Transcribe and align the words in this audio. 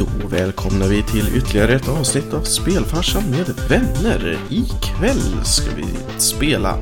Då 0.00 0.28
välkomnar 0.28 0.88
vi 0.88 1.02
till 1.02 1.36
ytterligare 1.36 1.74
ett 1.74 1.88
avsnitt 1.88 2.32
av 2.34 2.42
Spelfarsan 2.42 3.30
med 3.30 3.48
vänner. 3.68 4.38
Ikväll 4.50 5.44
ska 5.44 5.74
vi 5.76 5.84
spela 6.18 6.78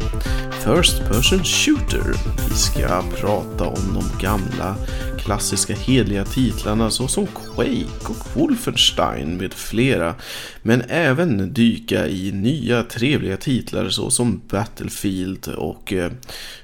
First 0.64 0.98
Person 0.98 1.44
Shooter. 1.44 2.14
Vi 2.48 2.56
ska 2.56 3.02
prata 3.20 3.66
om 3.66 3.94
de 3.94 4.22
gamla 4.22 4.76
klassiska 5.18 5.74
hedliga 5.74 6.24
titlarna 6.24 6.90
såsom 6.90 7.26
Quake 7.26 8.08
och 8.08 8.36
Wolfenstein 8.36 9.36
med 9.36 9.54
flera. 9.54 10.14
Men 10.62 10.82
även 10.88 11.52
dyka 11.52 12.08
i 12.08 12.32
nya 12.32 12.82
trevliga 12.82 13.36
titlar 13.36 13.88
såsom 13.88 14.40
Battlefield 14.48 15.48
och 15.48 15.92
eh, 15.92 16.12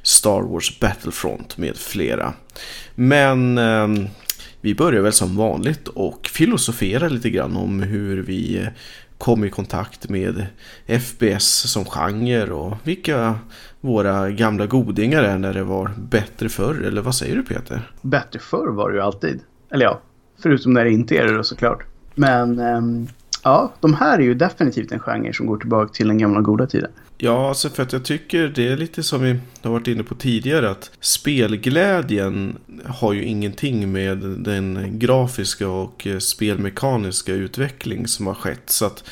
Star 0.03 0.43
Wars 0.43 0.81
Battlefront 0.81 1.59
med 1.59 1.77
flera. 1.77 2.33
Men 2.95 3.59
eh, 3.59 3.89
vi 4.65 4.75
börjar 4.75 5.03
väl 5.03 5.13
som 5.13 5.37
vanligt 5.37 5.89
och 5.89 6.27
filosofera 6.27 7.09
lite 7.09 7.31
grann 7.31 7.57
om 7.57 7.83
hur 7.83 8.23
vi 8.23 8.69
kom 9.19 9.45
i 9.45 9.51
kontakt 9.51 10.09
med 10.09 10.47
FPS 10.87 11.45
som 11.73 11.85
genre 11.85 12.53
och 12.53 12.77
vilka 12.83 13.35
våra 13.81 14.31
gamla 14.31 14.67
godingar 14.67 15.23
är 15.23 15.39
när 15.39 15.55
det 15.55 15.65
var 15.65 15.91
bättre 15.99 16.49
förr. 16.49 16.83
Eller 16.83 17.03
vad 17.03 17.15
säger 17.15 17.37
du 17.37 17.43
Peter? 17.43 17.91
Bättre 18.03 18.39
förr 18.39 18.67
var 18.67 18.91
det 18.91 18.97
ju 18.97 19.03
alltid. 19.03 19.41
Eller 19.71 19.85
ja, 19.85 20.01
förutom 20.43 20.73
när 20.73 20.85
det 20.85 20.91
inte 20.91 21.17
är 21.17 21.25
det 21.27 21.37
då 21.37 21.43
såklart. 21.43 21.85
Men 22.15 22.59
ehm, 22.59 23.07
ja, 23.43 23.73
de 23.81 23.95
här 23.95 24.19
är 24.19 24.23
ju 24.23 24.35
definitivt 24.35 24.93
en 24.93 25.01
genre 25.01 25.33
som 25.33 25.47
går 25.47 25.57
tillbaka 25.57 25.93
till 25.93 26.09
den 26.09 26.19
gamla 26.19 26.41
goda 26.41 26.67
tiden. 26.67 26.91
Ja, 27.19 27.49
alltså 27.49 27.71
för 27.71 27.83
att 27.83 27.93
jag 27.93 28.05
tycker 28.05 28.49
det 28.49 28.69
är 28.69 28.77
lite 28.77 29.03
som 29.03 29.23
vi 29.23 29.41
har 29.63 29.71
varit 29.71 29.89
inne 29.89 30.03
på 30.03 30.15
tidigare 30.15 30.71
att 30.71 30.91
spelglädjen 31.01 32.59
har 32.85 33.13
ju 33.13 33.25
ingenting 33.25 33.93
med 33.93 34.19
den 34.19 34.99
grafiska 34.99 35.69
och 35.69 36.07
eh, 36.07 36.19
spelmekaniska 36.19 37.33
utveckling 37.33 38.07
som 38.07 38.27
har 38.27 38.35
skett. 38.35 38.71
Så 38.71 38.87
att 38.87 39.05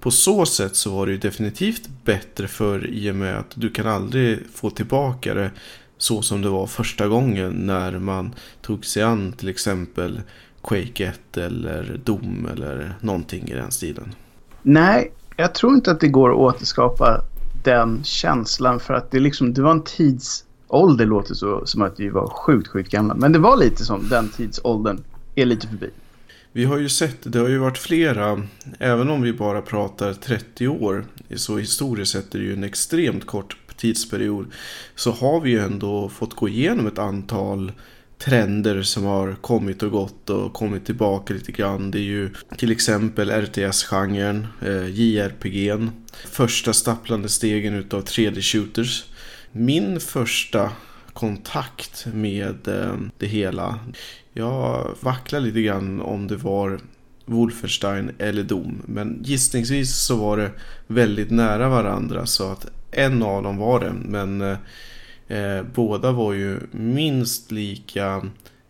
på 0.00 0.10
så 0.10 0.46
sätt 0.46 0.76
så 0.76 0.90
var 0.90 1.06
det 1.06 1.12
ju 1.12 1.18
definitivt 1.18 1.88
bättre 2.04 2.48
för 2.48 2.86
i 2.90 3.10
och 3.10 3.16
med 3.16 3.38
att 3.38 3.52
du 3.54 3.70
kan 3.70 3.86
aldrig 3.86 4.38
få 4.54 4.70
tillbaka 4.70 5.34
det 5.34 5.50
så 5.98 6.22
som 6.22 6.42
det 6.42 6.48
var 6.48 6.66
första 6.66 7.08
gången 7.08 7.52
när 7.52 7.98
man 7.98 8.34
tog 8.62 8.86
sig 8.86 9.02
an 9.02 9.32
till 9.32 9.48
exempel 9.48 10.20
Quake 10.62 11.06
1 11.06 11.36
eller 11.36 12.00
Doom 12.04 12.48
eller 12.52 12.94
någonting 13.00 13.48
i 13.48 13.54
den 13.54 13.70
stilen. 13.70 14.14
Nej, 14.62 15.12
jag 15.36 15.54
tror 15.54 15.74
inte 15.74 15.90
att 15.90 16.00
det 16.00 16.08
går 16.08 16.30
att 16.30 16.36
återskapa 16.36 17.22
den 17.66 18.04
känslan 18.04 18.80
för 18.80 18.94
att 18.94 19.10
det, 19.10 19.20
liksom, 19.20 19.54
det 19.54 19.62
var 19.62 19.70
en 19.70 19.84
tidsålder 19.84 21.06
låter 21.06 21.34
så 21.34 21.66
som 21.66 21.82
att 21.82 22.00
vi 22.00 22.08
var 22.08 22.28
sjukt, 22.28 22.68
sjukt 22.68 22.90
gamla. 22.90 23.14
Men 23.14 23.32
det 23.32 23.38
var 23.38 23.56
lite 23.56 23.84
som 23.84 24.08
den 24.08 24.28
tidsåldern 24.28 25.04
är 25.34 25.44
lite 25.44 25.68
förbi. 25.68 25.90
Vi 26.52 26.64
har 26.64 26.78
ju 26.78 26.88
sett, 26.88 27.32
det 27.32 27.38
har 27.38 27.48
ju 27.48 27.58
varit 27.58 27.78
flera, 27.78 28.42
även 28.78 29.10
om 29.10 29.22
vi 29.22 29.32
bara 29.32 29.62
pratar 29.62 30.12
30 30.12 30.68
år, 30.68 31.04
så 31.36 31.58
historiskt 31.58 32.12
sett 32.12 32.34
är 32.34 32.38
det 32.38 32.44
ju 32.44 32.52
en 32.52 32.64
extremt 32.64 33.26
kort 33.26 33.56
tidsperiod, 33.76 34.46
så 34.94 35.10
har 35.10 35.40
vi 35.40 35.50
ju 35.50 35.58
ändå 35.58 36.08
fått 36.08 36.34
gå 36.34 36.48
igenom 36.48 36.86
ett 36.86 36.98
antal 36.98 37.72
trender 38.18 38.82
som 38.82 39.04
har 39.04 39.34
kommit 39.34 39.82
och 39.82 39.90
gått 39.90 40.30
och 40.30 40.52
kommit 40.52 40.86
tillbaka 40.86 41.34
lite 41.34 41.52
grann. 41.52 41.90
Det 41.90 41.98
är 41.98 42.02
ju 42.02 42.30
till 42.56 42.72
exempel 42.72 43.30
RTS-genren, 43.30 44.46
eh, 44.62 44.86
JRPG'n, 44.86 45.90
första 46.30 46.72
stapplande 46.72 47.28
stegen 47.28 47.74
utav 47.74 48.04
3D-shooters. 48.04 49.04
Min 49.52 50.00
första 50.00 50.70
kontakt 51.12 52.06
med 52.12 52.68
eh, 52.68 52.94
det 53.18 53.26
hela, 53.26 53.78
jag 54.32 54.94
vacklar 55.00 55.40
lite 55.40 55.62
grann 55.62 56.00
om 56.00 56.26
det 56.26 56.36
var 56.36 56.80
Wolfenstein 57.24 58.10
eller 58.18 58.42
Dom. 58.42 58.82
Men 58.86 59.20
gissningsvis 59.22 59.96
så 59.96 60.16
var 60.16 60.36
det 60.36 60.50
väldigt 60.86 61.30
nära 61.30 61.68
varandra 61.68 62.26
så 62.26 62.52
att 62.52 62.66
en 62.90 63.22
av 63.22 63.42
dem 63.42 63.56
var 63.56 63.80
det. 63.80 63.92
Men 63.92 64.40
eh, 64.40 64.56
Eh, 65.28 65.62
båda 65.74 66.12
var 66.12 66.32
ju 66.32 66.60
minst 66.70 67.52
lika 67.52 68.22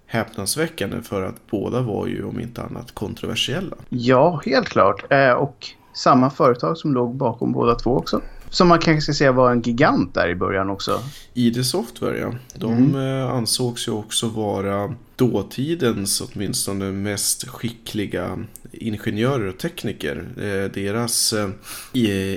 häpnadsväckande 0.06 1.02
för 1.02 1.22
att 1.22 1.46
båda 1.50 1.80
var 1.80 2.06
ju 2.06 2.24
om 2.24 2.40
inte 2.40 2.62
annat 2.62 2.92
kontroversiella. 2.94 3.76
Ja, 3.88 4.42
helt 4.46 4.68
klart. 4.68 5.12
Eh, 5.12 5.30
och 5.30 5.66
samma 5.94 6.30
företag 6.30 6.78
som 6.78 6.94
låg 6.94 7.14
bakom 7.14 7.52
båda 7.52 7.74
två 7.74 7.90
också. 7.90 8.20
Som 8.50 8.68
man 8.68 8.78
kanske 8.78 9.00
ska 9.00 9.12
säga 9.12 9.32
var 9.32 9.52
en 9.52 9.62
gigant 9.62 10.14
där 10.14 10.28
i 10.28 10.34
början 10.34 10.70
också. 10.70 11.00
ID 11.34 11.66
Software 11.66 12.18
ja. 12.18 12.34
De 12.54 12.72
mm. 12.72 13.20
Eh, 13.20 13.30
ansågs 13.30 13.88
ju 13.88 13.92
också 13.92 14.28
vara 14.28 14.94
dåtidens 15.16 16.20
åtminstone 16.20 16.84
mest 16.84 17.48
skickliga 17.48 18.44
ingenjörer 18.72 19.48
och 19.48 19.58
tekniker. 19.58 20.28
Eh, 20.36 20.72
deras 20.72 21.32
eh, 21.32 21.48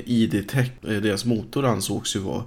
ID-tech, 0.06 0.70
deras 0.82 1.26
motor 1.26 1.66
ansågs 1.66 2.16
ju 2.16 2.20
vara 2.20 2.44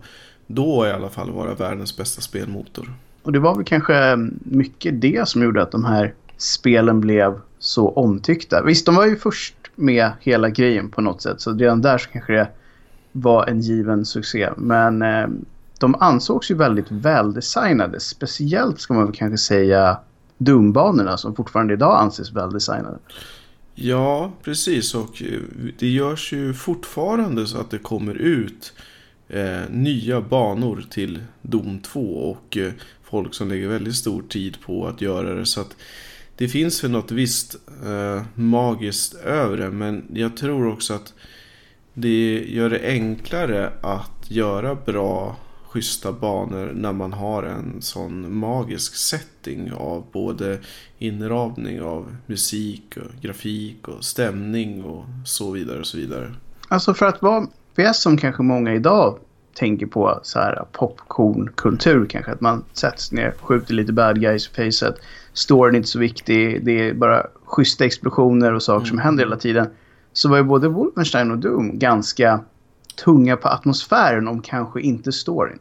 då 0.46 0.86
i 0.86 0.90
alla 0.90 1.08
fall 1.08 1.30
vara 1.30 1.54
världens 1.54 1.96
bästa 1.96 2.20
spelmotor. 2.20 2.92
Och 3.22 3.32
det 3.32 3.38
var 3.38 3.56
väl 3.56 3.64
kanske 3.64 4.16
mycket 4.38 5.00
det 5.00 5.28
som 5.28 5.42
gjorde 5.42 5.62
att 5.62 5.72
de 5.72 5.84
här 5.84 6.14
spelen 6.36 7.00
blev 7.00 7.40
så 7.58 7.88
omtyckta. 7.88 8.62
Visst, 8.62 8.86
de 8.86 8.94
var 8.94 9.06
ju 9.06 9.16
först 9.16 9.54
med 9.74 10.10
hela 10.20 10.50
grejen 10.50 10.90
på 10.90 11.00
något 11.00 11.22
sätt. 11.22 11.40
Så 11.40 11.52
redan 11.52 11.82
där 11.82 11.98
så 11.98 12.10
kanske 12.10 12.32
det 12.32 12.48
var 13.12 13.46
en 13.46 13.60
given 13.60 14.04
succé. 14.04 14.50
Men 14.56 15.02
eh, 15.02 15.26
de 15.78 15.94
ansågs 16.00 16.50
ju 16.50 16.54
väldigt 16.54 16.90
väldesignade. 16.90 18.00
Speciellt 18.00 18.80
ska 18.80 18.94
man 18.94 19.04
väl 19.04 19.14
kanske 19.14 19.38
säga 19.38 19.98
Doom-banorna 20.38 21.16
som 21.16 21.34
fortfarande 21.34 21.74
idag 21.74 22.00
anses 22.00 22.32
väldesignade. 22.32 22.98
Ja, 23.74 24.32
precis. 24.42 24.94
Och 24.94 25.22
eh, 25.22 25.40
det 25.78 25.88
görs 25.88 26.32
ju 26.32 26.54
fortfarande 26.54 27.46
så 27.46 27.58
att 27.58 27.70
det 27.70 27.78
kommer 27.78 28.14
ut 28.14 28.72
eh, 29.32 29.70
nya 29.70 30.20
banor 30.20 30.84
till 30.90 31.22
Dom 31.42 31.80
2 31.80 32.00
och 32.00 32.56
eh, 32.56 32.72
folk 33.02 33.34
som 33.34 33.48
lägger 33.48 33.68
väldigt 33.68 33.96
stor 33.96 34.22
tid 34.22 34.60
på 34.60 34.86
att 34.86 35.00
göra 35.00 35.34
det. 35.34 35.46
Så 35.46 35.60
att 35.60 35.76
det 36.36 36.48
finns 36.48 36.84
väl 36.84 36.90
något 36.90 37.10
visst 37.10 37.56
eh, 37.84 38.22
magiskt 38.34 39.14
över 39.14 39.56
det 39.56 39.70
men 39.70 40.04
jag 40.14 40.36
tror 40.36 40.72
också 40.72 40.94
att 40.94 41.14
det 41.94 42.44
gör 42.48 42.70
det 42.70 42.80
enklare 42.88 43.72
att 43.82 44.30
göra 44.30 44.74
bra 44.74 45.36
schyssta 45.72 46.12
banor 46.12 46.72
när 46.74 46.92
man 46.92 47.12
har 47.12 47.42
en 47.42 47.82
sån 47.82 48.36
magisk 48.36 48.94
setting 48.94 49.72
av 49.72 50.04
både 50.12 50.58
inramning 50.98 51.82
av 51.82 52.16
musik 52.26 52.96
och 52.96 53.22
grafik 53.22 53.88
och 53.88 54.04
stämning 54.04 54.84
och 54.84 55.04
så 55.24 55.50
vidare 55.50 55.80
och 55.80 55.86
så 55.86 55.96
vidare. 55.96 56.34
Alltså 56.68 56.94
för 56.94 57.06
att 57.06 57.22
vara 57.22 57.46
FPS 57.72 58.02
som 58.02 58.16
kanske 58.16 58.42
många 58.42 58.74
idag 58.74 59.18
tänker 59.54 59.86
på 59.86 60.20
så 60.22 60.38
här 60.38 60.64
popcornkultur 60.72 62.06
kanske. 62.06 62.32
Att 62.32 62.40
man 62.40 62.64
sätts 62.72 63.12
ner, 63.12 63.34
skjuter 63.40 63.74
lite 63.74 63.92
bad 63.92 64.20
guys 64.20 64.48
i 64.48 64.50
facet. 64.54 64.94
Storyn 65.32 65.74
är 65.74 65.76
inte 65.76 65.88
så 65.88 65.98
viktig. 65.98 66.64
Det 66.64 66.88
är 66.88 66.94
bara 66.94 67.26
schyssta 67.44 67.84
explosioner 67.84 68.54
och 68.54 68.62
saker 68.62 68.86
mm. 68.86 68.88
som 68.88 68.98
händer 68.98 69.24
hela 69.24 69.36
tiden. 69.36 69.66
Så 70.12 70.28
var 70.28 70.36
ju 70.36 70.42
både 70.42 70.68
Wolfenstein 70.68 71.30
och 71.30 71.38
Doom 71.38 71.78
ganska 71.78 72.40
tunga 73.04 73.36
på 73.36 73.48
atmosfären 73.48 74.28
om 74.28 74.42
kanske 74.42 74.80
inte 74.80 75.12
storyn. 75.12 75.58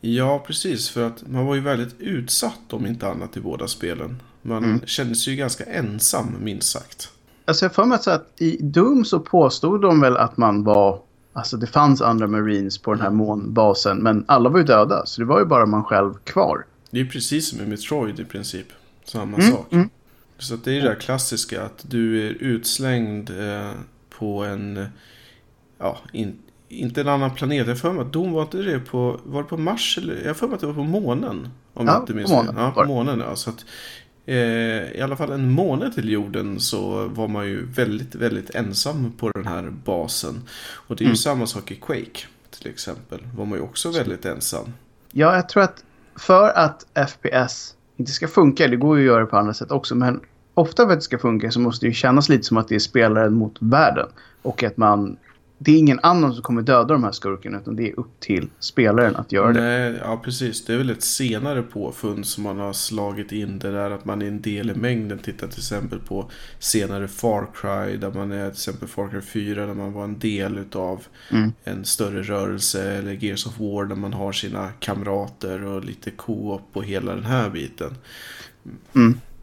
Ja, 0.00 0.44
precis. 0.46 0.90
För 0.90 1.06
att 1.06 1.28
man 1.28 1.46
var 1.46 1.54
ju 1.54 1.60
väldigt 1.60 2.00
utsatt 2.00 2.72
om 2.72 2.86
inte 2.86 3.08
annat 3.08 3.36
i 3.36 3.40
båda 3.40 3.66
spelen. 3.66 4.22
Man 4.42 4.64
mm. 4.64 4.80
kände 4.86 5.14
sig 5.14 5.32
ju 5.32 5.38
ganska 5.38 5.64
ensam, 5.64 6.26
minst 6.40 6.70
sagt. 6.70 7.08
Alltså 7.44 7.64
jag 7.64 7.74
får 7.74 7.84
mig 7.84 7.98
att 8.06 8.32
i 8.36 8.58
Doom 8.60 9.04
så 9.04 9.20
påstod 9.20 9.82
de 9.82 10.00
väl 10.00 10.16
att 10.16 10.36
man 10.36 10.64
var 10.64 11.00
Alltså 11.32 11.56
det 11.56 11.66
fanns 11.66 12.02
andra 12.02 12.26
marines 12.26 12.78
på 12.78 12.94
den 12.94 13.02
här 13.02 13.10
månbasen 13.10 13.98
men 13.98 14.24
alla 14.28 14.48
var 14.48 14.58
ju 14.58 14.64
döda 14.64 15.06
så 15.06 15.20
det 15.20 15.24
var 15.24 15.38
ju 15.38 15.46
bara 15.46 15.66
man 15.66 15.84
själv 15.84 16.14
kvar. 16.24 16.66
Det 16.90 17.00
är 17.00 17.04
precis 17.04 17.48
som 17.48 17.60
i 17.60 17.66
Metroid 17.66 18.20
i 18.20 18.24
princip. 18.24 18.66
Samma 19.04 19.36
mm, 19.36 19.52
sak. 19.52 19.72
Mm. 19.72 19.88
Så 20.38 20.56
det 20.56 20.70
är 20.70 20.82
det 20.82 20.88
där 20.88 20.94
klassiska 20.94 21.62
att 21.62 21.84
du 21.90 22.26
är 22.26 22.30
utslängd 22.30 23.30
eh, 23.30 23.70
på 24.18 24.44
en, 24.44 24.86
ja, 25.78 25.98
in, 26.12 26.38
inte 26.68 27.00
en 27.00 27.08
annan 27.08 27.34
planet. 27.34 27.66
Jag 27.66 27.78
för 27.78 27.92
mig 27.92 28.02
att 28.02 28.12
Dom 28.12 28.32
var 28.32 28.42
inte 28.42 28.58
det 28.58 28.80
på, 28.80 29.20
var 29.24 29.42
det 29.42 29.48
på 29.48 29.56
Mars 29.56 29.98
eller? 29.98 30.22
Jag 30.24 30.36
för 30.36 30.46
mig 30.46 30.54
att 30.54 30.60
det 30.60 30.66
var 30.66 30.74
på 30.74 30.84
månen. 30.84 31.48
Om 31.74 31.86
ja, 31.86 31.92
jag 31.92 32.02
inte 32.02 32.14
minns 32.14 32.30
på 32.30 32.36
månen. 32.36 32.54
Ja, 32.58 32.70
på 32.70 32.84
månen 32.84 33.20
ja. 33.20 33.36
Så 33.36 33.50
att, 33.50 33.64
i 34.28 35.00
alla 35.02 35.16
fall 35.16 35.32
en 35.32 35.50
månad 35.50 35.94
till 35.94 36.08
jorden 36.08 36.60
så 36.60 37.08
var 37.08 37.28
man 37.28 37.46
ju 37.46 37.66
väldigt, 37.66 38.14
väldigt 38.14 38.50
ensam 38.50 39.12
på 39.12 39.30
den 39.30 39.46
här 39.46 39.70
basen. 39.84 40.42
Och 40.58 40.96
det 40.96 41.02
är 41.02 41.04
ju 41.04 41.08
mm. 41.08 41.16
samma 41.16 41.46
sak 41.46 41.70
i 41.70 41.74
Quake 41.74 42.20
till 42.50 42.70
exempel. 42.70 43.20
Var 43.36 43.44
man 43.44 43.58
ju 43.58 43.64
också 43.64 43.90
väldigt 43.90 44.24
ensam. 44.24 44.72
Ja, 45.12 45.34
jag 45.34 45.48
tror 45.48 45.62
att 45.62 45.84
för 46.16 46.48
att 46.48 46.86
FPS 47.08 47.74
inte 47.96 48.12
ska 48.12 48.28
funka, 48.28 48.68
det 48.68 48.76
går 48.76 48.98
ju 48.98 49.04
att 49.04 49.14
göra 49.14 49.26
på 49.26 49.36
andra 49.36 49.54
sätt 49.54 49.70
också, 49.70 49.94
men 49.94 50.20
ofta 50.54 50.86
för 50.86 50.92
att 50.92 50.98
det 50.98 51.02
ska 51.02 51.18
funka 51.18 51.50
så 51.50 51.60
måste 51.60 51.86
det 51.86 51.88
ju 51.88 51.94
kännas 51.94 52.28
lite 52.28 52.44
som 52.44 52.56
att 52.56 52.68
det 52.68 52.74
är 52.74 52.78
spelaren 52.78 53.34
mot 53.34 53.56
världen. 53.60 54.08
Och 54.42 54.62
att 54.62 54.76
man 54.76 55.16
det 55.60 55.72
är 55.72 55.78
ingen 55.78 56.00
annan 56.02 56.34
som 56.34 56.42
kommer 56.42 56.62
döda 56.62 56.94
de 56.94 57.04
här 57.04 57.12
skurkarna 57.12 57.58
utan 57.58 57.76
det 57.76 57.88
är 57.88 58.00
upp 58.00 58.20
till 58.20 58.48
spelaren 58.58 59.16
att 59.16 59.32
göra 59.32 59.52
det. 59.52 59.60
Nej, 59.60 59.98
ja 60.04 60.20
precis. 60.24 60.64
Det 60.64 60.72
är 60.72 60.78
väl 60.78 60.90
ett 60.90 61.02
senare 61.02 61.62
påfund 61.62 62.26
som 62.26 62.44
man 62.44 62.58
har 62.58 62.72
slagit 62.72 63.32
in. 63.32 63.58
Det 63.58 63.70
där 63.70 63.90
att 63.90 64.04
man 64.04 64.22
är 64.22 64.26
en 64.26 64.40
del 64.40 64.70
i 64.70 64.74
mängden. 64.74 65.18
Titta 65.18 65.46
till 65.46 65.58
exempel 65.58 65.98
på 65.98 66.30
senare 66.58 67.08
Far 67.08 67.46
Cry. 67.54 67.96
Där 67.96 68.12
man 68.12 68.32
är 68.32 68.44
till 68.44 68.52
exempel 68.52 68.88
Far 68.88 69.08
Cry 69.08 69.20
4. 69.20 69.66
Där 69.66 69.74
man 69.74 69.92
var 69.92 70.04
en 70.04 70.18
del 70.18 70.58
utav 70.58 71.00
Mm. 71.30 71.52
en 71.64 71.84
större 71.84 72.22
rörelse. 72.22 72.92
Eller 72.92 73.12
Gears 73.12 73.46
of 73.46 73.60
War 73.60 73.84
där 73.84 73.96
man 73.96 74.12
har 74.12 74.32
sina 74.32 74.68
kamrater 74.80 75.64
och 75.64 75.84
lite 75.84 76.10
co-op 76.10 76.62
och 76.72 76.84
hela 76.84 77.14
den 77.14 77.24
här 77.24 77.50
biten. 77.50 77.94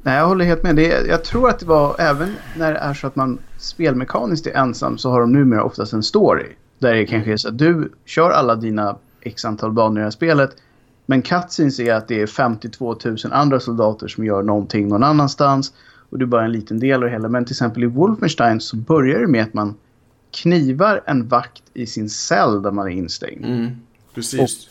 Nej, 0.02 0.18
jag 0.18 0.28
håller 0.28 0.46
helt 0.46 0.64
med. 0.64 0.76
Det 0.76 0.92
är, 0.92 1.06
jag 1.06 1.24
tror 1.24 1.50
att 1.50 1.60
det 1.60 1.66
var 1.66 1.96
även 2.00 2.36
när 2.58 2.74
det 2.74 2.80
är 2.80 2.94
så 2.94 3.08
att 3.08 3.16
man 3.16 3.40
spelmekaniskt 3.66 4.48
är 4.48 4.52
ensam 4.52 4.98
så 4.98 5.10
har 5.10 5.22
de 5.22 5.32
numera 5.32 5.64
oftast 5.64 5.94
en 5.94 6.04
story. 6.04 6.48
Där 6.80 6.94
det 6.94 7.06
kanske 7.06 7.34
är 7.34 7.38
så 7.38 7.48
att 7.48 7.58
du 7.58 7.92
kör 8.06 8.32
alla 8.32 8.56
dina 8.56 8.98
x 9.22 9.46
antal 9.46 9.72
banor 9.72 9.98
i 9.98 10.00
det 10.00 10.04
här 10.04 10.12
spelet. 10.12 10.56
Men 11.06 11.22
cutscenes 11.22 11.80
är 11.80 11.94
att 11.94 12.08
det 12.08 12.22
är 12.22 12.28
52 12.28 12.96
000 13.06 13.18
andra 13.32 13.60
soldater 13.60 14.08
som 14.08 14.26
gör 14.26 14.44
någonting 14.44 14.88
någon 14.88 15.04
annanstans. 15.04 15.74
Och 16.10 16.20
du 16.20 16.26
är 16.26 16.30
bara 16.30 16.46
en 16.46 16.52
liten 16.52 16.80
del 16.80 16.94
av 16.94 17.02
det 17.02 17.10
hela. 17.10 17.30
Men 17.30 17.46
till 17.46 17.54
exempel 17.54 17.84
i 17.84 17.88
Wolfenstein 17.88 18.62
så 18.62 18.76
börjar 18.76 19.20
det 19.20 19.28
med 19.28 19.44
att 19.44 19.54
man 19.54 19.76
knivar 20.32 21.04
en 21.06 21.28
vakt 21.28 21.64
i 21.74 21.86
sin 21.86 22.10
cell 22.10 22.62
där 22.62 22.72
man 22.72 22.88
är 22.88 22.92
instängd. 22.92 23.46
Mm, 23.46 23.72
precis. 24.14 24.70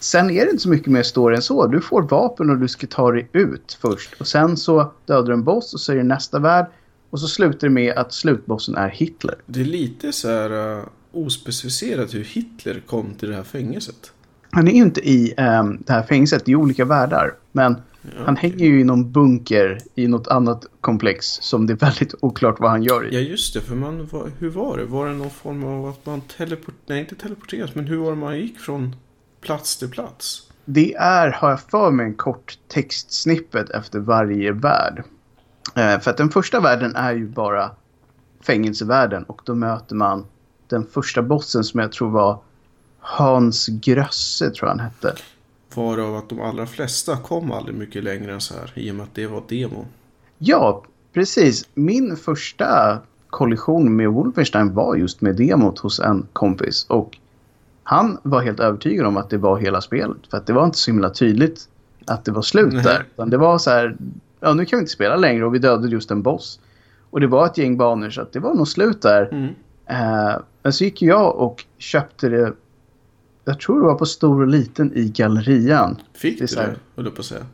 Sen 0.00 0.30
är 0.30 0.44
det 0.44 0.50
inte 0.50 0.62
så 0.62 0.68
mycket 0.68 0.92
mer 0.92 1.02
story 1.02 1.36
än 1.36 1.42
så. 1.42 1.66
Du 1.66 1.80
får 1.80 2.02
vapen 2.02 2.50
och 2.50 2.58
du 2.58 2.68
ska 2.68 2.86
ta 2.86 3.12
dig 3.12 3.28
ut 3.32 3.78
först. 3.80 4.20
Och 4.20 4.26
sen 4.26 4.56
så 4.56 4.92
dödar 5.06 5.26
du 5.26 5.32
en 5.32 5.44
boss 5.44 5.74
och 5.74 5.80
så 5.80 5.92
är 5.92 5.96
det 5.96 6.02
nästa 6.02 6.38
värld. 6.38 6.66
Och 7.10 7.20
så 7.20 7.28
slutar 7.28 7.68
det 7.68 7.74
med 7.74 7.92
att 7.92 8.12
slutbossen 8.12 8.76
är 8.76 8.88
Hitler. 8.88 9.34
Det 9.46 9.60
är 9.60 9.64
lite 9.64 10.12
så 10.12 10.28
här 10.28 10.78
uh, 10.78 10.84
ospecificerat 11.12 12.14
hur 12.14 12.24
Hitler 12.24 12.82
kom 12.86 13.14
till 13.14 13.28
det 13.28 13.34
här 13.34 13.42
fängelset. 13.42 14.12
Han 14.50 14.68
är 14.68 14.72
ju 14.72 14.78
inte 14.78 15.08
i 15.08 15.34
ehm, 15.36 15.82
det 15.86 15.92
här 15.92 16.02
fängelset, 16.02 16.48
är 16.48 16.54
olika 16.54 16.84
världar. 16.84 17.34
Men 17.52 17.76
Ja, 18.02 18.10
han 18.24 18.34
okej. 18.34 18.50
hänger 18.50 18.66
ju 18.66 18.80
i 18.80 18.84
någon 18.84 19.12
bunker 19.12 19.78
i 19.94 20.08
något 20.08 20.28
annat 20.28 20.66
komplex 20.80 21.26
som 21.26 21.66
det 21.66 21.72
är 21.72 21.76
väldigt 21.76 22.14
oklart 22.20 22.60
vad 22.60 22.70
han 22.70 22.82
gör 22.82 23.06
i. 23.06 23.14
Ja 23.14 23.20
just 23.20 23.54
det, 23.54 23.60
för 23.60 23.74
man, 23.74 24.06
var, 24.06 24.30
hur 24.38 24.50
var 24.50 24.78
det? 24.78 24.84
Var 24.84 25.06
det 25.06 25.14
någon 25.14 25.30
form 25.30 25.64
av 25.64 25.86
att 25.86 26.06
man 26.06 26.20
teleport, 26.20 26.74
nej 26.86 27.00
inte 27.00 27.14
teleporteras, 27.14 27.74
men 27.74 27.86
hur 27.86 27.96
var 27.96 28.10
det 28.10 28.16
man 28.16 28.38
gick 28.38 28.58
från 28.58 28.96
plats 29.40 29.76
till 29.76 29.90
plats? 29.90 30.42
Det 30.64 30.94
är, 30.94 31.30
har 31.30 31.50
jag 31.50 31.60
för 31.60 31.90
mig, 31.90 32.06
en 32.06 32.14
kort 32.14 32.58
textsnippet 32.68 33.70
efter 33.70 33.98
varje 33.98 34.52
värld. 34.52 35.04
Eh, 35.74 36.00
för 36.00 36.10
att 36.10 36.16
den 36.16 36.30
första 36.30 36.60
världen 36.60 36.96
är 36.96 37.12
ju 37.12 37.26
bara 37.26 37.70
fängelsevärlden 38.40 39.22
och 39.24 39.42
då 39.44 39.54
möter 39.54 39.94
man 39.94 40.24
den 40.68 40.86
första 40.86 41.22
bossen 41.22 41.64
som 41.64 41.80
jag 41.80 41.92
tror 41.92 42.10
var 42.10 42.38
Hans 43.00 43.66
Grösse 43.66 44.50
tror 44.50 44.68
jag 44.68 44.76
han 44.76 44.80
hette. 44.80 45.14
Varav 45.74 46.16
att 46.16 46.28
de 46.28 46.40
allra 46.40 46.66
flesta 46.66 47.16
kom 47.16 47.52
aldrig 47.52 47.76
mycket 47.76 48.04
längre 48.04 48.32
än 48.32 48.40
så 48.40 48.54
här, 48.54 48.72
i 48.74 48.90
och 48.90 48.94
med 48.94 49.04
att 49.04 49.14
det 49.14 49.26
var 49.26 49.42
demo. 49.48 49.86
Ja, 50.38 50.82
precis. 51.12 51.68
Min 51.74 52.16
första 52.16 52.98
kollision 53.30 53.96
med 53.96 54.08
Wolfenstein 54.08 54.74
var 54.74 54.96
just 54.96 55.20
med 55.20 55.36
demot 55.36 55.78
hos 55.78 56.00
en 56.00 56.26
kompis. 56.32 56.86
Och 56.88 57.18
han 57.82 58.18
var 58.22 58.42
helt 58.42 58.60
övertygad 58.60 59.06
om 59.06 59.16
att 59.16 59.30
det 59.30 59.38
var 59.38 59.58
hela 59.58 59.80
spelet. 59.80 60.26
För 60.30 60.36
att 60.36 60.46
det 60.46 60.52
var 60.52 60.64
inte 60.64 60.78
så 60.78 60.90
himla 60.90 61.10
tydligt 61.10 61.68
att 62.06 62.24
det 62.24 62.30
var 62.32 62.42
slut 62.42 62.72
Nej. 62.72 62.82
där. 62.82 63.04
Utan 63.14 63.30
det 63.30 63.36
var 63.36 63.58
så 63.58 63.70
här, 63.70 63.96
ja 64.40 64.54
nu 64.54 64.64
kan 64.64 64.76
vi 64.76 64.80
inte 64.80 64.92
spela 64.92 65.16
längre 65.16 65.44
och 65.44 65.54
vi 65.54 65.58
dödade 65.58 65.88
just 65.88 66.10
en 66.10 66.22
boss. 66.22 66.60
Och 67.10 67.20
det 67.20 67.26
var 67.26 67.46
ett 67.46 67.58
gäng 67.58 67.76
banor 67.76 68.10
så 68.10 68.26
det 68.32 68.38
var 68.38 68.54
nog 68.54 68.68
slut 68.68 69.02
där. 69.02 69.28
Mm. 69.32 69.54
Eh, 69.86 70.36
men 70.62 70.72
så 70.72 70.84
gick 70.84 71.02
jag 71.02 71.36
och 71.36 71.64
köpte 71.78 72.28
det, 72.28 72.52
jag 73.44 73.60
tror 73.60 73.80
det 73.80 73.86
var 73.86 73.94
på 73.94 74.06
stor 74.06 74.40
och 74.40 74.48
liten 74.48 74.92
i 74.94 75.08
gallerian. 75.08 75.96
Fick 76.14 76.38
Det 76.38 76.46
du 76.50 76.56
det, 76.56 76.76
höll 76.96 77.04
jag 77.04 77.14
på 77.14 77.20
att 77.20 77.26
säga. 77.26 77.46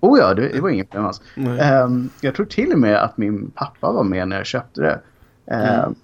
Oh 0.00 0.18
ja, 0.18 0.34
det, 0.34 0.48
det 0.48 0.60
var 0.60 0.70
inget 0.70 0.90
problem 0.90 1.06
alls. 1.06 1.20
Ehm, 1.60 2.10
jag 2.20 2.34
tror 2.34 2.46
till 2.46 2.72
och 2.72 2.78
med 2.78 3.02
att 3.02 3.16
min 3.16 3.50
pappa 3.50 3.92
var 3.92 4.04
med 4.04 4.28
när 4.28 4.36
jag 4.36 4.46
köpte 4.46 4.80
det. 4.80 5.00
Ehm, 5.46 5.84
Mm. 5.84 5.94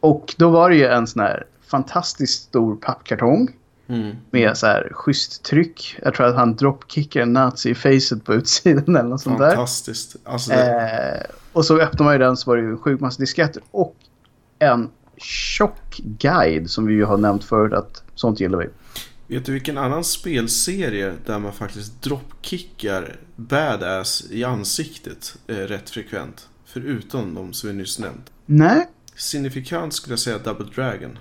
Och 0.00 0.34
då 0.38 0.50
var 0.50 0.70
det 0.70 0.76
ju 0.76 0.86
en 0.86 1.06
sån 1.06 1.22
här 1.22 1.44
fantastiskt 1.66 2.42
stor 2.42 2.76
pappkartong 2.76 3.48
Mm. 3.88 4.16
med 4.30 4.56
så 4.56 4.66
här 4.66 4.90
schysst 4.92 5.42
tryck. 5.42 5.98
Jag 6.02 6.14
tror 6.14 6.26
att 6.26 6.36
han 6.36 6.56
dropkickar 6.56 7.20
en 7.20 7.32
nazi 7.32 7.70
i 7.70 7.74
facet 7.74 8.24
på 8.24 8.34
utsidan 8.34 8.96
eller 8.96 9.08
något 9.08 9.20
sånt 9.20 9.38
där. 9.38 9.50
Fantastiskt. 9.50 10.16
Alltså, 10.24 10.50
det, 10.50 11.16
Eh, 11.16 11.30
och 11.52 11.64
så 11.64 11.80
öppnar 11.80 12.04
man 12.04 12.14
ju 12.14 12.18
den 12.18 12.36
så 12.36 12.50
var 12.50 12.56
det 12.56 12.62
ju 12.62 12.70
en 12.70 12.78
sjuk 12.78 13.00
massa 13.00 13.20
disketter 13.20 13.62
och 13.70 13.96
en 14.58 14.90
tjock 15.16 15.96
guide 15.96 16.70
som 16.70 16.86
vi 16.86 16.94
ju 16.94 17.04
har 17.04 17.18
nämnt 17.18 17.44
förut 17.44 17.72
att 17.72 18.02
sånt 18.14 18.40
gillar 18.40 18.58
vi. 18.58 18.68
Vet 19.34 19.44
du 19.44 19.52
vilken 19.52 19.78
annan 19.78 20.04
spelserie 20.04 21.12
där 21.26 21.38
man 21.38 21.52
faktiskt 21.52 22.02
dropkickar 22.02 23.16
badass 23.36 24.24
i 24.30 24.44
ansiktet 24.44 25.36
eh, 25.46 25.54
rätt 25.56 25.90
frekvent? 25.90 26.48
Förutom 26.64 27.34
de 27.34 27.52
som 27.52 27.70
vi 27.70 27.76
nyss 27.76 27.98
nämnt. 27.98 28.30
Nej, 28.46 28.86
Signifikant 29.16 29.94
skulle 29.94 30.12
jag 30.12 30.18
säga 30.18 30.38
Double 30.38 30.66
Dragon. 30.74 31.18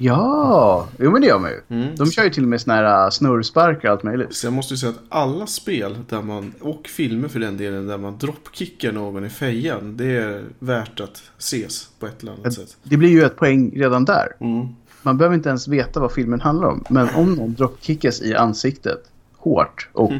Ja, 0.00 0.88
jo 0.98 1.10
men 1.10 1.22
det 1.22 1.28
gör 1.28 1.38
man 1.38 1.50
ju. 1.50 1.60
Mm. 1.68 1.96
De 1.96 2.10
kör 2.10 2.24
ju 2.24 2.30
till 2.30 2.42
och 2.42 2.48
med 2.48 2.60
såna 2.60 2.74
här 2.74 3.04
uh, 3.04 3.10
snurrsparkar 3.10 3.88
och 3.88 3.94
allt 3.94 4.02
möjligt. 4.02 4.34
Så 4.34 4.46
jag 4.46 4.52
måste 4.52 4.74
ju 4.74 4.78
säga 4.78 4.90
att 4.90 5.00
alla 5.08 5.46
spel 5.46 5.98
där 6.08 6.22
man, 6.22 6.52
och 6.60 6.86
filmer 6.86 7.28
för 7.28 7.40
den 7.40 7.56
delen, 7.56 7.86
där 7.86 7.98
man 7.98 8.18
dropkickar 8.18 8.92
någon 8.92 9.24
i 9.24 9.28
fejan. 9.28 9.96
Det 9.96 10.16
är 10.16 10.44
värt 10.58 11.00
att 11.00 11.22
ses 11.38 11.88
på 11.98 12.06
ett 12.06 12.22
eller 12.22 12.32
annat 12.32 12.52
sätt. 12.52 12.76
Det 12.82 12.96
blir 12.96 13.10
ju 13.10 13.22
ett 13.22 13.36
poäng 13.36 13.70
redan 13.74 14.04
där. 14.04 14.28
Mm. 14.40 14.68
Man 15.02 15.18
behöver 15.18 15.36
inte 15.36 15.48
ens 15.48 15.68
veta 15.68 16.00
vad 16.00 16.12
filmen 16.12 16.40
handlar 16.40 16.68
om. 16.68 16.84
Men 16.90 17.08
om 17.14 17.34
någon 17.34 17.54
dropkickas 17.54 18.22
i 18.22 18.34
ansiktet 18.34 19.10
hårt 19.36 19.88
och 19.92 20.12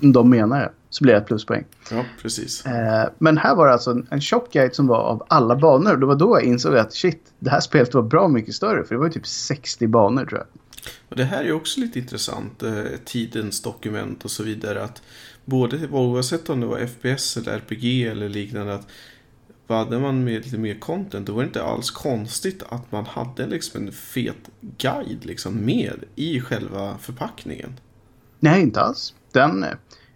de 0.00 0.30
menar 0.30 0.60
det 0.60 0.70
så 0.92 1.04
blir 1.04 1.12
det 1.12 1.18
ett 1.20 1.26
pluspoäng. 1.26 1.64
Ja, 1.90 2.04
precis. 2.22 2.66
Eh, 2.66 3.08
men 3.18 3.38
här 3.38 3.54
var 3.54 3.66
det 3.66 3.72
alltså 3.72 3.90
en, 3.90 4.06
en 4.10 4.20
shop 4.20 4.46
guide 4.52 4.74
som 4.74 4.86
var 4.86 4.98
av 4.98 5.26
alla 5.28 5.56
banor. 5.56 5.96
Det 5.96 6.06
var 6.06 6.14
då 6.14 6.38
jag 6.38 6.44
insåg 6.44 6.76
att 6.76 6.92
shit, 6.92 7.32
det 7.38 7.50
här 7.50 7.60
spelet 7.60 7.94
var 7.94 8.02
bra 8.02 8.28
mycket 8.28 8.54
större. 8.54 8.84
För 8.84 8.94
det 8.94 8.98
var 8.98 9.06
ju 9.06 9.12
typ 9.12 9.26
60 9.26 9.86
banor 9.86 10.24
tror 10.24 10.38
jag. 10.38 10.48
Och 11.08 11.16
det 11.16 11.24
här 11.24 11.44
är 11.44 11.52
också 11.52 11.80
lite 11.80 11.98
intressant, 11.98 12.62
eh, 12.62 12.84
tidens 13.04 13.62
dokument 13.62 14.24
och 14.24 14.30
så 14.30 14.42
vidare. 14.42 14.84
Att 14.84 15.02
både, 15.44 15.88
oavsett 15.88 16.50
om 16.50 16.60
det 16.60 16.66
var 16.66 16.86
FPS 16.86 17.36
eller 17.36 17.52
RPG 17.52 18.06
eller 18.06 18.28
liknande, 18.28 18.74
att 18.74 18.86
hade 19.68 19.98
man 19.98 20.24
med 20.24 20.44
lite 20.44 20.58
mer 20.58 20.74
content, 20.74 21.26
då 21.26 21.32
var 21.32 21.42
det 21.42 21.46
inte 21.46 21.62
alls 21.62 21.90
konstigt 21.90 22.62
att 22.68 22.92
man 22.92 23.06
hade 23.06 23.46
liksom 23.46 23.86
en 23.86 23.92
fet 23.92 24.50
guide 24.60 25.24
liksom 25.24 25.64
med 25.64 26.04
i 26.14 26.40
själva 26.40 26.98
förpackningen. 26.98 27.80
Nej, 28.40 28.62
inte 28.62 28.80
alls. 28.80 29.14
Den, 29.32 29.62
eh, 29.62 29.70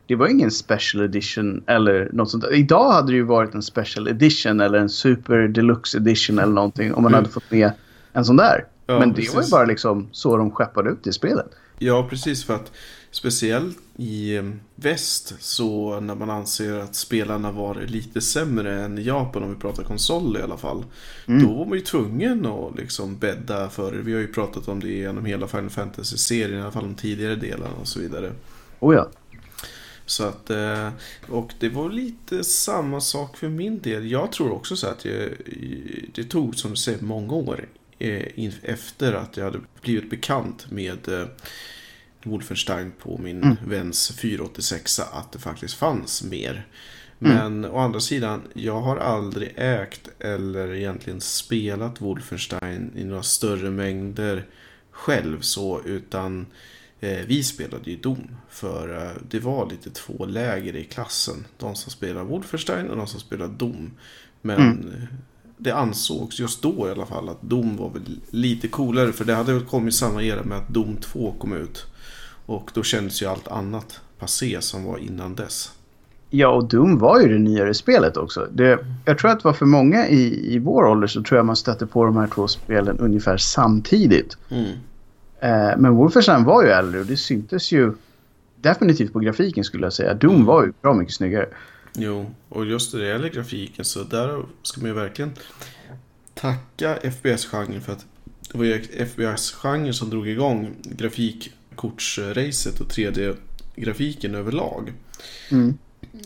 det 0.07 0.15
var 0.15 0.29
ingen 0.29 0.51
special 0.51 1.05
edition 1.05 1.65
eller 1.67 2.11
något 2.13 2.31
sånt. 2.31 2.45
Idag 2.53 2.93
hade 2.93 3.13
det 3.13 3.17
ju 3.17 3.23
varit 3.23 3.55
en 3.55 3.63
special 3.63 4.09
edition 4.09 4.61
eller 4.61 4.79
en 4.79 4.89
super 4.89 5.49
deluxe 5.49 5.99
edition 5.99 6.39
eller 6.39 6.53
någonting 6.53 6.95
om 6.95 7.03
man 7.03 7.13
Mm. 7.13 7.19
hade 7.25 7.33
fått 7.33 7.51
med 7.51 7.71
en 8.13 8.25
sån 8.25 8.37
där. 8.37 8.65
Ja, 8.87 8.99
Men 8.99 9.09
det 9.09 9.15
var 9.15 9.23
ju 9.23 9.31
precis. 9.33 9.51
bara 9.51 9.65
liksom 9.65 10.09
så 10.13 10.37
de 10.37 10.51
skeppade 10.51 10.91
ut 10.91 11.07
i 11.07 11.13
spelet. 11.13 11.47
Ja, 11.79 12.07
precis 12.11 12.45
för 12.45 12.55
att 12.55 12.73
speciellt 13.11 13.79
i 13.97 14.37
eh, 14.37 14.43
väst 14.75 15.35
så 15.39 16.01
när 16.01 16.15
man 16.15 16.31
anser 16.31 16.75
att 16.81 16.95
spelarna 16.95 17.53
var 17.53 17.75
lite 17.87 18.21
sämre 18.21 18.81
än 18.85 18.99
i 18.99 19.03
Japan 19.03 19.43
om 19.43 19.51
vi 19.55 19.57
pratar 19.61 19.83
konsol 19.83 20.37
i 20.37 20.43
alla 20.43 20.57
fall. 20.57 20.85
Då 21.27 21.55
var 21.55 21.67
man 21.67 21.79
ju 21.79 21.85
tvungen 21.85 22.47
att 22.47 22.77
liksom 22.77 23.17
bädda 23.19 23.69
för 23.69 23.93
det. 23.93 23.99
Vi 23.99 24.13
har 24.15 24.21
ju 24.21 24.27
pratat 24.33 24.69
om 24.69 24.81
det 24.81 24.89
genom 24.89 25.25
hela 25.25 25.47
Final 25.47 25.71
Fantasy-serien, 25.71 26.59
i 26.59 26.63
alla 26.63 26.71
fall 26.73 26.83
de 26.83 26.95
tidigare 26.95 27.35
delarna 27.37 27.75
och 27.81 27.89
så 27.89 28.01
vidare. 28.01 28.33
Oh 28.81 28.95
ja. 28.95 29.09
Så 30.07 30.25
att, 30.25 30.51
eh, 30.51 30.91
och 31.29 31.55
det 31.59 31.69
var 31.69 31.91
lite 31.91 32.45
samma 32.45 33.01
sak 33.01 33.37
för 33.37 33.49
min 33.49 33.81
del. 33.81 34.11
Jag 34.11 34.33
tror 34.33 34.53
också 34.53 34.77
så 34.77 34.87
att 34.87 35.05
jag, 35.05 35.31
det 36.15 36.25
tog 36.25 36.57
som 36.57 36.71
du 36.71 36.77
säger 36.77 37.03
många 37.03 37.35
år 37.35 37.69
eh, 37.99 38.53
efter 38.63 39.13
att 39.13 39.37
jag 39.37 39.45
hade 39.45 39.61
blivit 39.83 40.11
bekant 40.11 40.71
med 40.71 41.09
eh, 41.09 41.27
Wolfenstein 42.23 42.93
på 42.99 43.19
min 43.19 43.57
väns 43.67 44.13
486 44.19 44.99
att 44.99 45.33
det 45.33 45.39
faktiskt 45.39 45.75
fanns 45.75 46.23
mer. 46.23 46.67
Men 47.19 47.65
å 47.65 47.79
andra 47.79 48.01
sidan, 48.01 48.43
jag 48.55 48.81
har 48.81 48.97
aldrig 48.97 49.53
ägt 49.57 50.11
eller 50.19 50.75
egentligen 50.75 51.21
spelat 51.21 52.01
Wolfenstein 52.01 52.93
i 52.97 53.05
några 53.05 53.23
större 53.23 53.71
mängder 53.71 54.47
själv 54.91 55.41
så 55.41 55.83
utan 55.85 56.47
vi 57.01 57.43
spelade 57.43 57.91
ju 57.91 57.97
Dom 57.97 58.29
för 58.49 59.03
eh, 59.03 59.11
det 59.29 59.41
var 59.41 59.71
lite 59.71 59.91
två 59.91 60.27
läger 60.27 60.77
i 60.77 60.85
klassen. 60.85 61.45
De 61.59 61.75
som 61.75 61.91
spelar 61.91 62.25
Wolfenstein 62.25 62.91
och 62.91 62.97
de 62.97 63.07
som 63.07 63.21
spelar 63.21 63.49
Dom. 63.49 63.91
Men 64.43 64.61
eh, 64.61 65.19
det 65.57 65.71
ansågs 65.71 66.41
just 66.41 66.63
då 66.63 66.89
i 66.89 66.91
alla 66.91 67.07
fall 67.07 67.29
att 67.29 67.43
Dom 67.43 67.77
var 67.77 67.91
väl 67.91 68.21
lite 68.31 68.69
coolare 68.69 69.13
för 69.13 69.25
det 69.25 69.35
hade 69.35 69.53
väl 69.53 69.65
kommit 69.65 69.95
samma 69.95 70.23
era 70.23 70.43
med 70.43 70.59
att 70.59 70.69
Dom 70.69 70.97
2 70.97 71.35
kom 71.39 71.53
ut. 71.53 71.87
Och 72.47 72.71
då 72.75 72.83
kändes 72.83 73.23
ju 73.23 73.27
allt 73.27 73.49
annat 73.49 74.01
passé 74.19 74.61
som 74.61 74.85
var 74.85 74.99
innan 74.99 75.35
dess. 75.35 75.73
Ja, 76.31 76.49
och 76.49 76.69
Doom 76.69 76.99
var 76.99 77.21
ju 77.21 77.29
det 77.29 77.39
nyare 77.39 77.75
spelet 77.75 78.17
också. 78.17 78.49
Det, 78.53 78.79
jag 79.05 79.19
tror 79.19 79.31
att 79.31 79.41
det 79.41 79.49
var 79.49 79.53
för 79.53 79.67
många 79.67 80.09
i, 80.09 80.55
i 80.55 80.59
vår 80.59 80.85
ålder 80.85 81.07
så 81.07 81.23
tror 81.23 81.37
jag 81.37 81.47
man 81.47 81.57
stötte 81.57 81.87
på 81.87 82.05
de 82.05 82.17
här 82.17 82.27
två 82.27 82.49
spelen 82.49 82.99
ungefär 82.99 83.37
samtidigt. 83.37 84.37
Mm. 84.49 84.73
Eh, 85.41 85.77
men 85.79 85.95
Wolfenstein 85.95 86.45
var 86.45 86.63
ju 86.63 86.69
äldre 86.69 87.01
och 87.01 87.07
det 87.07 87.17
syntes 87.17 87.73
ju 87.73 87.93
definitivt 88.57 89.13
på 89.13 89.19
grafiken 89.19 89.65
skulle 89.65 89.87
jag 89.87 89.93
säga. 89.93 90.15
Doom 90.15 90.35
Mm. 90.35 90.47
var 90.47 90.65
ju 90.67 90.73
bra 90.83 90.95
mycket 90.95 91.15
snyggare. 91.15 91.49
Jo, 91.99 92.31
och 92.49 92.67
just 92.67 92.93
det 92.93 93.07
gäller 93.07 93.29
grafiken 93.29 93.85
så 93.85 94.03
där 94.03 94.43
ska 94.63 94.81
man 94.81 94.91
ju 94.91 94.95
verkligen 94.97 95.33
tacka 96.35 96.97
FPS-genren 97.03 97.81
för 97.81 97.93
att 97.93 98.07
det 98.53 98.59
var 98.59 98.65
ju 98.65 98.83
FPS-genren 98.83 99.95
som 99.95 100.11
drog 100.11 100.29
igång 100.29 100.71
grafikkortsracet 100.83 102.81
och 102.81 102.87
3D-grafiken 102.89 104.35
överlag. 104.35 104.93
Mm. 105.51 105.79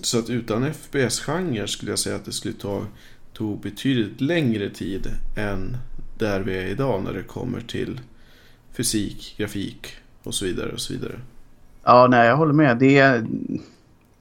Så 0.02 0.19
att 0.19 0.31
utan 0.31 0.64
FPS-genre 0.75 1.67
skulle 1.67 1.93
jag 1.93 1.99
säga 1.99 2.17
att 2.17 2.25
det 2.25 2.33
skulle 2.33 2.55
ta 2.55 2.87
tog 3.33 3.61
betydligt 3.61 4.21
längre 4.21 4.71
tid 4.71 5.07
än 5.37 5.76
där 6.19 6.40
vi 6.40 6.59
är 6.59 6.67
idag 6.67 7.02
när 7.05 7.12
det 7.12 7.23
kommer 7.23 7.61
till 7.61 8.00
fysik, 8.72 9.34
grafik 9.38 9.96
och 10.22 10.34
så 10.34 10.44
vidare 10.44 10.72
och 10.72 10.80
så 10.80 10.92
vidare. 10.92 11.20
Ja, 11.84 12.06
nej, 12.10 12.28
jag 12.28 12.36
håller 12.36 12.52
med. 12.52 12.78
Det 12.78 12.98
är 12.98 13.26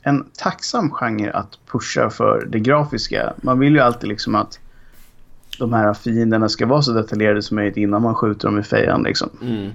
en 0.01 0.25
tacksam 0.37 0.91
genre 0.91 1.31
att 1.31 1.59
pusha 1.71 2.09
för 2.09 2.45
det 2.45 2.59
grafiska. 2.59 3.33
Man 3.41 3.59
vill 3.59 3.73
ju 3.73 3.79
alltid 3.79 4.09
liksom 4.09 4.35
att 4.35 4.59
de 5.59 5.73
här 5.73 5.93
fienderna 5.93 6.49
ska 6.49 6.65
vara 6.65 6.81
så 6.81 6.91
detaljerade 6.91 7.41
som 7.41 7.55
möjligt 7.55 7.77
innan 7.77 8.01
man 8.01 8.15
skjuter 8.15 8.47
dem 8.47 8.59
i 8.59 8.63
fejan 8.63 9.03
liksom. 9.03 9.29
Mm. 9.41 9.71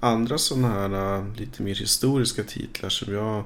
Andra 0.00 0.38
sådana 0.38 0.68
här 0.68 1.18
äh, 1.18 1.24
lite 1.36 1.62
mer 1.62 1.74
historiska 1.74 2.42
titlar 2.42 2.88
som 2.88 3.14
jag 3.14 3.44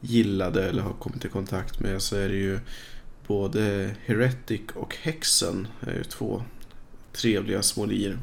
gillade 0.00 0.68
eller 0.68 0.82
har 0.82 0.92
kommit 0.92 1.24
i 1.24 1.28
kontakt 1.28 1.80
med 1.80 2.02
så 2.02 2.16
är 2.16 2.28
det 2.28 2.36
ju 2.36 2.58
både 3.26 3.90
Heretic 4.04 4.60
och 4.74 4.96
Hexen. 5.02 5.68
är 5.80 5.94
ju 5.94 6.04
två 6.04 6.42
trevliga 7.12 7.62
små 7.62 7.86
lir. 7.86 8.18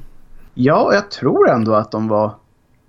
Ja, 0.56 0.94
jag 0.94 1.12
tror 1.12 1.50
ändå 1.50 1.74
att 1.74 1.92
de 1.92 2.08
var... 2.08 2.36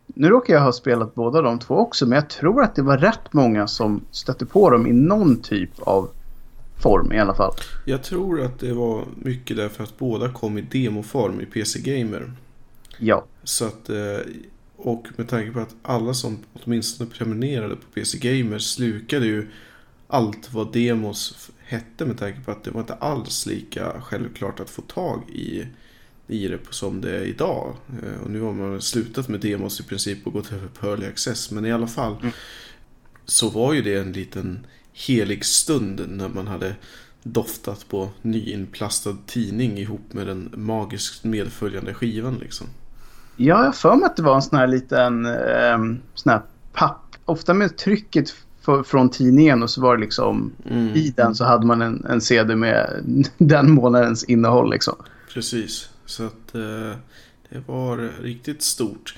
Nu 0.07 0.29
råkar 0.29 0.55
jag 0.55 0.61
ha 0.61 0.73
spelat 0.73 1.15
båda 1.15 1.43
de 1.43 1.59
två 1.59 1.75
också, 1.75 2.07
men 2.07 2.17
jag 2.17 2.31
tror 2.31 2.63
att 2.63 2.75
det 2.75 2.83
var 2.83 2.99
rätt 2.99 3.33
många 3.33 3.67
som 3.67 4.01
stötte 4.11 4.47
på 4.47 4.71
dem 4.71 4.87
i 4.87 4.93
någon 4.93 5.43
typ 5.43 5.71
av 5.79 6.09
form 6.83 7.13
i 7.13 7.19
alla 7.19 7.35
fall. 7.35 7.53
Jag 7.85 8.03
tror 8.03 8.41
att 8.43 8.59
det 8.59 8.73
var 8.73 9.05
mycket 9.15 9.57
därför 9.57 9.85
att 9.85 9.99
båda 9.99 10.33
kom 10.33 10.59
i 10.59 10.61
demoform 10.61 11.41
i 11.41 11.47
PC 11.47 11.81
Gamer. 11.81 12.33
Ja. 12.99 13.25
Så 13.45 13.65
att, 13.65 13.89
eh, 13.89 14.19
och 14.77 15.07
med 15.17 15.29
tanke 15.29 15.53
på 15.53 15.61
att 15.61 15.75
alla 15.83 16.15
som 16.15 16.39
åtminstone 16.65 17.11
prenumererade 17.11 17.77
på 17.77 17.87
PC 17.95 18.19
Gamer 18.19 18.59
slukade 18.59 19.27
ju 19.27 19.49
allt 20.09 20.53
vad 20.53 20.73
demos 20.73 21.51
hette 21.65 22.07
med 22.07 22.19
tanke 22.19 22.41
på 22.41 22.51
att 22.51 22.65
det 22.65 22.71
var 22.71 22.81
inte 22.81 22.95
alls 22.95 23.47
lika 23.47 24.01
självklart 24.01 24.61
att 24.61 24.71
få 24.71 24.83
tag 24.83 25.31
i, 25.31 25.67
i 26.29 26.49
det 26.49 26.59
som 26.71 27.01
det 27.01 27.17
är 27.17 27.23
idag. 27.25 27.75
Eh, 28.03 28.23
Och 28.25 28.31
nu 28.31 28.41
har 28.41 28.53
man 28.53 28.81
slutat 28.83 29.29
med 29.29 29.41
demos 29.41 29.81
i 29.81 29.83
princip 29.83 30.27
och 30.27 30.33
gått 30.33 30.53
över 30.53 30.69
på 30.69 30.87
Early 30.87 31.07
Access. 31.07 31.51
Men 31.51 31.67
i 31.67 31.73
alla 31.73 31.87
fall 31.87 32.17
så 33.25 33.49
var 33.49 33.73
ju 33.75 33.83
det 33.83 33.95
en 33.95 34.13
liten 34.13 34.67
helig 34.93 35.45
stund 35.45 36.03
när 36.09 36.29
man 36.29 36.47
hade 36.47 36.75
doftat 37.23 37.89
på 37.89 38.09
nyinplastad 38.23 39.17
tidning 39.27 39.79
ihop 39.79 40.13
med 40.13 40.27
den 40.27 40.51
magiskt 40.57 41.25
medföljande 41.25 41.95
skivan 41.95 42.35
liksom. 42.41 42.67
Ja, 43.37 43.47
jag 43.59 43.65
har 43.65 43.73
för 43.73 43.97
mig 43.97 44.07
att 44.07 44.17
det 44.17 44.23
var 44.23 44.35
en 44.37 44.43
sån 44.43 44.59
här 44.59 44.67
liten 44.67 45.27
eh, 45.27 45.79
sån 46.15 46.33
här 46.33 46.43
papp. 46.73 47.03
Ofta 47.25 47.55
med 47.55 47.77
trycket 47.77 48.35
från 48.87 49.11
tidningen 49.11 49.63
och 49.63 49.71
så 49.71 49.81
var 49.81 49.97
det 49.97 50.01
liksom 50.01 50.53
Mm. 50.71 50.89
i 50.95 51.13
den 51.17 51.35
så 51.35 51.45
hade 51.45 51.67
man 51.67 51.83
en, 51.83 52.05
en 52.05 52.21
CD 52.21 52.57
med 52.57 53.05
den 53.39 53.71
månadens 53.71 54.25
innehåll 54.25 54.71
liksom. 54.71 54.95
Precis, 55.35 55.89
så 56.07 56.27
att 56.27 56.55
eh, 56.55 56.93
det 57.49 57.63
var 57.67 58.11
riktigt 58.23 58.63
stort. 58.63 59.15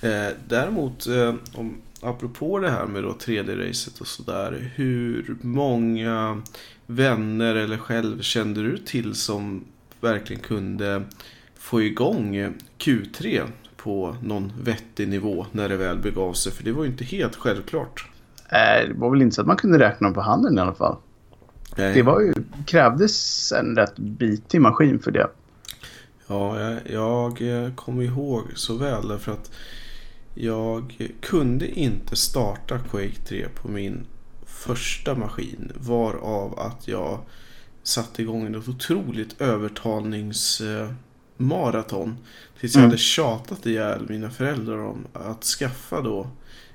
Eh, 0.00 0.28
däremot, 0.48 1.06
eh, 1.06 1.34
om, 1.54 1.76
apropå 2.00 2.58
det 2.58 2.70
här 2.70 2.86
med 2.86 3.02
då 3.02 3.12
3D-racet 3.12 4.00
och 4.00 4.06
sådär. 4.06 4.72
Hur 4.74 5.36
många 5.40 6.42
vänner 6.86 7.54
eller 7.54 7.78
själv 7.78 8.20
kände 8.20 8.62
du 8.62 8.78
till 8.78 9.14
som 9.14 9.64
verkligen 10.00 10.42
kunde 10.42 11.02
få 11.58 11.82
igång 11.82 12.54
Q3 12.78 13.42
på 13.76 14.16
någon 14.22 14.52
vettig 14.62 15.08
nivå 15.08 15.46
när 15.52 15.68
det 15.68 15.76
väl 15.76 15.98
begav 15.98 16.32
sig? 16.32 16.52
För 16.52 16.64
det 16.64 16.72
var 16.72 16.84
ju 16.84 16.90
inte 16.90 17.04
helt 17.04 17.36
självklart. 17.36 18.06
Det 18.50 18.92
var 18.94 19.10
väl 19.10 19.22
inte 19.22 19.34
så 19.34 19.40
att 19.40 19.46
man 19.46 19.56
kunde 19.56 19.78
räkna 19.78 20.06
dem 20.06 20.14
på 20.14 20.20
handen 20.20 20.58
i 20.58 20.60
alla 20.60 20.74
fall. 20.74 20.96
Eh, 21.76 21.94
Det 21.94 22.02
var 22.02 22.20
ju, 22.20 22.34
krävdes 22.66 23.52
en 23.52 23.76
rätt 23.76 23.98
bitig 23.98 24.60
maskin 24.60 24.98
för 24.98 25.10
det. 25.10 25.30
Ja, 26.32 26.60
jag, 26.60 26.80
jag 27.40 27.64
eh, 27.64 27.74
kommer 27.74 28.02
ihåg 28.02 28.42
så 28.54 28.76
väl 28.76 29.08
därför 29.08 29.32
att 29.32 29.50
jag 30.34 31.10
kunde 31.20 31.68
inte 31.80 32.16
starta 32.16 32.78
Quake 32.78 33.20
3 33.28 33.46
på 33.62 33.68
min 33.68 34.06
första 34.46 35.14
maskin. 35.14 35.72
Varav 35.74 36.58
att 36.58 36.88
jag 36.88 37.18
satte 37.82 38.22
igång 38.22 38.54
ett 38.54 38.68
otroligt 38.68 39.40
övertalningsmaraton. 39.40 42.16
Tills 42.60 42.74
jag 42.74 42.80
Mm. 42.80 42.90
hade 42.90 42.98
tjatat 42.98 43.66
ihjäl 43.66 44.06
mina 44.08 44.30
föräldrar 44.30 44.78
om 44.78 45.06
att 45.12 45.44
skaffa 45.44 46.00
då 46.00 46.26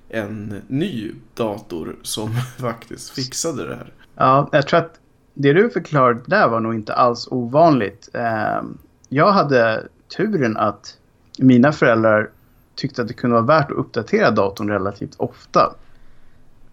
en 0.10 0.62
ny 0.68 1.12
dator 1.34 1.96
som 2.02 2.34
faktiskt 2.58 3.10
fixade 3.10 3.68
det 3.68 3.76
här. 3.76 3.94
Ja, 4.16 4.50
jag 4.52 4.68
tror 4.68 4.80
att 4.80 5.00
det 5.34 5.54
du 5.54 5.70
förklarade 5.70 6.22
där 6.28 6.48
var 6.48 6.60
nog 6.60 6.76
inte 6.76 6.94
alls 6.94 7.28
ovanligt. 7.32 8.10
Jag 9.10 9.32
hade 9.32 9.88
turen 10.18 10.58
att 10.58 10.98
mina 11.40 11.72
föräldrar 11.72 12.30
tyckte 12.76 13.02
att 13.02 13.08
det 13.08 13.14
kunde 13.14 13.34
vara 13.34 13.46
värt 13.46 13.72
att 13.72 13.78
uppdatera 13.78 14.32
datorn 14.32 14.70
relativt 14.70 15.16
ofta. 15.18 15.74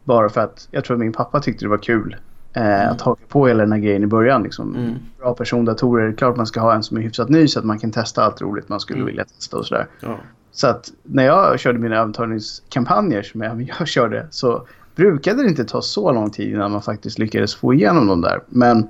Bara 0.04 0.28
för 0.28 0.40
att 0.40 0.68
jag 0.70 0.84
tror 0.84 0.94
att 0.96 1.00
min 1.00 1.12
pappa 1.12 1.40
tyckte 1.40 1.64
det 1.64 1.68
var 1.68 1.78
kul 1.78 2.16
eh, 2.52 2.90
att 2.90 3.00
haka 3.00 3.22
på 3.28 3.46
hela 3.46 3.62
den 3.62 3.72
här 3.72 3.78
grejen 3.78 4.02
i 4.02 4.06
början. 4.06 4.42
Liksom. 4.42 4.74
Mm. 4.76 4.94
Bra 5.18 5.34
persondatorer, 5.34 6.12
klart 6.12 6.36
man 6.36 6.46
ska 6.46 6.60
ha 6.60 6.74
en 6.74 6.82
som 6.82 6.96
är 6.96 7.00
hyfsat 7.00 7.28
ny 7.28 7.48
så 7.48 7.58
att 7.58 7.64
man 7.64 7.78
kan 7.78 7.90
testa 7.90 8.24
allt 8.24 8.42
roligt 8.42 8.68
man 8.68 8.80
skulle 8.80 8.96
Mm. 8.98 9.06
vilja 9.06 9.24
testa 9.24 9.56
och 9.56 9.66
sådär. 9.66 9.86
Ja. 10.00 10.16
Så 10.52 10.66
att 10.66 10.92
när 11.02 11.24
jag 11.24 11.60
körde 11.60 11.78
mina 11.78 11.96
övertalningskampanjer 11.96 13.22
som 13.22 13.42
även 13.42 13.66
jag 13.78 13.88
körde 13.88 14.26
så 14.30 14.66
brukade 14.96 15.42
det 15.42 15.48
inte 15.48 15.64
ta 15.64 15.82
så 15.82 16.12
lång 16.12 16.30
tid 16.30 16.52
innan 16.52 16.72
man 16.72 16.82
faktiskt 16.82 17.18
lyckades 17.18 17.54
få 17.54 17.74
igenom 17.74 18.06
dem 18.06 18.20
där. 18.20 18.40
Men 18.48 18.88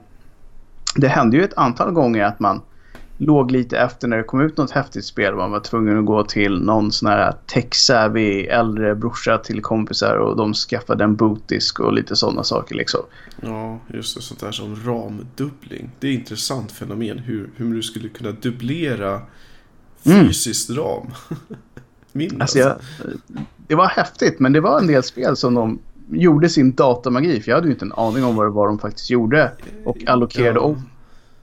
det 0.96 1.08
hände 1.08 1.36
ju 1.36 1.44
ett 1.44 1.54
antal 1.56 1.92
gånger 1.92 2.24
att 2.24 2.40
man 2.40 2.60
låg 3.24 3.50
lite 3.50 3.78
efter 3.78 4.08
när 4.08 4.16
det 4.16 4.22
kom 4.22 4.40
ut 4.40 4.56
något 4.56 4.70
häftigt 4.70 5.04
spel 5.04 5.34
man 5.34 5.50
var 5.50 5.60
tvungen 5.60 5.98
att 5.98 6.04
gå 6.06 6.24
till 6.24 6.60
någon 6.62 6.92
sån 6.92 7.08
här 7.08 7.34
tech-savvy 7.46 8.46
äldre 8.46 8.94
brorsa 8.94 9.38
till 9.38 9.62
kompisar 9.62 10.16
och 10.16 10.36
de 10.36 10.54
skaffade 10.54 11.04
en 11.04 11.16
bootdisk 11.16 11.80
och 11.80 11.92
lite 11.92 12.16
sådana 12.16 12.44
saker 12.44 12.74
liksom. 12.74 13.00
Ja, 13.40 13.78
just 13.94 14.16
det. 14.16 14.22
Sånt 14.22 14.40
där 14.40 14.52
som 14.52 14.76
ramdubbling. 14.86 15.90
Det 16.00 16.08
är 16.08 16.12
ett 16.12 16.18
intressant 16.18 16.72
fenomen 16.72 17.18
hur, 17.18 17.50
hur 17.56 17.74
du 17.74 17.82
skulle 17.82 18.08
kunna 18.08 18.32
dubblera 18.32 19.20
Mm. 20.06 20.26
fysiskt 20.26 20.70
ram. 20.70 21.06
Min 22.12 22.40
Alltså 22.42 22.58
jag, 22.58 22.76
det 23.66 23.74
var 23.74 23.86
häftigt 23.86 24.40
men 24.40 24.52
det 24.52 24.60
var 24.60 24.78
en 24.80 24.86
del 24.86 25.02
spel 25.02 25.36
som 25.36 25.54
de 25.54 25.78
gjorde 26.10 26.48
sin 26.48 26.72
datamagi 26.74 27.40
för 27.40 27.50
jag 27.50 27.56
hade 27.56 27.66
ju 27.68 27.72
inte 27.72 27.84
en 27.84 27.92
aning 27.92 28.24
om 28.24 28.36
vad 28.36 28.46
det 28.46 28.50
var 28.50 28.66
de 28.66 28.78
faktiskt 28.78 29.10
gjorde 29.10 29.52
och 29.84 29.96
allokerade 30.06 30.54
Ja. 30.58 30.60
om 30.60 30.82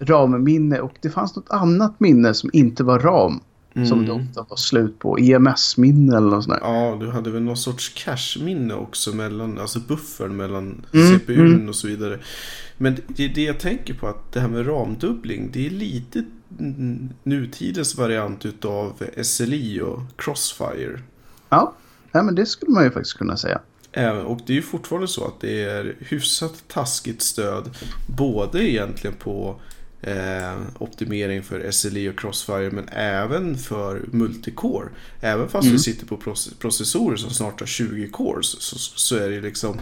RAM-minne 0.01 0.79
och 0.79 0.93
det 1.01 1.10
fanns 1.10 1.36
något 1.36 1.50
annat 1.50 2.00
minne 2.00 2.34
som 2.34 2.50
inte 2.53 2.84
var 2.84 3.00
RAM 3.00 3.39
som 3.74 3.84
Mm. 4.00 4.05
det 4.05 4.12
ofta 4.12 4.46
var 4.50 4.58
slut 4.58 5.00
på. 5.00 5.17
EMS-minne 5.20 6.17
eller 6.17 6.29
något 6.29 6.43
sånt 6.43 6.60
där. 6.60 6.67
Ja, 6.67 6.98
du 7.00 7.10
hade 7.10 7.31
väl 7.31 7.41
någon 7.41 7.58
sorts 7.58 7.89
cache-minne 7.89 8.74
också 8.74 9.15
mellan, 9.15 9.60
alltså 9.60 9.79
buffern 9.79 10.36
mellan 10.36 10.86
Mm, 10.93 11.20
CPUn 11.20 11.53
mm. 11.53 11.70
och 11.70 11.75
så 11.75 11.88
vidare. 11.88 12.20
Men 12.77 12.98
det, 13.08 13.27
det 13.27 13.43
jag 13.43 13.60
tänker 13.60 13.93
på 13.93 14.08
att 14.08 14.31
det 14.31 14.39
här 14.39 14.48
med 14.48 14.67
ramdubbling, 14.67 15.50
det 15.53 15.65
är 15.65 15.70
lite 15.70 16.24
nutidens 17.24 17.98
variant 17.98 18.46
utav 18.46 18.93
SLI 19.24 19.81
och 19.81 20.00
Crossfire. 20.17 21.00
Ja, 21.50 21.74
nej, 22.12 22.24
men 22.24 22.36
det 22.36 22.46
skulle 22.46 22.72
man 22.72 22.84
ju 22.84 22.91
faktiskt 22.91 23.17
kunna 23.17 23.38
säga. 23.38 23.60
Och 24.25 24.39
det 24.46 24.53
är 24.53 24.55
ju 24.55 24.62
fortfarande 24.62 25.08
så 25.08 25.25
att 25.25 25.41
det 25.41 25.63
är 25.63 25.96
hyfsat 26.00 26.63
taskigt 26.67 27.22
stöd. 27.22 27.70
Både 28.17 28.70
egentligen 28.70 29.15
på 29.15 29.62
eh, 30.01 30.58
optimering 30.79 31.43
för 31.43 31.72
SLI 31.72 32.10
och 32.10 32.20
Crossfire 32.20 32.72
men 32.72 32.89
även 32.89 33.58
för 33.58 34.01
multicore. 34.12 34.86
Även 35.22 35.48
fast 35.50 35.63
Mm. 35.65 35.74
vi 35.74 35.79
sitter 35.79 36.05
på 36.05 36.17
proce- 36.17 36.60
processorer 36.60 37.15
som 37.17 37.29
snart 37.29 37.60
har 37.60 37.67
20 37.67 38.08
cores 38.08 38.62
så, 38.62 38.77
så 38.77 39.15
är 39.17 39.29
det 39.29 39.41
liksom 39.41 39.79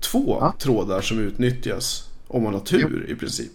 två 0.00 0.36
Ja. 0.40 0.54
trådar 0.58 1.00
som 1.00 1.18
utnyttjas. 1.18 2.02
Om 2.28 2.42
man 2.42 2.54
har 2.54 2.60
tur 2.60 3.06
i 3.08 3.14
princip. 3.14 3.52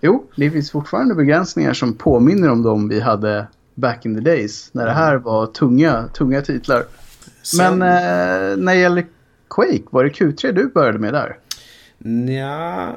Jo, 0.00 0.30
det 0.36 0.50
finns 0.50 0.70
fortfarande 0.70 1.14
begränsningar 1.14 1.72
som 1.72 1.94
påminner 1.94 2.48
om 2.50 2.62
de 2.62 2.88
vi 2.88 3.00
hade 3.00 3.46
back 3.74 4.06
in 4.06 4.14
the 4.14 4.20
days. 4.20 4.70
När 4.72 4.86
det 4.86 4.92
här 4.92 5.16
var 5.16 5.46
tunga, 5.46 6.08
tunga 6.14 6.42
titlar. 6.42 6.84
Sen- 7.42 7.78
Men 7.78 7.82
eh, 7.82 8.56
när 8.56 8.74
det 8.74 8.80
gäller 8.80 9.06
Quake, 9.50 9.82
var 9.90 10.04
det 10.04 10.10
Q3 10.10 10.52
du 10.52 10.68
började 10.68 10.98
med 10.98 11.12
där? 11.14 11.36
Nja, 11.98 12.94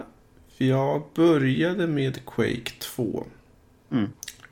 jag 0.68 1.04
började 1.16 1.88
med 1.88 2.26
Quake 2.26 2.72
2. 2.80 3.26
Mm. 3.92 4.10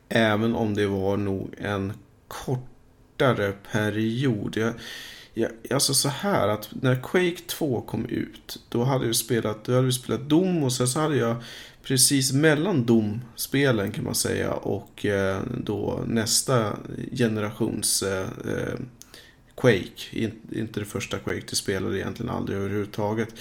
Även 0.10 0.56
om 0.56 0.74
det 0.74 0.88
var 0.88 1.18
nog 1.18 1.54
en 1.58 1.94
kortare 2.28 3.54
period. 3.72 4.58
Jag, 4.58 4.74
jag, 5.34 5.52
alltså 5.70 5.94
så 5.94 6.10
här 6.10 6.48
att 6.48 6.70
när 6.82 7.02
Quake 7.02 7.42
2 7.48 7.82
kom 7.82 8.06
ut. 8.06 8.60
Då 8.70 8.84
hade 8.84 9.08
vi 9.08 9.14
spelat, 9.14 9.64
då 9.64 9.76
hade 9.76 9.92
spelat 9.92 10.30
Doom 10.30 10.64
och 10.64 10.74
sen 10.74 10.88
så 10.88 11.00
hade 11.00 11.18
jag 11.18 11.36
precis 11.84 12.34
mellan 12.34 12.86
Doom-spelen 12.86 13.92
kan 13.92 14.04
man 14.04 14.16
säga 14.16 14.54
och 14.54 15.06
eh, 15.06 15.42
då 15.64 16.04
nästa 16.08 16.78
generations 17.12 18.04
eh, 18.04 18.28
eh, 18.48 18.80
Quake. 19.56 20.04
In, 20.12 20.32
inte 20.52 20.80
det 20.80 20.86
första 20.86 21.20
Quake, 21.20 21.44
det 21.50 21.56
spelade 21.56 22.00
egentligen 22.00 22.32
aldrig 22.32 22.58
överhuvudtaget. 22.58 23.34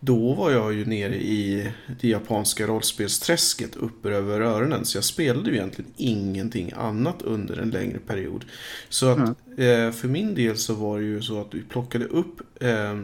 Då 0.00 0.34
var 0.34 0.50
jag 0.50 0.74
ju 0.74 0.84
nere 0.84 1.14
i 1.14 1.72
det 2.00 2.08
japanska 2.08 2.66
rollspelsträsket 2.66 3.76
uppe 3.76 4.10
över 4.10 4.40
öronen. 4.40 4.84
Så 4.84 4.96
jag 4.96 5.04
spelade 5.04 5.50
ju 5.50 5.56
egentligen 5.56 5.92
ingenting 5.96 6.72
annat 6.76 7.22
under 7.22 7.56
en 7.56 7.70
längre 7.70 7.98
period. 7.98 8.44
Så 8.88 9.06
att 9.08 9.18
mm. 9.18 9.86
eh, 9.86 9.92
för 9.92 10.08
min 10.08 10.34
del 10.34 10.56
så 10.56 10.74
var 10.74 10.98
det 10.98 11.04
ju 11.04 11.22
så 11.22 11.40
att 11.40 11.54
vi 11.54 11.62
plockade 11.62 12.04
upp 12.04 12.62
eh, 12.62 12.98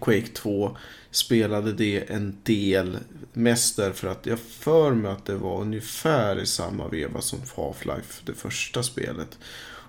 Quake 0.00 0.26
2. 0.34 0.76
Spelade 1.10 1.72
det 1.72 2.10
en 2.10 2.36
del. 2.42 2.98
Mest 3.32 3.76
därför 3.76 4.08
att 4.08 4.26
jag 4.26 4.38
för 4.38 4.94
mig 4.94 5.10
att 5.10 5.24
det 5.24 5.36
var 5.36 5.60
ungefär 5.60 6.40
i 6.40 6.46
samma 6.46 6.88
veva 6.88 7.20
som 7.20 7.38
Half-Life, 7.38 8.22
det 8.24 8.34
första 8.34 8.82
spelet. 8.82 9.38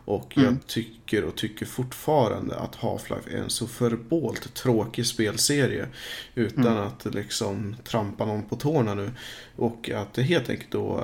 Och 0.06 0.34
jag 0.36 0.44
mm. 0.44 0.60
tycker 0.68 1.24
och 1.24 1.36
tycker 1.36 1.66
fortfarande 1.66 2.56
att 2.56 2.76
Half-Life 2.76 3.34
är 3.34 3.38
en 3.38 3.50
så 3.50 3.68
förbålt 3.68 4.54
tråkig 4.54 5.06
spelserie. 5.06 5.88
Utan 6.36 6.68
mm. 6.68 6.78
att 6.78 7.06
liksom 7.06 7.76
trampa 7.84 8.26
någon 8.26 8.44
på 8.44 8.56
tårna 8.56 8.94
nu. 8.94 9.12
Och 9.56 9.90
att 9.90 10.18
helt 10.18 10.50
enkelt 10.50 10.72
då 10.72 11.04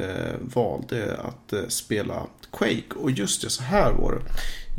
eh, 0.00 0.34
valde 0.40 1.16
att 1.16 1.52
eh, 1.52 1.66
spela 1.68 2.26
Quake. 2.52 2.94
Och 2.96 3.10
just 3.10 3.42
det, 3.42 3.50
så 3.50 3.62
här 3.62 3.92
var 3.92 4.12
det. 4.12 4.20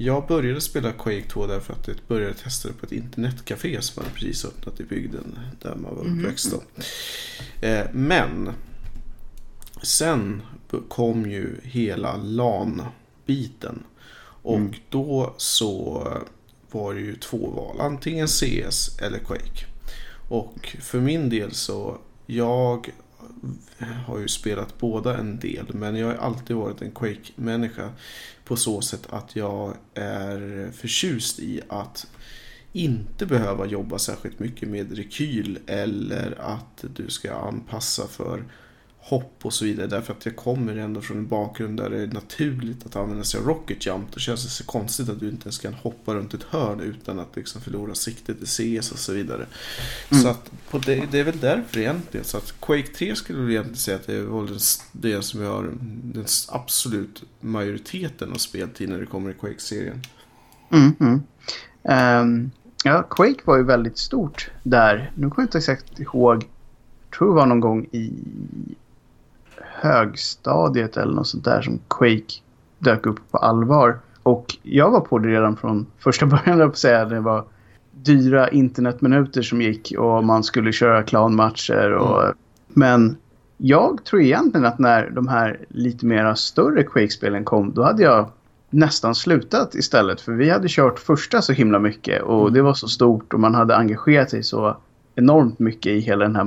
Jag 0.04 0.28
började 0.28 0.62
spela 0.62 0.92
Quake 0.92 1.28
2 1.28 1.48
därför 1.48 1.74
att 1.74 1.88
jag 1.88 1.98
började 2.08 2.34
testa 2.34 2.68
det 2.68 2.74
på 2.74 2.86
ett 2.86 2.92
internetcafé 2.92 3.82
som 3.82 4.04
hade 4.04 4.16
precis 4.16 4.46
öppnat 4.46 4.80
i 4.80 4.84
bygden 4.84 5.40
där 5.62 5.76
man 5.76 5.96
var 5.96 6.06
mm. 6.06 6.20
uppväxt. 6.20 6.54
Mm. 7.62 7.82
Eh, 7.82 7.88
men 7.94 8.54
sen 9.82 10.42
kom 10.90 11.30
ju 11.30 11.56
hela 11.64 12.18
LAN 12.18 12.82
biten. 13.28 13.84
Och 14.42 14.56
mm. 14.56 14.74
då 14.90 15.34
så 15.38 16.08
var 16.72 16.94
det 16.94 17.00
ju 17.00 17.16
två 17.16 17.50
val. 17.50 17.82
Antingen 17.82 18.28
CS 18.28 19.00
eller 19.02 19.20
Quake. 19.20 19.66
Och 20.30 20.78
för 20.82 21.00
min 21.00 21.30
del 21.30 21.54
så, 21.54 21.98
jag 22.26 22.90
har 24.06 24.20
ju 24.20 24.28
spelat 24.28 24.78
båda 24.78 25.18
en 25.18 25.40
del. 25.40 25.66
Men 25.74 25.96
jag 25.96 26.08
har 26.08 26.16
alltid 26.16 26.56
varit 26.56 26.82
en 26.82 26.92
Quake-människa. 26.92 27.90
På 28.46 28.56
så 28.56 28.82
sätt 28.82 29.08
att 29.10 29.36
jag 29.36 29.78
är 29.94 30.72
förtjust 30.76 31.40
i 31.40 31.62
att 31.70 32.08
inte 32.74 33.26
behöva 33.26 33.66
jobba 33.66 34.00
särskilt 34.00 34.40
mycket 34.40 34.70
med 34.70 34.98
rekyl. 34.98 35.60
Eller 35.68 36.36
att 36.40 36.86
du 36.96 37.10
ska 37.10 37.34
anpassa 37.34 38.08
för 38.08 38.44
hopp 39.08 39.46
och 39.46 39.54
så 39.54 39.66
vidare. 39.66 39.88
Därför 39.88 40.14
att 40.14 40.26
jag 40.26 40.36
kommer 40.36 40.78
ändå 40.78 41.02
från 41.02 41.18
en 41.18 41.28
bakgrund 41.28 41.78
där 41.78 41.90
det 41.90 42.02
är 42.02 42.08
naturligt 42.08 42.86
att 42.86 42.96
använda 42.96 43.24
sig 43.24 43.40
av 43.40 43.46
rocket 43.46 43.86
jump. 43.86 44.12
Då 44.14 44.20
känns 44.20 44.44
det 44.44 44.50
så 44.50 44.64
konstigt 44.64 45.10
att 45.10 45.20
du 45.20 45.30
inte 45.30 45.44
ens 45.44 45.58
kan 45.58 45.74
hoppa 45.74 46.14
runt 46.14 46.34
ett 46.34 46.44
hörn 46.44 46.80
utan 46.80 47.20
att 47.20 47.36
liksom 47.36 47.62
förlora 47.62 47.96
siktet 47.96 48.38
i 48.42 48.46
CS 48.46 48.92
och 48.92 49.00
så 49.00 49.14
vidare. 49.14 49.46
Mm. 50.12 50.24
Så 50.24 50.30
att 50.30 50.52
det, 50.86 51.04
det, 51.12 51.20
är 51.20 51.24
väl 51.24 51.40
därför 51.40 51.80
egentligen. 51.80 52.26
Så 52.26 52.38
att 52.38 52.54
Quake 52.62 52.88
3 52.88 53.16
skulle 53.16 53.40
jag 53.40 53.52
egentligen 53.52 53.78
säga 53.78 53.98
att 53.98 54.08
det 54.08 54.22
var 54.22 54.50
det 54.92 55.22
som 55.22 55.42
jag 55.42 55.52
har 55.52 55.64
den 56.04 56.26
absolut 56.48 57.24
majoriteten 57.40 58.32
av 58.32 58.38
speltid 58.38 58.90
när 58.90 59.00
det 59.00 59.06
kommer 59.06 59.30
i 59.30 59.34
Quake-serien. 59.34 60.02
Mm, 60.72 60.96
mm. 61.00 61.22
Um, 62.22 62.52
ja, 62.84 63.04
Quake 63.04 63.42
var 63.46 63.58
ju 63.58 63.64
väldigt 63.64 63.98
stort 63.98 64.52
där. 64.64 65.12
Nu 65.16 65.30
kommer 65.30 65.44
jag 65.44 65.46
inte 65.46 65.58
exakt 65.58 66.00
ihåg. 66.00 66.36
Jag 67.10 67.18
tror 67.18 67.28
det 67.28 67.36
var 67.36 67.46
någon 67.46 67.60
gång 67.60 67.88
i 67.92 68.12
högstadiet 69.64 70.98
eller 70.98 71.14
något 71.14 71.28
sånt 71.28 71.46
där 71.46 71.62
som 71.62 71.80
Quake 71.88 72.34
dök 72.80 73.06
upp 73.06 73.32
på 73.32 73.38
allvar. 73.38 74.00
Och 74.24 74.58
jag 74.64 74.92
var 74.92 75.00
på 75.00 75.20
det 75.20 75.30
redan 75.30 75.58
från 75.58 75.86
första 76.00 76.26
början, 76.46 76.62
att 76.62 76.78
säga. 76.78 77.06
Det 77.06 77.20
var 77.20 77.46
dyra 77.92 78.50
internetminuter 78.50 79.42
som 79.42 79.62
gick 79.62 79.94
och 79.98 80.24
man 80.24 80.44
skulle 80.44 80.72
köra 80.72 81.04
clownmatcher. 81.04 81.92
Och, 81.92 82.24
mm. 82.24 82.36
Men 82.68 83.18
jag 83.58 84.04
tror 84.04 84.22
egentligen 84.22 84.66
att 84.66 84.80
när 84.80 85.10
de 85.10 85.28
här 85.28 85.60
lite 85.70 86.06
mera 86.06 86.36
större 86.36 86.84
Quake-spelen 86.84 87.46
kom, 87.46 87.74
då 87.74 87.84
hade 87.84 88.04
jag 88.04 88.30
nästan 88.70 89.16
slutat 89.16 89.76
istället. 89.76 90.22
För 90.22 90.32
vi 90.32 90.50
hade 90.50 90.68
kört 90.70 91.00
första 91.00 91.42
så 91.42 91.54
himla 91.54 91.80
mycket 91.80 92.22
och 92.22 92.42
mm. 92.42 92.54
det 92.54 92.62
var 92.62 92.74
så 92.74 92.88
stort 92.88 93.34
och 93.34 93.40
man 93.40 93.56
hade 93.56 93.76
engagerat 93.76 94.30
sig 94.30 94.44
så 94.44 94.78
enormt 95.16 95.60
mycket 95.60 95.92
i 95.92 96.00
hela 96.00 96.26
den 96.26 96.36
här 96.36 96.44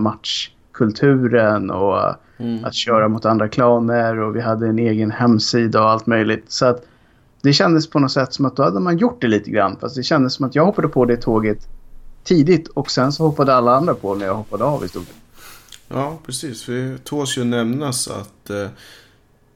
matchkulturen 0.70 1.70
och 1.70 2.14
Mm. 2.40 2.64
Att 2.64 2.74
köra 2.74 3.08
mot 3.08 3.24
andra 3.24 3.48
klaner 3.48 4.18
och 4.18 4.36
vi 4.36 4.40
hade 4.40 4.66
en 4.68 4.78
egen 4.78 5.10
hemsida 5.10 5.82
och 5.82 5.90
allt 5.90 6.06
möjligt. 6.06 6.44
Så 6.48 6.66
att 6.66 6.86
det 7.42 7.52
kändes 7.52 7.90
på 7.90 7.98
något 7.98 8.12
sätt 8.12 8.34
som 8.34 8.44
att 8.44 8.56
då 8.56 8.62
hade 8.62 8.80
man 8.80 8.98
gjort 8.98 9.20
det 9.20 9.28
lite 9.28 9.50
grann. 9.50 9.76
Fast 9.80 9.96
det 9.96 10.02
kändes 10.02 10.34
som 10.34 10.46
att 10.46 10.54
jag 10.54 10.66
hoppade 10.66 10.88
på 10.88 11.04
det 11.04 11.16
tåget 11.16 11.68
tidigt 12.24 12.68
och 12.68 12.90
sen 12.90 13.12
så 13.12 13.26
hoppade 13.26 13.54
alla 13.54 13.74
andra 13.74 13.94
på 13.94 14.14
när 14.14 14.26
jag 14.26 14.34
hoppade 14.34 14.64
av 14.64 14.84
i 14.84 14.88
stort 14.88 15.06
Ja, 15.88 16.18
precis. 16.26 16.62
För 16.62 16.72
det 16.72 17.04
tåls 17.04 17.38
ju 17.38 17.44
nämnas 17.44 18.08
att 18.08 18.50
eh, 18.50 18.66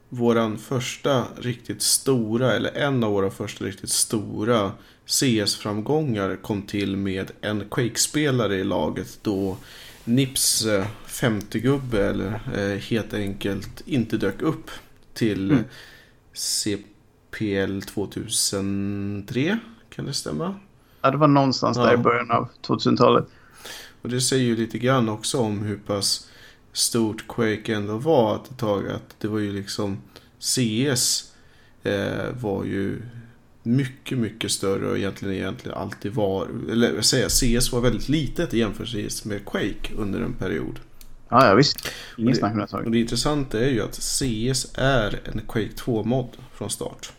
våran 0.09 0.57
första 0.57 1.23
riktigt 1.39 1.81
stora, 1.81 2.53
eller 2.53 2.71
en 2.77 3.03
av 3.03 3.11
våra 3.11 3.29
första 3.29 3.65
riktigt 3.65 3.89
stora 3.89 4.71
CS-framgångar 5.05 6.35
kom 6.35 6.61
till 6.61 6.97
med 6.97 7.31
en 7.41 7.63
Quake-spelare 7.69 8.55
i 8.55 8.63
laget 8.63 9.19
då 9.21 9.57
Nips 10.05 10.65
50-gubbe 11.07 12.03
eh, 12.03 12.09
eller 12.09 12.39
eh, 12.55 12.77
helt 12.77 13.13
enkelt 13.13 13.81
inte 13.85 14.17
dök 14.17 14.41
upp 14.41 14.71
till 15.13 15.51
mm. 15.51 15.63
CPL 16.33 17.79
2003. 17.81 19.59
Kan 19.89 20.05
det 20.05 20.13
stämma? 20.13 20.55
Ja, 21.01 21.11
det 21.11 21.17
var 21.17 21.27
någonstans 21.27 21.77
ja. 21.77 21.83
där 21.83 21.93
i 21.93 21.97
början 21.97 22.31
av 22.31 22.49
2000-talet. 22.61 23.25
Och 24.01 24.09
det 24.09 24.21
säger 24.21 24.43
ju 24.43 24.55
lite 24.55 24.77
grann 24.77 25.09
också 25.09 25.39
om 25.39 25.59
hur 25.59 25.77
pass 25.77 26.29
stort 26.73 27.27
Quake 27.27 27.75
ändå 27.75 27.97
var 27.97 28.35
ett 28.35 28.57
tag. 28.57 28.87
Att 28.87 29.15
det 29.19 29.27
var 29.27 29.39
ju 29.39 29.53
liksom 29.53 29.97
CS 30.39 31.33
eh, 31.83 32.31
var 32.41 32.63
ju 32.63 33.01
mycket, 33.65 34.17
mycket 34.17 34.51
större 34.51 34.89
och 34.89 34.97
egentligen, 34.97 35.35
egentligen 35.35 35.77
alltid 35.77 36.13
var, 36.13 36.47
eller 36.71 36.93
jag 36.93 37.05
säger 37.05 37.29
CS 37.29 37.71
var 37.71 37.81
väldigt 37.81 38.09
litet 38.09 38.53
i 38.53 38.59
jämförelse 38.59 39.27
med 39.27 39.45
Quake 39.45 39.93
under 39.97 40.19
en 40.19 40.33
period. 40.33 40.79
Ja, 41.29 41.47
ja 41.47 41.55
visst. 41.55 41.89
Ingen 42.17 42.35
snack 42.35 42.53
om 42.53 42.59
det. 42.59 42.85
Och 42.85 42.91
det 42.91 42.99
intressanta 42.99 43.59
är 43.59 43.69
ju 43.69 43.81
att 43.81 43.95
CS 43.95 44.67
är 44.75 45.19
en 45.33 45.41
Quake 45.47 45.71
2-mod 45.75 46.29
från 46.53 46.69
start. 46.69 47.11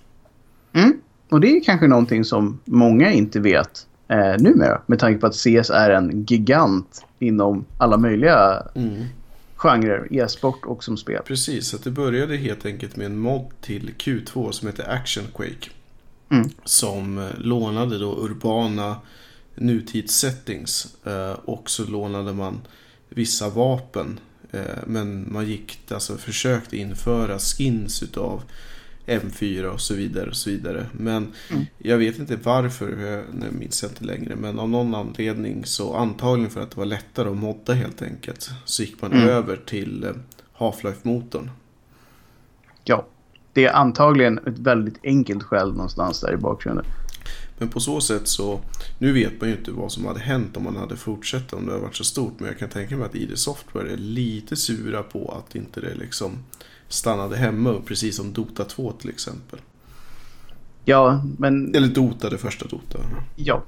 Mm, 0.72 1.00
och 1.28 1.40
det 1.40 1.56
är 1.56 1.64
kanske 1.64 1.86
någonting 1.86 2.24
som 2.24 2.60
många 2.64 3.12
inte 3.12 3.40
vet 3.40 3.86
eh, 4.08 4.34
numera. 4.38 4.82
Med 4.86 4.98
tanke 4.98 5.20
på 5.20 5.26
att 5.26 5.34
CS 5.34 5.70
är 5.70 5.90
en 5.90 6.24
gigant 6.28 7.04
inom 7.18 7.64
alla 7.78 7.96
möjliga 7.96 8.62
mm. 8.74 9.04
genrer, 9.56 10.08
e-sport 10.10 10.64
och 10.64 10.84
som 10.84 10.96
spel. 10.96 11.22
Precis, 11.24 11.68
så 11.68 11.76
det 11.76 11.90
började 11.90 12.36
helt 12.36 12.66
enkelt 12.66 12.96
med 12.96 13.06
en 13.06 13.18
mod 13.18 13.50
till 13.60 13.90
Q2 13.98 14.50
som 14.50 14.68
heter 14.68 14.90
Action 14.90 15.24
Quake. 15.34 15.70
Mm. 16.28 16.50
Som 16.64 17.18
eh, 17.18 17.38
lånade 17.38 17.98
då 17.98 18.16
urbana 18.24 18.96
nutidssettings. 19.54 20.96
Eh, 21.04 21.32
och 21.32 21.70
så 21.70 21.84
lånade 21.84 22.32
man 22.32 22.60
vissa 23.08 23.48
vapen. 23.48 24.20
Eh, 24.50 24.60
men 24.86 25.32
man 25.32 25.46
gick, 25.46 25.78
alltså 25.90 26.16
försökte 26.16 26.76
införa 26.76 27.38
skins 27.38 28.02
utav 28.02 28.42
M4 29.06 29.64
och 29.64 29.80
så 29.80 29.94
vidare 29.94 30.30
och 30.30 30.36
så 30.36 30.50
vidare. 30.50 30.86
Men 30.92 31.32
mm. 31.50 31.66
jag 31.78 31.98
vet 31.98 32.18
inte 32.18 32.36
varför, 32.36 33.24
jag 33.40 33.52
minns 33.52 33.84
inte 33.84 34.04
längre. 34.04 34.36
Men 34.36 34.58
av 34.58 34.68
någon 34.68 34.94
anledning 34.94 35.64
så 35.64 35.94
antagligen 35.94 36.50
för 36.50 36.60
att 36.60 36.70
det 36.70 36.76
var 36.76 36.86
lättare 36.86 37.28
att 37.28 37.36
modda 37.36 37.72
helt 37.72 38.02
enkelt. 38.02 38.50
Så 38.64 38.82
gick 38.82 39.02
man 39.02 39.12
mm. 39.12 39.28
över 39.28 39.56
till 39.56 40.12
Half-Life-motorn. 40.52 41.50
Ja 42.84 43.06
det 43.56 43.64
är 43.64 43.72
antagligen 43.72 44.38
ett 44.38 44.58
väldigt 44.58 44.98
enkelt 45.02 45.42
skäl 45.42 45.72
någonstans 45.72 46.20
där 46.20 46.32
i 46.32 46.36
bakgrunden. 46.36 46.84
Men 47.58 47.68
på 47.68 47.80
så 47.80 48.00
sätt 48.00 48.28
så, 48.28 48.60
nu 48.98 49.12
vet 49.12 49.40
man 49.40 49.50
ju 49.50 49.56
inte 49.56 49.70
vad 49.70 49.92
som 49.92 50.06
hade 50.06 50.20
hänt 50.20 50.56
om 50.56 50.64
man 50.64 50.76
hade 50.76 50.96
fortsatt 50.96 51.52
om 51.52 51.66
det 51.66 51.72
hade 51.72 51.82
varit 51.82 51.96
så 51.96 52.04
stort. 52.04 52.32
Men 52.38 52.48
jag 52.48 52.58
kan 52.58 52.68
tänka 52.68 52.96
mig 52.96 53.06
att 53.06 53.14
ID 53.14 53.38
Software 53.38 53.92
är 53.92 53.96
lite 53.96 54.56
sura 54.56 55.02
på 55.02 55.34
att 55.38 55.54
inte 55.54 55.80
det 55.80 55.94
liksom 55.94 56.32
stannade 56.88 57.36
hemma, 57.36 57.74
precis 57.86 58.16
som 58.16 58.32
Dota 58.32 58.64
2 58.64 58.92
till 58.92 59.10
exempel. 59.10 59.58
Ja, 60.84 61.24
men... 61.38 61.74
Eller 61.74 61.88
Dota, 61.88 62.30
det 62.30 62.38
första 62.38 62.66
Dota. 62.66 62.98
Ja, 63.36 63.62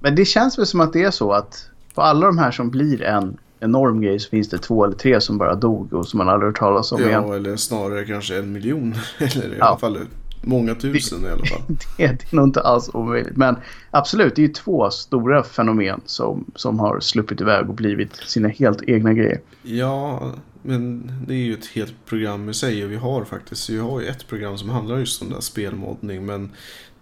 men 0.00 0.14
det 0.14 0.24
känns 0.24 0.58
väl 0.58 0.66
som 0.66 0.80
att 0.80 0.92
det 0.92 1.02
är 1.02 1.10
så 1.10 1.32
att 1.32 1.70
på 1.94 2.02
alla 2.02 2.26
de 2.26 2.38
här 2.38 2.50
som 2.50 2.70
blir 2.70 3.02
en 3.02 3.36
enorm 3.62 4.00
grej 4.00 4.20
så 4.20 4.28
finns 4.30 4.48
det 4.48 4.58
två 4.58 4.84
eller 4.84 4.96
tre 4.96 5.20
som 5.20 5.38
bara 5.38 5.54
dog 5.54 5.92
och 5.92 6.08
som 6.08 6.18
man 6.18 6.28
aldrig 6.28 6.48
hört 6.48 6.58
talas 6.58 6.92
om 6.92 7.00
ja, 7.02 7.08
igen. 7.08 7.32
eller 7.32 7.56
snarare 7.56 8.04
kanske 8.04 8.38
en 8.38 8.52
miljon. 8.52 8.94
Eller 9.18 9.54
i 9.54 9.58
Ja. 9.58 9.64
alla 9.64 9.78
fall 9.78 9.98
många 10.42 10.74
tusen 10.74 11.24
i 11.24 11.28
alla 11.28 11.46
fall. 11.46 11.62
Det, 11.96 12.06
det 12.06 12.32
är 12.32 12.36
nog 12.36 12.46
inte 12.46 12.60
alls 12.60 12.90
omöjligt. 12.94 13.36
Men 13.36 13.56
absolut, 13.90 14.36
det 14.36 14.42
är 14.42 14.46
ju 14.46 14.52
två 14.52 14.90
stora 14.90 15.42
fenomen 15.42 16.00
som, 16.06 16.44
som 16.54 16.80
har 16.80 17.00
sluppit 17.00 17.40
iväg 17.40 17.68
och 17.68 17.74
blivit 17.74 18.16
sina 18.16 18.48
helt 18.48 18.82
egna 18.82 19.12
grejer. 19.12 19.40
Ja, 19.62 20.32
men 20.62 21.12
det 21.26 21.34
är 21.34 21.38
ju 21.38 21.54
ett 21.54 21.66
helt 21.66 21.94
program 22.06 22.48
i 22.48 22.54
sig. 22.54 22.84
Och 22.84 22.90
vi 22.90 22.96
har 22.96 23.24
faktiskt 23.24 23.70
vi 23.70 23.78
har 23.78 24.00
ju 24.00 24.06
ett 24.06 24.28
program 24.28 24.58
som 24.58 24.70
handlar 24.70 24.98
just 24.98 25.22
om 25.22 25.28
det 25.28 25.34
här 25.34 25.40
spelmoddning. 25.42 26.26
Men 26.26 26.50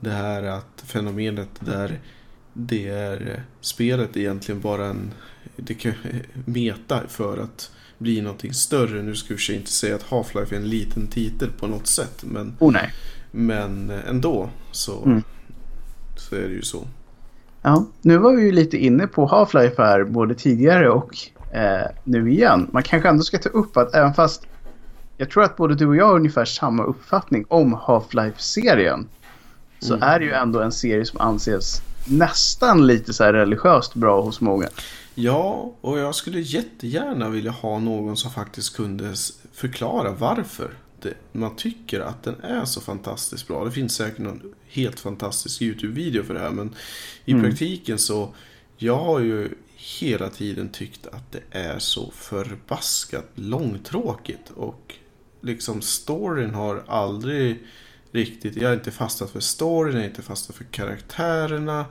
det 0.01 0.11
här 0.11 0.43
att 0.43 0.85
fenomenet 0.87 1.49
där 1.61 1.99
det 2.53 2.89
är 2.89 3.43
spelet 3.61 4.17
egentligen 4.17 4.61
bara 4.61 4.87
en 4.87 5.11
det 5.57 5.75
kan, 5.75 5.93
meta 6.45 7.01
för 7.09 7.39
att 7.39 7.71
bli 7.99 8.21
någonting 8.21 8.55
större. 8.55 9.03
Nu 9.03 9.15
ska 9.15 9.35
vi 9.49 9.55
inte 9.57 9.71
säga 9.71 9.95
att 9.95 10.03
Half-Life 10.11 10.53
är 10.53 10.57
en 10.57 10.69
liten 10.69 11.07
titel 11.07 11.51
på 11.61 11.67
något 11.67 11.87
sätt. 11.87 12.25
Men, 12.27 12.57
Oh 12.59 12.73
nej. 12.73 12.93
men 13.31 13.91
ändå 13.91 14.49
så, 14.73 15.05
Mm. 15.05 15.23
så 16.17 16.35
är 16.37 16.41
det 16.49 16.55
ju 16.55 16.63
så. 16.63 16.87
Ja, 17.63 17.87
nu 18.03 18.19
var 18.19 18.33
vi 18.37 18.43
ju 18.43 18.53
lite 18.53 18.77
inne 18.77 19.07
på 19.07 19.27
Half-Life 19.29 19.75
här 19.79 20.05
både 20.05 20.35
tidigare 20.35 20.91
och 20.91 21.17
eh, 21.55 21.87
nu 22.05 22.31
igen. 22.33 22.69
Man 22.73 22.83
kanske 22.83 23.09
ändå 23.09 23.23
ska 23.23 23.39
ta 23.39 23.49
upp 23.49 23.77
att 23.77 23.95
även 23.95 24.15
fast 24.15 24.47
jag 25.17 25.31
tror 25.31 25.43
att 25.45 25.57
både 25.57 25.75
du 25.75 25.87
och 25.87 25.97
jag 25.97 26.07
har 26.07 26.15
ungefär 26.15 26.45
samma 26.45 26.85
uppfattning 26.85 27.45
om 27.49 27.75
Half-Life-serien 27.75 29.07
så 29.81 29.95
Mm. 29.95 30.09
är 30.09 30.19
det 30.19 30.25
ju 30.25 30.33
ändå 30.33 30.61
en 30.61 30.73
serie 30.73 31.05
som 31.05 31.21
anses 31.21 31.83
nästan 32.09 32.87
lite 32.87 33.13
så 33.13 33.25
här 33.25 33.33
religiöst 33.33 33.95
bra 33.95 34.21
hos 34.23 34.41
många. 34.41 34.69
Ja, 35.21 35.73
och 35.81 35.99
jag 35.99 36.15
skulle 36.15 36.41
jättegärna 36.41 37.29
vilja 37.29 37.51
ha 37.51 37.79
någon 37.79 38.17
som 38.17 38.31
faktiskt 38.31 38.77
kunde 38.77 39.15
förklara 39.53 40.11
varför 40.13 40.71
det, 41.03 41.15
man 41.33 41.57
tycker 41.57 42.01
att 42.01 42.23
den 42.23 42.41
är 42.41 42.65
så 42.65 42.81
fantastiskt 42.81 43.49
bra. 43.49 43.65
Det 43.65 43.71
finns 43.71 43.95
säkert 43.95 44.19
någon 44.19 44.55
helt 44.69 45.01
fantastisk 45.01 45.63
YouTube-video 45.63 46.23
för 46.23 46.35
det 46.35 46.41
här, 46.41 46.51
men 46.51 46.75
i 47.25 47.33
Mm. 47.33 47.45
praktiken 47.45 47.99
så 47.99 48.35
jag 48.77 48.97
har 48.97 49.21
ju 49.21 49.49
hela 49.77 50.29
tiden 50.29 50.69
tyckt 50.69 51.07
att 51.07 51.33
det 51.33 51.43
är 51.51 51.79
så 51.79 52.11
förbaskat 52.11 53.27
långtråkigt 53.35 54.51
och 54.55 54.95
liksom 55.41 55.83
storyn 55.83 56.55
har 56.55 56.83
aldrig 56.87 57.67
riktigt, 58.13 58.57
jag 58.57 58.69
har 58.69 58.75
inte 58.75 58.91
fastnat 58.91 59.31
för 59.31 59.41
storyn, 59.41 59.95
jag 59.95 60.01
har 60.03 60.09
inte 60.09 60.23
fastnat 60.23 60.57
för 60.57 60.65
karaktärerna. 60.65 61.87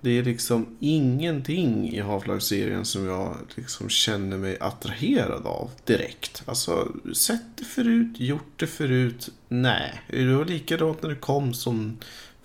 Det 0.00 0.18
är 0.18 0.22
liksom 0.22 0.76
ingenting 0.80 1.88
i 1.92 2.00
Half-Life-serien 2.00 2.84
som 2.84 3.06
jag 3.06 3.36
liksom 3.54 3.88
känner 3.88 4.36
mig 4.36 4.56
attraherad 4.60 5.46
av 5.46 5.70
direkt. 5.84 6.42
Alltså, 6.46 6.88
sett 7.14 7.56
det 7.56 7.64
förut, 7.64 8.20
gjort 8.20 8.52
det 8.56 8.66
förut. 8.66 9.28
Nej, 9.48 10.02
det 10.08 10.34
var 10.34 10.44
likadant 10.44 11.02
när 11.02 11.08
det 11.10 11.16
kom 11.16 11.54
som 11.54 11.96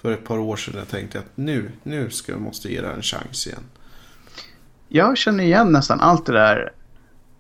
för 0.02 0.12
ett 0.12 0.24
par 0.26 0.38
år 0.38 0.56
sedan. 0.56 0.74
Jag 0.78 0.88
tänkte 0.88 1.20
att 1.20 1.38
nu, 1.38 1.72
nu 1.84 2.10
ska 2.10 2.32
jag 2.32 2.42
måste 2.42 2.74
ge 2.74 2.82
det 2.82 2.88
här 2.88 2.94
en 2.94 3.02
chans 3.02 3.48
igen. 3.48 3.64
Jag 4.88 5.18
känner 5.18 5.44
igen 5.44 5.72
nästan 5.72 6.00
allt 6.00 6.26
det 6.26 6.34
där. 6.34 6.72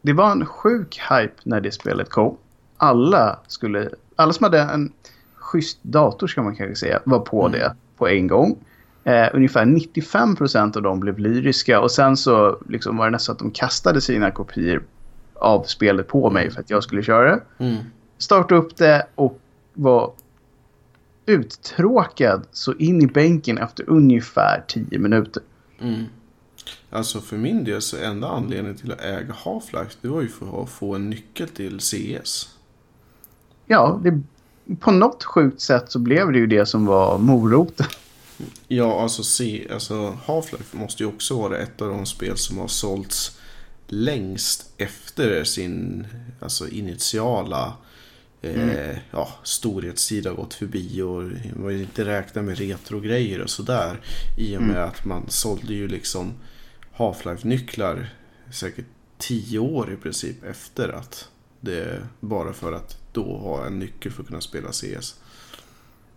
Det 0.01 0.13
var 0.13 0.31
en 0.31 0.45
sjuk 0.45 1.01
hype 1.09 1.35
när 1.43 1.61
det 1.61 1.71
spelet 1.71 2.09
kom. 2.09 2.37
Alla 2.77 3.39
skulle, 3.47 3.89
alla 4.15 4.33
som 4.33 4.43
hade 4.43 4.59
en 4.61 4.93
schysst 5.35 5.79
dator 5.81 6.27
ska 6.27 6.41
man 6.41 6.55
kanske 6.55 6.75
säga, 6.75 7.01
var 7.05 7.19
på 7.19 7.47
Mm. 7.47 7.59
det 7.59 7.75
på 7.97 8.07
en 8.07 8.27
gång. 8.27 8.57
Eh, 9.03 9.27
ungefär 9.33 9.65
95% 9.65 10.77
av 10.77 10.83
dem 10.83 10.99
blev 10.99 11.19
lyriska 11.19 11.81
och 11.81 11.91
sen 11.91 12.17
så 12.17 12.57
liksom 12.69 12.97
var 12.97 13.05
det 13.05 13.11
nästan 13.11 13.33
att 13.33 13.39
de 13.39 13.51
kastade 13.51 14.01
sina 14.01 14.31
kopior 14.31 14.83
av 15.33 15.63
spelet 15.63 16.07
på 16.07 16.29
mig 16.29 16.51
för 16.51 16.59
att 16.59 16.69
jag 16.69 16.83
skulle 16.83 17.03
köra 17.03 17.35
det. 17.35 17.41
Mm. 17.57 17.83
Starta 18.17 18.55
upp 18.55 18.77
det 18.77 19.07
och 19.15 19.39
var 19.73 20.13
uttråkad 21.25 22.47
så 22.51 22.73
in 22.73 23.01
i 23.01 23.07
bänken 23.07 23.57
efter 23.57 23.89
ungefär 23.89 24.63
10 24.67 24.99
minuter. 24.99 25.43
Mm. 25.79 26.03
Alltså 26.89 27.19
för 27.19 27.37
min 27.37 27.63
del 27.63 27.81
så 27.81 27.97
enda 27.97 28.27
anledningen 28.27 28.77
till 28.77 28.91
att 28.91 29.01
äga 29.01 29.33
Half-Life 29.33 29.97
det 30.01 30.07
var 30.07 30.21
ju 30.21 30.27
för 30.27 30.63
att 30.63 30.69
få 30.69 30.95
en 30.95 31.09
nyckel 31.09 31.47
till 31.47 31.79
CS. 31.79 32.49
Ja, 33.65 33.99
det, 34.03 34.21
på 34.79 34.91
något 34.91 35.23
sjukt 35.23 35.61
sätt 35.61 35.91
så 35.91 35.99
blev 35.99 36.31
det 36.31 36.37
ju 36.37 36.47
det 36.47 36.65
som 36.65 36.85
var 36.85 37.17
moroten. 37.17 37.87
Ja, 38.67 39.01
alltså, 39.01 39.43
alltså 39.71 40.17
Half-Life 40.25 40.75
måste 40.77 41.03
ju 41.03 41.09
också 41.09 41.37
vara 41.37 41.57
ett 41.57 41.81
av 41.81 41.89
de 41.89 42.05
spel 42.05 42.37
som 42.37 42.57
har 42.57 42.67
sålts 42.67 43.39
längst 43.87 44.73
efter 44.77 45.43
sin 45.43 46.07
alltså, 46.39 46.69
initiala 46.69 47.73
eh, 48.41 48.97
ja, 49.11 49.29
storhetstid 49.43 50.27
har 50.27 50.33
gått 50.33 50.53
förbi 50.53 51.01
och 51.01 51.23
man 51.55 51.67
vill 51.67 51.81
inte 51.81 52.05
räkna 52.05 52.41
med 52.41 52.57
retrogrejer 52.57 53.41
och 53.41 53.49
sådär. 53.49 54.01
I 54.37 54.57
och 54.57 54.61
med 54.61 54.83
att 54.83 55.05
man 55.05 55.29
sålde 55.29 55.73
ju 55.73 55.87
liksom 55.87 56.33
Half-Life-nycklar 56.93 58.13
säkert 58.51 58.85
tio 59.17 59.59
år 59.59 59.93
i 59.93 59.95
princip 59.95 60.43
efter 60.43 60.89
att 60.89 61.29
det 61.59 62.07
bara 62.19 62.53
för 62.53 62.73
att 62.73 62.97
då 63.11 63.37
ha 63.37 63.65
en 63.65 63.79
nyckel 63.79 64.11
för 64.11 64.21
att 64.21 64.27
kunna 64.27 64.41
spela 64.41 64.71
CS. 64.71 65.15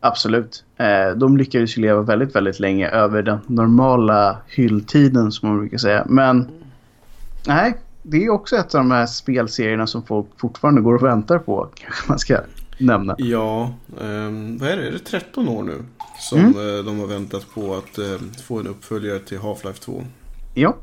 Absolut. 0.05 0.64
Eh, 0.77 1.11
de 1.17 1.37
lyckades 1.37 1.79
ju 1.79 1.83
leva 1.83 2.03
väldigt, 2.03 2.35
väldigt 2.37 2.61
länge 2.61 2.88
över 2.88 3.23
den 3.23 3.38
normala 3.47 4.37
hylltiden 4.47 5.33
som 5.33 5.49
man 5.49 5.59
brukar 5.59 5.79
säga. 5.79 6.07
Men 6.09 6.49
nej, 7.47 7.75
det 8.03 8.25
är 8.25 8.31
också 8.31 8.57
ett 8.57 8.75
av 8.75 8.79
de 8.81 8.90
här 8.90 9.07
spelserierna 9.07 9.87
som 9.87 10.03
folk 10.03 10.27
fortfarande 10.37 10.81
går 10.81 10.95
och 10.95 11.03
väntar 11.03 11.38
på. 11.38 11.69
Kanske 11.75 12.09
man 12.09 12.19
ska 12.19 12.38
nämna. 12.79 13.14
Ja, 13.19 13.75
ehm, 14.01 14.59
vad 14.59 14.69
är 14.69 14.77
det? 14.77 14.88
Är 14.88 14.93
det 14.93 14.99
13 14.99 15.49
år 15.49 15.62
nu 15.62 15.83
som 16.21 16.38
Mm. 16.38 16.51
eh, 16.79 16.85
de 16.85 16.99
har 17.01 17.07
väntat 17.07 17.47
på 17.55 17.75
att 17.75 17.99
eh, 17.99 18.17
få 18.47 18.61
en 18.61 18.67
uppföljare 18.67 19.19
till 19.19 19.38
Half-Life 19.38 19.81
2? 19.81 20.05
Ja, 20.55 20.77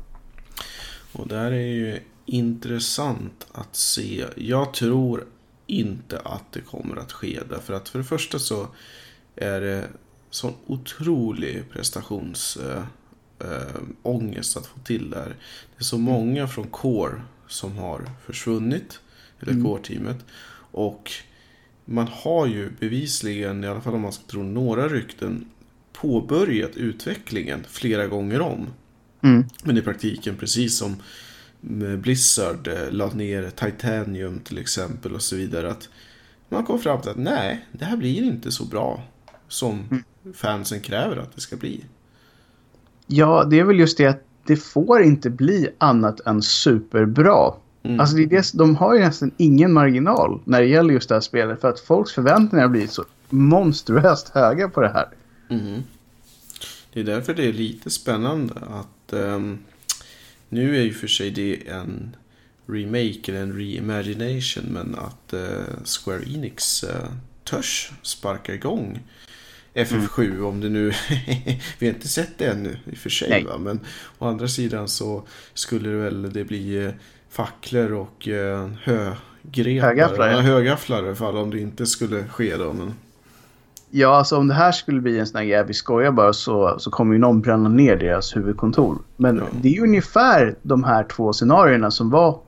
Och 1.12 1.28
där 1.28 1.52
är 1.52 1.66
ju 1.74 1.98
intressant 2.26 3.46
att 3.52 3.76
se. 3.76 4.24
Jag 4.36 4.74
tror 4.74 5.24
inte 5.66 6.18
att 6.24 6.44
det 6.52 6.60
kommer 6.60 6.96
att 6.96 7.12
ske. 7.12 7.40
Därför 7.50 7.74
att 7.74 7.88
för 7.88 7.98
det 7.98 8.04
första 8.04 8.38
så 8.38 8.66
är 9.36 9.60
det 9.60 9.88
sån 10.30 10.54
otrolig 10.66 11.70
prestations 11.70 12.56
eh, 12.56 12.84
eh, 13.48 13.82
att 14.56 14.66
få 14.66 14.80
till 14.84 15.10
det 15.10 15.16
här. 15.16 15.36
Det 15.76 15.78
är 15.78 15.84
så 15.84 15.98
många 15.98 16.48
från 16.48 16.66
Core 16.66 17.22
som 17.48 17.78
har 17.78 18.10
försvunnit. 18.26 19.00
Eller 19.40 19.52
Mm. 19.52 19.64
Core-teamet. 19.64 20.24
Och 20.72 21.10
man 21.84 22.08
har 22.10 22.46
ju 22.46 22.70
bevisligen, 22.80 23.64
i 23.64 23.66
alla 23.66 23.80
fall 23.80 23.94
om 23.94 24.00
man 24.00 24.12
ska 24.12 24.24
tro 24.26 24.42
några 24.42 24.88
rykten, 24.88 25.44
påbörjat 25.92 26.76
utvecklingen 26.76 27.64
flera 27.68 28.06
gånger 28.06 28.40
om. 28.40 28.66
mm. 29.22 29.44
Men 29.64 29.78
i 29.78 29.82
praktiken, 29.82 30.36
precis 30.36 30.78
som 30.78 30.96
Blizzard 31.98 32.68
eh, 32.68 32.90
la 32.90 33.10
ner 33.10 33.50
Titanium 33.50 34.40
till 34.40 34.58
exempel 34.58 35.14
och 35.14 35.22
så 35.22 35.36
vidare. 35.36 35.70
Att 35.70 35.88
man 36.48 36.64
kom 36.64 36.78
fram 36.78 37.00
till 37.00 37.10
att 37.10 37.16
nej, 37.16 37.66
det 37.72 37.84
här 37.84 37.96
blir 37.96 38.22
inte 38.22 38.52
så 38.52 38.64
bra 38.64 39.04
som 39.52 40.04
fansen 40.34 40.80
kräver 40.80 41.16
att 41.16 41.34
det 41.34 41.40
ska 41.40 41.56
bli. 41.56 41.84
ja, 43.06 43.44
det 43.44 43.58
är 43.58 43.64
väl 43.64 43.78
just 43.78 43.98
det 43.98 44.06
att 44.06 44.22
det 44.46 44.56
får 44.56 45.02
inte 45.02 45.30
bli 45.30 45.68
annat 45.78 46.20
än 46.20 46.42
superbra. 46.42 47.54
Mm. 47.82 48.00
Alltså 48.00 48.16
det 48.16 48.22
är 48.22 48.26
det, 48.26 48.52
de 48.54 48.76
har 48.76 48.94
ju 48.94 49.00
nästan 49.00 49.30
ingen 49.36 49.72
marginal 49.72 50.40
när 50.44 50.60
det 50.60 50.66
gäller 50.66 50.94
just 50.94 51.08
det 51.08 51.14
här 51.14 51.20
spelet. 51.20 51.60
För 51.60 51.68
att 51.68 51.80
folks 51.80 52.12
förväntningar 52.12 52.68
blir 52.68 52.86
så 52.86 53.04
monstruöst 53.28 54.28
höga 54.28 54.68
på 54.68 54.80
det 54.80 54.88
här. 54.88 55.08
Mhm. 55.48 55.82
Det 56.92 57.00
är 57.00 57.04
därför 57.04 57.34
det 57.34 57.48
är 57.48 57.52
lite 57.52 57.90
spännande 57.90 58.54
att 58.54 59.12
ehm, 59.12 59.58
nu 60.48 60.76
är 60.76 60.82
ju 60.82 60.92
för 60.92 61.06
sig 61.06 61.30
det 61.30 61.68
en 61.68 62.16
remake 62.66 63.20
eller 63.26 63.42
en 63.42 63.56
reimagination 63.56 64.64
men 64.68 64.94
att 64.94 65.32
eh, 65.32 65.84
Square 65.84 66.22
Enix 66.34 66.84
eh, 66.84 67.08
törs 67.44 67.92
sparka 68.02 68.54
igång 68.54 69.00
FF7 69.74 70.42
om 70.42 70.60
det 70.60 70.68
nu, 70.68 70.92
vi 71.78 71.86
har 71.86 71.94
inte 71.94 72.08
sett 72.08 72.38
det 72.38 72.46
ännu 72.46 72.76
i 72.84 72.94
och 72.94 72.98
för 72.98 73.10
sig 73.10 73.30
Nej. 73.30 73.44
va? 73.44 73.58
men 73.58 73.80
å 74.18 74.26
andra 74.26 74.48
sidan 74.48 74.88
så 74.88 75.22
skulle 75.54 75.88
det 75.88 75.96
väl 75.96 76.32
det 76.32 76.44
bli 76.44 76.84
eh, 76.84 76.90
facklor 77.30 77.92
och 77.92 78.28
eh, 78.28 78.68
högrepar, 78.82 79.86
Högafflar, 79.86 80.28
ja. 80.28 80.34
ja, 80.34 80.40
högafflar 80.40 81.02
i 81.02 81.06
alla 81.06 81.14
fall 81.16 81.36
om 81.36 81.50
det 81.50 81.58
inte 81.60 81.86
skulle 81.86 82.24
ske 82.24 82.56
då. 82.56 82.72
Men... 82.72 82.94
Ja, 83.90 84.16
alltså 84.16 84.36
om 84.36 84.48
det 84.48 84.54
här 84.54 84.72
skulle 84.72 85.00
bli 85.00 85.18
en 85.18 85.26
sån 85.26 85.38
här 85.38 85.44
grej, 85.44 85.64
vi 85.66 85.74
skojar 85.74 86.12
bara, 86.12 86.32
så, 86.32 86.76
så 86.78 86.90
kommer 86.90 87.12
ju 87.12 87.18
någon 87.18 87.40
bränna 87.40 87.68
ner 87.68 87.96
deras 87.96 88.36
huvudkontor. 88.36 88.98
Men 89.16 89.36
Ja. 89.36 89.44
det 89.62 89.68
är 89.68 89.72
ju 89.72 89.82
ungefär 89.82 90.54
de 90.62 90.84
här 90.84 91.04
två 91.04 91.32
scenarierna 91.32 91.90
som 91.90 92.10
var 92.10 92.38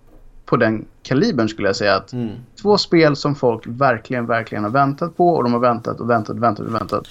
på 0.44 0.56
den 0.56 0.84
kalibern 1.04 1.48
skulle 1.48 1.68
jag 1.68 1.76
säga. 1.76 1.96
Att 1.96 2.12
Mm. 2.12 2.30
Två 2.62 2.78
spel 2.78 3.16
som 3.16 3.34
folk 3.34 3.66
verkligen, 3.66 4.26
verkligen 4.26 4.64
har 4.64 4.70
väntat 4.70 5.16
på 5.16 5.28
och 5.28 5.42
de 5.42 5.52
har 5.52 5.60
väntat 5.60 6.00
och 6.00 6.10
väntat 6.10 6.36
och 6.36 6.42
väntat 6.42 6.66
och 6.66 6.74
väntat. 6.74 7.06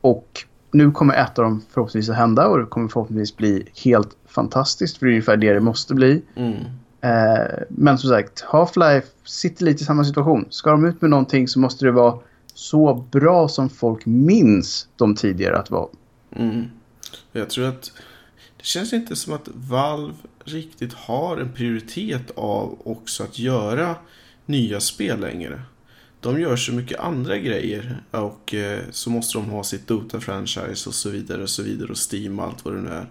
Och 0.00 0.44
nu 0.72 0.90
kommer 0.90 1.14
ett 1.14 1.38
av 1.38 1.44
dem 1.44 1.62
förhoppningsvis 1.70 2.10
att 2.10 2.16
hända 2.16 2.46
och 2.46 2.58
det 2.58 2.64
kommer 2.64 2.88
förhoppningsvis 2.88 3.36
bli 3.36 3.68
helt 3.84 4.16
fantastiskt. 4.26 4.98
För 4.98 5.06
det 5.06 5.10
är 5.10 5.12
ungefär 5.12 5.36
det 5.36 5.52
det 5.52 5.60
måste 5.60 5.94
bli. 5.94 6.22
Mm. 6.34 6.54
Eh, 7.00 7.62
men 7.68 7.98
som 7.98 8.10
sagt, 8.10 8.44
Half-Life 8.44 9.06
sitter 9.24 9.64
lite 9.64 9.82
i 9.82 9.86
samma 9.86 10.04
situation. 10.04 10.46
Ska 10.50 10.70
de 10.70 10.84
ut 10.84 11.00
med 11.00 11.10
någonting 11.10 11.48
så 11.48 11.60
måste 11.60 11.84
det 11.84 11.92
vara 11.92 12.18
så 12.54 13.04
bra 13.10 13.48
som 13.48 13.68
folk 13.68 14.06
minns 14.06 14.88
de 14.96 15.14
tidigare 15.14 15.58
att 15.58 15.70
vara. 15.70 15.88
Mm. 16.36 16.64
Jag 17.32 17.50
tror 17.50 17.68
att 17.68 17.92
det 18.60 18.66
känns 18.66 18.92
inte 18.92 19.16
som 19.16 19.32
att 19.32 19.48
Valve 19.54 20.14
riktigt 20.44 20.92
har 20.92 21.36
en 21.36 21.52
prioritet 21.52 22.30
av 22.34 22.78
också 22.84 23.22
att 23.22 23.38
göra 23.38 23.94
nya 24.46 24.80
spel 24.80 25.20
längre. 25.20 25.62
De 26.20 26.40
gör 26.40 26.56
så 26.56 26.72
mycket 26.72 27.00
andra 27.00 27.38
grejer 27.38 28.02
och 28.10 28.54
eh, 28.54 28.80
så 28.90 29.10
måste 29.10 29.38
de 29.38 29.44
ha 29.50 29.64
sitt 29.64 29.86
Dota-franchise 29.88 30.88
och 30.88 30.94
så 30.94 31.10
vidare 31.10 31.42
och 31.42 31.50
så 31.50 31.62
vidare 31.62 31.90
och 31.90 32.12
Steam 32.12 32.38
och 32.38 32.44
allt 32.44 32.64
vad 32.64 32.74
det 32.74 32.80
nu 32.80 32.90
är. 32.90 33.06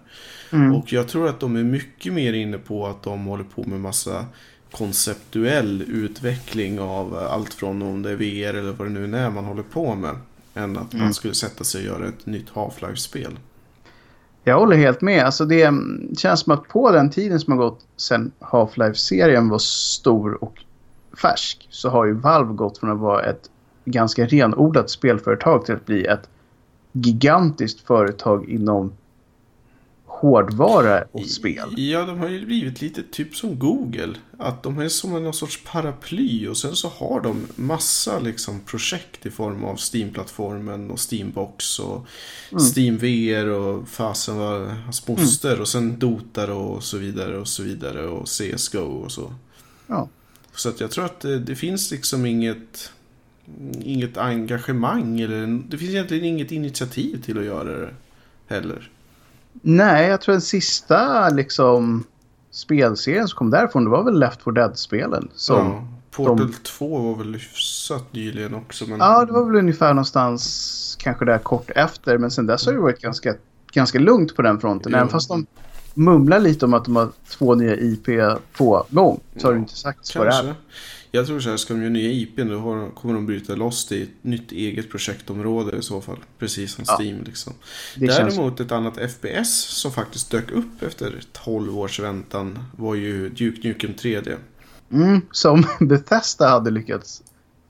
Mm. 0.52 0.74
Och 0.74 0.92
jag 0.92 1.08
tror 1.08 1.28
att 1.28 1.40
de 1.40 1.56
är 1.56 1.62
mycket 1.64 2.12
mer 2.12 2.32
inne 2.32 2.58
på 2.58 2.86
att 2.86 3.02
de 3.02 3.24
håller 3.24 3.44
på 3.44 3.64
med 3.64 3.80
massa 3.80 4.26
konceptuell 4.70 5.82
utveckling 5.82 6.80
av 6.80 7.14
allt 7.16 7.54
från 7.54 7.82
om 7.82 8.02
det 8.02 8.10
är 8.10 8.16
VR 8.16 8.54
eller 8.58 8.72
vad 8.72 8.86
det 8.86 8.92
nu 8.92 9.16
är 9.16 9.30
man 9.30 9.44
håller 9.44 9.62
på 9.62 9.94
med. 9.94 10.16
Än 10.54 10.76
att 10.78 10.92
Mm. 10.94 11.04
man 11.04 11.14
skulle 11.14 11.34
sätta 11.34 11.64
sig 11.64 11.80
och 11.80 11.86
göra 11.98 12.08
ett 12.08 12.26
nytt 12.26 12.48
Half-Life-spel. 12.50 13.38
Jag 14.44 14.58
håller 14.58 14.76
helt 14.76 15.00
med. 15.00 15.24
Alltså 15.24 15.44
det 15.44 15.72
känns 16.18 16.40
som 16.40 16.52
att 16.52 16.68
på 16.68 16.90
den 16.90 17.10
tiden 17.10 17.40
som 17.40 17.52
har 17.52 17.58
gått 17.58 17.80
sedan 17.96 18.32
Half-Life-serien 18.38 19.48
var 19.48 19.58
stor 19.58 20.44
och 20.44 20.54
färsk 21.22 21.68
så 21.70 21.88
har 21.88 22.06
ju 22.06 22.12
Valve 22.12 22.54
gått 22.54 22.78
från 22.78 22.90
att 22.90 22.98
vara 22.98 23.22
ett 23.22 23.50
ganska 23.84 24.26
renodlat 24.26 24.90
spelföretag 24.90 25.64
till 25.64 25.74
att 25.74 25.86
bli 25.86 26.04
ett 26.04 26.28
gigantiskt 26.92 27.80
företag 27.80 28.48
inom 28.48 28.92
hårdvara 30.20 31.04
och 31.12 31.26
spel. 31.26 31.74
Ja, 31.76 32.04
de 32.04 32.18
har 32.18 32.28
ju 32.28 32.46
blivit 32.46 32.80
lite 32.80 33.02
typ 33.02 33.36
som 33.36 33.58
Google. 33.58 34.14
Att 34.38 34.62
de 34.62 34.78
är 34.78 34.88
som 34.88 35.10
någon 35.10 35.34
sorts 35.34 35.60
paraply 35.64 36.48
och 36.48 36.56
sen 36.56 36.76
så 36.76 36.88
har 36.88 37.20
de 37.20 37.46
massa 37.56 38.18
liksom 38.18 38.60
projekt 38.60 39.26
i 39.26 39.30
form 39.30 39.64
av 39.64 39.76
Steam-plattformen 39.76 40.90
och 40.90 41.00
Steambox 41.00 41.78
och 41.78 42.06
Mm. 42.52 42.64
Steam 42.76 42.98
VR 42.98 43.48
och 43.48 43.88
fasen 43.88 44.36
vad 44.36 44.66
hans 44.66 45.08
moster 45.08 45.60
och 45.60 45.68
sen 45.68 45.98
Dota 45.98 46.54
och 46.54 46.84
så 46.84 46.98
vidare 46.98 47.38
och 47.38 47.48
så 47.48 47.62
vidare 47.62 48.06
och 48.06 48.28
CSGO 48.28 48.78
och 48.78 49.12
så. 49.12 49.34
Ja. 49.86 50.08
Så 50.54 50.68
att 50.68 50.80
jag 50.80 50.90
tror 50.90 51.04
att 51.04 51.20
det, 51.20 51.38
det 51.38 51.54
finns 51.54 51.90
liksom 51.90 52.26
inget 52.26 52.92
inget 53.82 54.16
engagemang 54.16 55.20
eller 55.20 55.62
det 55.68 55.78
finns 55.78 55.90
egentligen 55.90 56.24
inget 56.24 56.52
initiativ 56.52 57.22
till 57.22 57.38
att 57.38 57.44
göra 57.44 57.78
det 57.78 57.94
heller. 58.46 58.90
Nej, 59.62 60.08
jag 60.08 60.20
tror 60.20 60.32
den 60.32 60.40
sista 60.40 61.28
liksom 61.28 62.04
spelserien 62.50 63.28
som 63.28 63.36
kom 63.36 63.50
därifrån 63.50 63.84
det 63.84 63.90
var 63.90 64.04
väl 64.04 64.18
Left 64.18 64.42
4 64.42 64.52
Dead-spelen. 64.52 65.28
Ja, 65.48 65.84
Portal 66.10 66.52
2 66.52 66.98
var 66.98 67.16
väl 67.16 67.34
hyfsat 67.34 68.12
nyligen 68.12 68.54
också. 68.54 68.84
Men... 68.88 68.98
Ja, 68.98 69.24
det 69.24 69.32
var 69.32 69.44
väl 69.44 69.56
ungefär 69.56 69.94
någonstans 69.94 70.96
kanske 71.00 71.24
där 71.24 71.38
kort 71.38 71.70
efter. 71.70 72.18
Men 72.18 72.30
sen 72.30 72.46
dess 72.46 72.66
har 72.66 72.72
det 72.72 72.78
varit 72.80 73.00
ganska, 73.00 73.34
ganska 73.72 73.98
lugnt 73.98 74.36
på 74.36 74.42
den 74.42 74.60
fronten. 74.60 74.92
Jo. 74.92 74.98
Även 74.98 75.08
fast 75.08 75.28
de 75.28 75.46
mumlar 75.94 76.40
lite 76.40 76.64
om 76.64 76.74
att 76.74 76.84
de 76.84 76.96
har 76.96 77.08
två 77.28 77.54
nya 77.54 77.76
IP 77.76 78.06
på 78.56 78.86
gång. 78.90 79.20
Så 79.36 79.46
har 79.46 79.52
det 79.52 79.58
inte 79.58 79.76
sagts 79.76 80.16
vad 80.16 80.26
det 80.26 80.32
är. 80.32 80.54
Jag 81.12 81.26
tror 81.26 81.40
så 81.40 81.50
här, 81.50 81.56
ska 81.56 81.74
de 81.74 81.80
göra 81.80 81.90
nya 81.92 82.10
IP 82.10 82.36
då 82.36 82.58
har- 82.58 82.90
kommer 82.90 83.14
de 83.14 83.26
bryta 83.26 83.54
loss 83.54 83.86
det 83.86 83.96
i 83.96 84.02
ett 84.02 84.08
nytt 84.22 84.52
eget 84.52 84.90
projektområde 84.90 85.76
i 85.78 85.82
så 85.82 86.00
fall. 86.00 86.16
Precis 86.38 86.72
som 86.72 86.84
Ja. 86.88 86.96
Steam 87.00 87.22
liksom. 87.24 87.52
Det 87.96 88.06
känns... 88.16 88.34
Däremot 88.36 88.60
ett 88.60 88.72
annat 88.72 88.96
FPS 89.10 89.54
som 89.64 89.92
faktiskt 89.92 90.30
dök 90.30 90.50
upp 90.50 90.82
efter 90.82 91.20
12 91.32 91.78
års 91.78 92.00
väntan 92.00 92.58
var 92.76 92.94
ju 92.94 93.28
Duke 93.28 93.68
Nukem 93.68 93.94
3D. 93.94 94.36
Mm, 94.92 95.20
som 95.30 95.64
Bethesda 95.80 96.48
hade 96.48 96.70
lyckats 96.70 97.22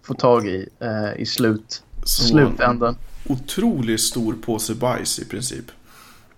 få 0.03 0.14
tag 0.14 0.46
i 0.48 0.68
eh, 0.81 1.20
i 1.22 1.26
slut, 1.26 1.83
en 2.00 2.07
slutändan. 2.07 2.96
otroligt 3.26 4.00
stor 4.00 4.33
påse 4.42 4.74
bajs 4.74 5.18
i 5.18 5.24
princip. 5.24 5.64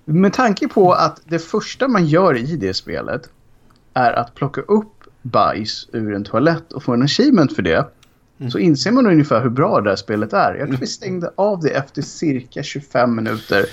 Med 0.05 0.33
tanke 0.33 0.69
på 0.69 0.93
att 0.93 1.21
det 1.25 1.39
första 1.39 1.89
man 1.89 2.07
gör 2.07 2.37
i 2.39 2.57
det 2.57 2.75
spelet 2.75 3.29
är 3.95 4.13
att 4.13 4.35
plocka 4.35 4.61
upp 4.61 4.92
bajs 5.23 5.89
ur 5.93 6.15
en 6.15 6.25
toalett 6.25 6.73
och 6.73 6.83
få 6.83 6.93
en 6.93 7.03
achievement 7.03 7.55
för 7.55 7.63
det. 7.63 7.87
Mm. 8.39 8.51
Så 8.51 8.59
inser 8.59 8.91
man 8.93 9.07
ungefär 9.07 9.43
hur 9.43 9.51
bra 9.51 9.81
det 9.81 9.91
här 9.91 9.97
spelet 9.97 10.33
är. 10.33 10.55
Jag 10.55 10.69
tror 10.69 10.79
vi 10.79 10.87
stängde 10.87 11.31
av 11.35 11.61
det 11.61 11.71
efter 11.71 12.03
cirka 12.03 12.63
25 12.63 13.17
minuter. 13.17 13.67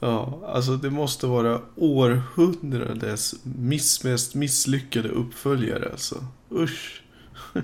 Ja, 0.00 0.40
alltså 0.46 0.76
det 0.76 0.90
måste 0.90 1.26
vara 1.26 1.60
århundradets 1.76 3.34
miss, 3.42 4.04
mest 4.04 4.34
misslyckade 4.34 5.08
uppföljare 5.08 5.88
alltså. 5.90 6.16
Usch. 6.52 7.02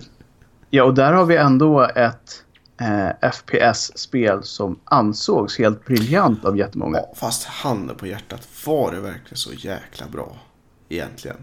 Ja, 0.72 0.84
och 0.84 0.94
där 0.94 1.12
har 1.12 1.24
vi 1.24 1.36
ändå 1.36 1.80
ett 1.96 2.44
eh, 2.80 3.30
FPS-spel 3.32 4.42
som 4.42 4.80
ansågs 4.84 5.58
helt 5.58 5.84
briljant 5.84 6.44
av 6.44 6.58
jättemånga. 6.58 6.98
Ja, 6.98 7.14
fast 7.16 7.44
handen 7.44 7.96
på 7.96 8.06
hjärtat, 8.06 8.48
var 8.66 8.92
det 8.92 9.00
verkligen 9.00 9.36
så 9.36 9.52
jäkla 9.52 10.06
bra? 10.12 10.36
Egentligen. 10.88 11.36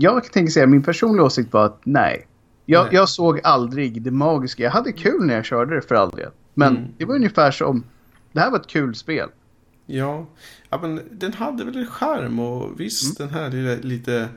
Jag 0.00 0.32
tänker 0.32 0.50
säga 0.52 0.66
min 0.66 0.82
personliga 0.82 1.24
åsikt 1.24 1.52
var 1.52 1.64
att 1.66 1.80
nej. 1.84 2.26
Jag, 2.66 2.84
Nej. 2.84 2.94
jag 2.94 3.08
såg 3.08 3.40
aldrig 3.44 4.02
det 4.02 4.10
magiska. 4.10 4.62
Jag 4.62 4.70
hade 4.70 4.92
kul 4.92 5.26
när 5.26 5.34
jag 5.34 5.44
körde 5.44 5.74
det 5.74 5.82
för 5.82 5.94
all 5.94 6.10
del. 6.10 6.30
Men 6.54 6.76
Mm. 6.76 6.88
det 6.98 7.04
var 7.04 7.14
ungefär 7.14 7.50
som... 7.50 7.84
Det 8.32 8.40
här 8.40 8.50
var 8.50 8.58
ett 8.58 8.66
kul 8.66 8.94
spel. 8.94 9.28
Ja, 9.86 10.26
ja 10.70 10.78
men 10.82 11.00
den 11.10 11.32
hade 11.32 11.64
väl 11.64 11.76
en 11.76 11.86
charm 11.86 12.38
och 12.38 12.80
visst 12.80 13.18
den 13.18 13.28
här 13.30 13.50
lilla, 13.50 13.74
lite 13.82 14.28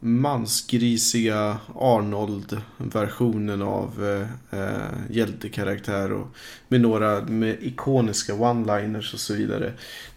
mansgrisiga 0.00 1.58
Arnold-versionen 1.74 3.62
av 3.62 4.04
eh, 4.04 4.60
eh, 4.60 4.76
hjältekaraktär 5.10 6.12
och 6.12 6.26
med 6.68 6.80
några 6.80 7.20
med 7.20 7.56
ikoniska 7.60 8.32
one-liners 8.32 9.14
och 9.14 9.20
så 9.20 9.34
vidare. 9.34 9.72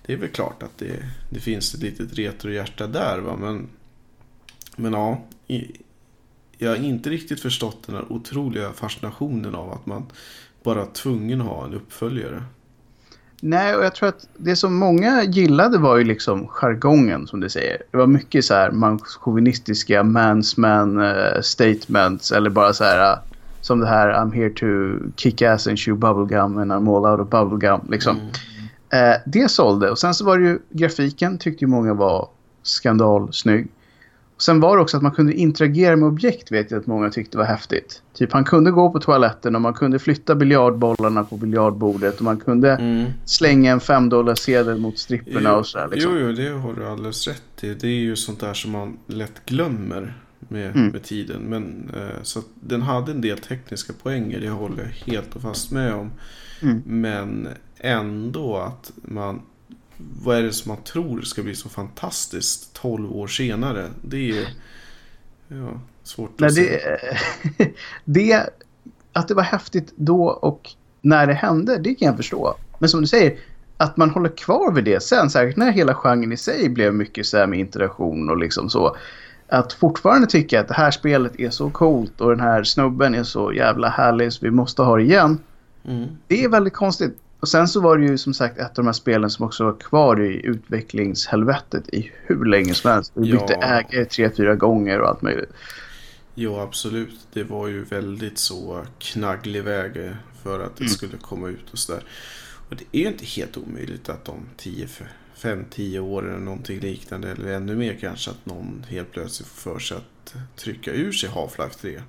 Det 0.06 0.14
är 0.14 0.18
väl 0.18 0.30
klart 0.30 0.64
att 0.64 0.78
det, 0.78 0.96
det 1.30 1.40
finns 1.40 1.74
ett 1.74 1.82
litet 1.82 2.14
retrohjärta 2.14 2.88
där 2.88 3.20
va, 3.20 3.36
men, 3.40 3.68
men 4.80 4.94
ja, 4.94 5.22
jag 6.58 6.70
har 6.70 6.78
inte 6.78 7.10
riktigt 7.10 7.40
förstått 7.40 7.84
den 7.86 7.96
här 7.96 8.12
otroliga 8.12 8.72
fascinationen 8.72 9.56
av 9.56 9.72
att 9.74 9.86
man 9.86 10.06
bara 10.64 10.86
tvungen 10.86 11.42
att 11.42 11.48
ha 11.48 11.66
en 11.66 11.74
uppföljare. 11.74 12.44
Nej, 13.42 13.76
och 13.76 13.86
jag 13.86 13.96
tror 13.96 14.10
att 14.10 14.28
det 14.38 14.56
som 14.56 14.76
många 14.76 15.24
gillade 15.24 15.78
var 15.78 15.98
ju 15.98 16.04
liksom 16.04 16.48
jargongen 16.48 17.28
som 17.28 17.40
du 17.40 17.50
säger. 17.50 17.82
Det 17.92 17.98
var 17.98 18.08
mycket 18.08 18.46
så 18.46 18.54
här 18.54 18.72
manschauvinistiska 18.72 20.04
mansman 20.04 21.02
eh, 21.02 21.42
statements 21.42 22.32
eller 22.32 22.50
bara 22.50 22.74
så 22.74 22.84
här 22.84 23.12
eh, 23.12 23.20
som 23.62 23.80
det 23.80 23.88
här 23.88 24.14
I'm 24.14 24.34
here 24.34 24.50
to 24.50 24.66
kick 25.16 25.42
ass 25.42 25.68
and 25.68 25.80
chew 25.80 26.00
bubblegum 26.00 26.58
and 26.58 26.72
I'm 26.72 26.98
all 26.98 27.12
out 27.12 27.20
of 27.20 27.30
bubblegum 27.30 27.82
liksom. 27.90 28.18
Mm. 28.20 29.14
Eh, 29.14 29.18
det 29.26 29.52
sålde 29.52 29.90
och 29.90 30.00
sen 30.00 30.14
så 30.14 30.26
var 30.26 30.38
det 30.38 30.46
ju 30.46 30.60
grafiken 30.70 31.38
tyckte 31.38 31.66
ju 31.66 31.70
många 31.70 31.94
var 31.94 32.30
skandalsnygg. 32.64 33.68
Sen 34.42 34.60
var 34.60 34.76
det 34.78 34.82
också 34.82 34.98
att 34.98 35.04
man 35.04 35.12
kunde 35.12 35.34
interagera 35.34 35.96
med 35.96 36.08
objekt 36.08 36.52
vet 36.52 36.72
jag 36.72 36.80
att 36.80 36.88
många 36.88 37.10
tyckte 37.10 37.38
var 37.38 37.46
häftigt. 37.46 38.02
Typ 38.14 38.34
han 38.34 38.44
kunde 38.44 38.72
gå 38.72 38.90
på 38.92 39.00
toaletten 39.00 39.56
och 39.56 39.62
man 39.62 39.74
kunde 39.74 40.00
flytta 40.00 40.36
biljardbollarna 40.36 41.24
på 41.24 41.38
biljardbordet 41.38 42.16
och 42.18 42.22
man 42.22 42.38
kunde 42.40 42.72
Mm. 42.76 43.06
slänga 43.26 43.72
en 43.72 43.80
5 43.80 44.36
sedel 44.36 44.78
mot 44.78 44.98
stripporna 45.00 45.56
och 45.56 45.66
sådär. 45.68 45.88
Liksom. 45.92 46.12
Jo, 46.18 46.20
jo, 46.28 46.32
det 46.32 46.50
har 46.50 46.74
du 46.74 46.88
alldeles 46.88 47.28
rätt 47.28 47.64
i. 47.64 47.74
Det 47.74 47.88
är 47.88 47.92
ju 47.92 48.16
sånt 48.16 48.40
där 48.40 48.54
som 48.54 48.72
man 48.72 48.98
lätt 49.08 49.46
glömmer 49.46 50.18
med, 50.40 50.72
Mm. 50.76 50.88
med 50.88 51.04
tiden. 51.04 51.42
Men, 51.42 51.92
eh, 51.96 52.22
så 52.24 52.40
att 52.40 52.46
den 52.54 52.82
hade 52.82 53.12
en 53.12 53.22
del 53.22 53.38
tekniska 53.38 53.94
poänger, 54.04 54.40
det 54.40 54.50
håller 54.50 54.78
jag 54.84 55.14
helt 55.14 55.36
och 55.36 55.42
fast 55.42 55.72
med 55.72 55.94
om. 55.94 56.12
Mm. 56.62 56.82
Men 56.86 57.48
ändå 57.78 58.58
att 58.58 58.92
man... 58.96 59.42
Vad 60.24 60.38
är 60.38 60.44
det 60.44 60.54
som 60.54 60.70
man 60.70 60.84
tror 60.84 61.22
ska 61.22 61.44
bli 61.44 61.56
så 61.56 61.70
fantastiskt 61.70 62.74
12 62.74 63.12
år 63.12 63.28
senare? 63.28 63.90
Det 64.02 64.40
är. 64.40 64.48
Ja, 65.48 65.82
svårt 66.04 66.40
Nej, 66.40 66.48
att 66.50 66.56
det, 66.56 67.74
det, 68.06 68.50
att 69.14 69.28
det 69.28 69.34
var 69.34 69.44
häftigt 69.44 69.94
då 69.96 70.26
och 70.26 70.70
när 71.02 71.28
det 71.28 71.34
hände, 71.34 71.78
det 71.78 71.96
kan 71.96 72.06
jag 72.06 72.18
förstå. 72.18 72.56
Men 72.80 72.90
som 72.90 73.02
du 73.02 73.08
säger, 73.08 73.38
att 73.78 73.98
man 73.98 74.10
håller 74.10 74.30
kvar 74.30 74.72
vid 74.72 74.86
det 74.86 75.04
sen, 75.04 75.30
särskilt 75.30 75.58
när 75.58 75.72
hela 75.72 75.94
genren 75.94 76.32
i 76.32 76.38
sig 76.38 76.70
blev 76.70 76.94
mycket 76.94 77.26
så 77.26 77.48
med 77.48 77.60
interaktion 77.60 78.30
och 78.30 78.38
liksom 78.38 78.70
så. 78.70 78.96
Att 79.48 79.74
fortfarande 79.74 80.28
tycka 80.28 80.60
att 80.60 80.68
det 80.68 80.74
här 80.74 80.92
spelet 80.92 81.40
är 81.40 81.50
så 81.50 81.70
coolt 81.70 82.22
och 82.22 82.30
den 82.30 82.40
här 82.40 82.64
snubben 82.64 83.16
är 83.16 83.24
så 83.24 83.54
jävla 83.54 83.90
härlig 83.90 84.34
så 84.34 84.40
vi 84.46 84.52
måste 84.52 84.82
ha 84.82 84.96
det 84.96 85.04
igen. 85.04 85.40
Mm. 85.86 86.08
Det 86.28 86.44
är 86.44 86.50
väldigt 86.50 86.74
konstigt. 86.74 87.18
Och 87.40 87.48
sen 87.50 87.68
så 87.68 87.82
var 87.82 87.98
det 87.98 88.06
ju 88.06 88.18
som 88.18 88.34
sagt 88.34 88.58
ett 88.58 88.68
av 88.70 88.74
de 88.76 88.86
här 88.86 88.94
spelen 88.94 89.30
som 89.30 89.46
också 89.46 89.64
var 89.64 89.80
kvar 89.80 90.22
i 90.22 90.46
utvecklingshelvetet 90.46 91.90
i 91.90 92.12
hur 92.26 92.46
länge 92.46 92.74
som 92.74 92.92
helst. 92.92 93.12
Vi 93.16 93.32
bytte 93.32 93.58
Ja. 93.62 93.64
ägare 93.68 94.06
tre, 94.06 94.30
fyra 94.38 94.56
gånger 94.56 95.00
och 95.00 95.08
allt 95.10 95.22
möjligt. 95.22 95.50
Jo, 96.36 96.60
absolut. 96.60 97.20
Det 97.34 97.44
var 97.44 97.68
ju 97.68 97.84
väldigt 97.84 98.38
så 98.38 98.86
knagglig 99.00 99.64
väg 99.64 100.12
för 100.44 100.60
att 100.60 100.76
det 100.76 100.84
Mm. 100.84 100.90
skulle 100.94 101.18
komma 101.18 101.48
ut 101.48 101.70
och 101.72 101.80
sådär. 101.80 102.04
Och 102.70 102.76
det 102.76 102.86
är 102.92 103.02
ju 103.02 103.08
inte 103.08 103.26
helt 103.26 103.58
omöjligt 103.58 104.10
att 104.10 104.30
om 104.30 104.46
5-10 105.36 106.00
år 106.00 106.30
eller 106.30 106.40
någonting 106.40 106.80
liknande 106.80 107.32
eller 107.32 107.54
ännu 107.54 107.76
mer 107.76 107.98
kanske 108.02 108.32
att 108.32 108.46
någon 108.46 108.86
helt 108.90 109.12
plötsligt 109.12 109.48
får 109.50 109.72
för 109.72 109.80
sig 109.80 109.98
att 109.98 110.36
trycka 110.56 110.92
ur 110.92 111.12
sig 111.12 111.30
Half-Life 111.30 111.82
3. 111.82 112.02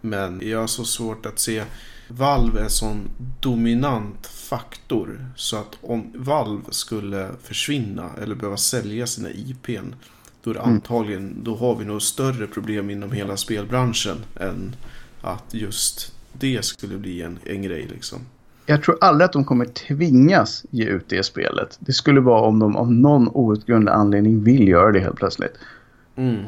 Men 0.00 0.40
jag 0.48 0.58
har 0.58 0.66
så 0.66 0.84
svårt 0.84 1.26
att 1.26 1.38
se 1.38 1.64
Valve 2.08 2.60
är 2.60 2.68
sån 2.68 3.10
dominant 3.40 4.26
faktor 4.26 5.26
så 5.36 5.56
att 5.56 5.78
om 5.80 6.12
Valve 6.14 6.62
skulle 6.70 7.28
försvinna 7.42 8.10
eller 8.22 8.34
behöva 8.34 8.56
sälja 8.56 9.06
sina 9.06 9.30
IPn 9.30 9.94
då 10.44 10.50
är 10.50 10.54
det 10.54 10.60
mm. 10.60 10.74
antagligen, 10.74 11.36
då 11.42 11.56
har 11.56 11.76
vi 11.76 11.84
nog 11.84 12.02
större 12.02 12.46
problem 12.46 12.90
inom 12.90 13.12
hela 13.12 13.36
spelbranschen 13.36 14.16
än 14.40 14.76
att 15.20 15.44
just 15.54 16.12
det 16.32 16.64
skulle 16.64 16.96
bli 16.96 17.22
en, 17.22 17.38
en 17.44 17.62
grej 17.62 17.88
liksom. 17.92 18.18
Jag 18.66 18.82
tror 18.82 18.98
aldrig 19.00 19.24
att 19.24 19.32
de 19.32 19.44
kommer 19.44 19.64
tvingas 19.64 20.64
ge 20.70 20.84
ut 20.84 21.08
det 21.08 21.22
spelet. 21.22 21.76
Det 21.80 21.92
skulle 21.92 22.20
vara 22.20 22.40
om 22.40 22.58
de 22.58 22.76
av 22.76 22.92
någon 22.92 23.28
outgrundlig 23.28 23.92
anledning 23.92 24.44
vill 24.44 24.68
göra 24.68 24.92
det 24.92 25.00
helt 25.00 25.16
plötsligt. 25.16 25.52
Mm. 26.16 26.44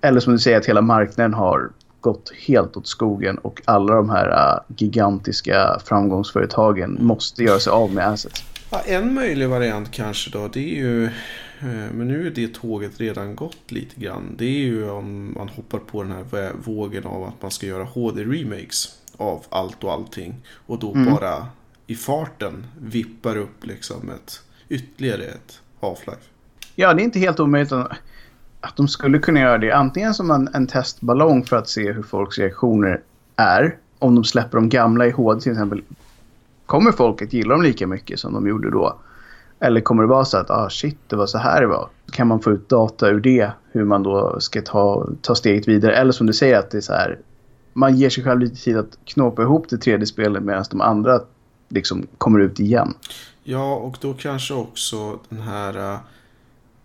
Eller 0.00 0.20
som 0.20 0.32
du 0.32 0.38
säger 0.38 0.58
att 0.58 0.66
hela 0.66 0.82
marknaden 0.82 1.34
har 1.34 1.70
gått 2.00 2.32
helt 2.46 2.76
åt 2.76 2.86
skogen 2.86 3.38
och 3.38 3.62
alla 3.64 3.94
de 3.94 4.10
här 4.10 4.28
uh, 4.28 4.76
gigantiska 4.76 5.80
framgångsföretagen 5.84 6.98
måste 7.00 7.44
göra 7.44 7.58
sig 7.58 7.70
av 7.70 7.94
med 7.94 8.08
assets. 8.08 8.44
Ja, 8.70 8.80
en 8.86 9.14
möjlig 9.14 9.48
variant 9.48 9.90
kanske 9.90 10.30
då 10.30 10.48
det 10.48 10.60
är 10.60 10.78
ju 10.78 11.04
uh, 11.04 11.10
men 11.92 12.08
nu 12.08 12.26
är 12.26 12.30
det 12.30 12.54
tåget 12.54 13.00
redan 13.00 13.36
gått 13.36 13.70
lite 13.70 14.00
grann. 14.00 14.34
Det 14.38 14.44
är 14.44 14.64
ju 14.64 14.90
om 14.90 15.34
man 15.36 15.48
hoppar 15.48 15.78
på 15.78 16.02
den 16.02 16.12
här 16.12 16.52
vågen 16.64 17.06
av 17.06 17.24
att 17.24 17.42
man 17.42 17.50
ska 17.50 17.66
göra 17.66 17.84
HD-remakes 17.84 18.88
av 19.16 19.44
allt 19.48 19.84
och 19.84 19.92
allting. 19.92 20.34
Och 20.66 20.78
då 20.78 20.94
mm. 20.94 21.14
bara 21.14 21.46
i 21.86 21.94
farten 21.94 22.66
vippar 22.80 23.36
upp 23.36 23.66
liksom 23.66 24.10
ett 24.10 24.40
ytterligare 24.68 25.24
ett 25.24 25.60
Half-Life. 25.80 26.28
Ja, 26.74 26.94
det 26.94 27.02
är 27.02 27.04
inte 27.04 27.18
helt 27.18 27.40
omöjligt 27.40 27.72
att 28.60 28.76
de 28.76 28.88
skulle 28.88 29.18
kunna 29.18 29.40
göra 29.40 29.58
det 29.58 29.72
antingen 29.72 30.14
som 30.14 30.30
en, 30.30 30.48
en 30.54 30.66
testballong 30.66 31.44
för 31.44 31.56
att 31.56 31.68
se 31.68 31.92
hur 31.92 32.02
folks 32.02 32.38
reaktioner 32.38 33.00
är. 33.36 33.76
Om 33.98 34.14
de 34.14 34.24
släpper 34.24 34.58
de 34.58 34.68
gamla 34.68 35.06
i 35.06 35.10
HD 35.10 35.40
till 35.40 35.52
exempel. 35.52 35.82
Kommer 36.66 36.92
folk 36.92 37.22
att 37.22 37.32
gilla 37.32 37.54
dem 37.54 37.62
lika 37.62 37.86
mycket 37.86 38.20
som 38.20 38.32
de 38.32 38.48
gjorde 38.48 38.70
då? 38.70 38.98
Eller 39.60 39.80
kommer 39.80 40.02
det 40.02 40.08
vara 40.08 40.24
så 40.24 40.36
att 40.36 40.50
ah, 40.50 40.70
shit, 40.70 40.98
det 41.06 41.16
var 41.16 41.26
så 41.26 41.38
här 41.38 41.60
det 41.60 41.66
var? 41.66 41.88
Kan 42.10 42.28
man 42.28 42.40
få 42.40 42.50
ut 42.50 42.68
data 42.68 43.08
ur 43.08 43.20
det? 43.20 43.50
Hur 43.72 43.84
man 43.84 44.02
då 44.02 44.40
ska 44.40 44.62
ta, 44.62 45.08
ta 45.22 45.34
steget 45.34 45.68
vidare? 45.68 45.96
Eller 45.96 46.12
som 46.12 46.26
du 46.26 46.32
säger 46.32 46.58
att 46.58 46.70
det 46.70 46.76
är 46.76 46.82
så 46.82 46.92
här. 46.92 47.18
Man 47.72 47.96
ger 47.96 48.10
sig 48.10 48.24
själv 48.24 48.40
lite 48.40 48.56
tid 48.56 48.76
att 48.76 48.98
knåpa 49.04 49.42
ihop 49.42 49.68
det 49.68 49.78
tredje 49.78 50.06
spelet 50.06 50.42
medan 50.42 50.64
de 50.70 50.80
andra 50.80 51.20
liksom 51.68 52.06
kommer 52.18 52.40
ut 52.40 52.60
igen. 52.60 52.94
Ja, 53.42 53.74
och 53.74 53.96
då 54.00 54.14
kanske 54.14 54.54
också 54.54 55.18
den 55.28 55.40
här 55.40 55.92
uh, 55.92 55.98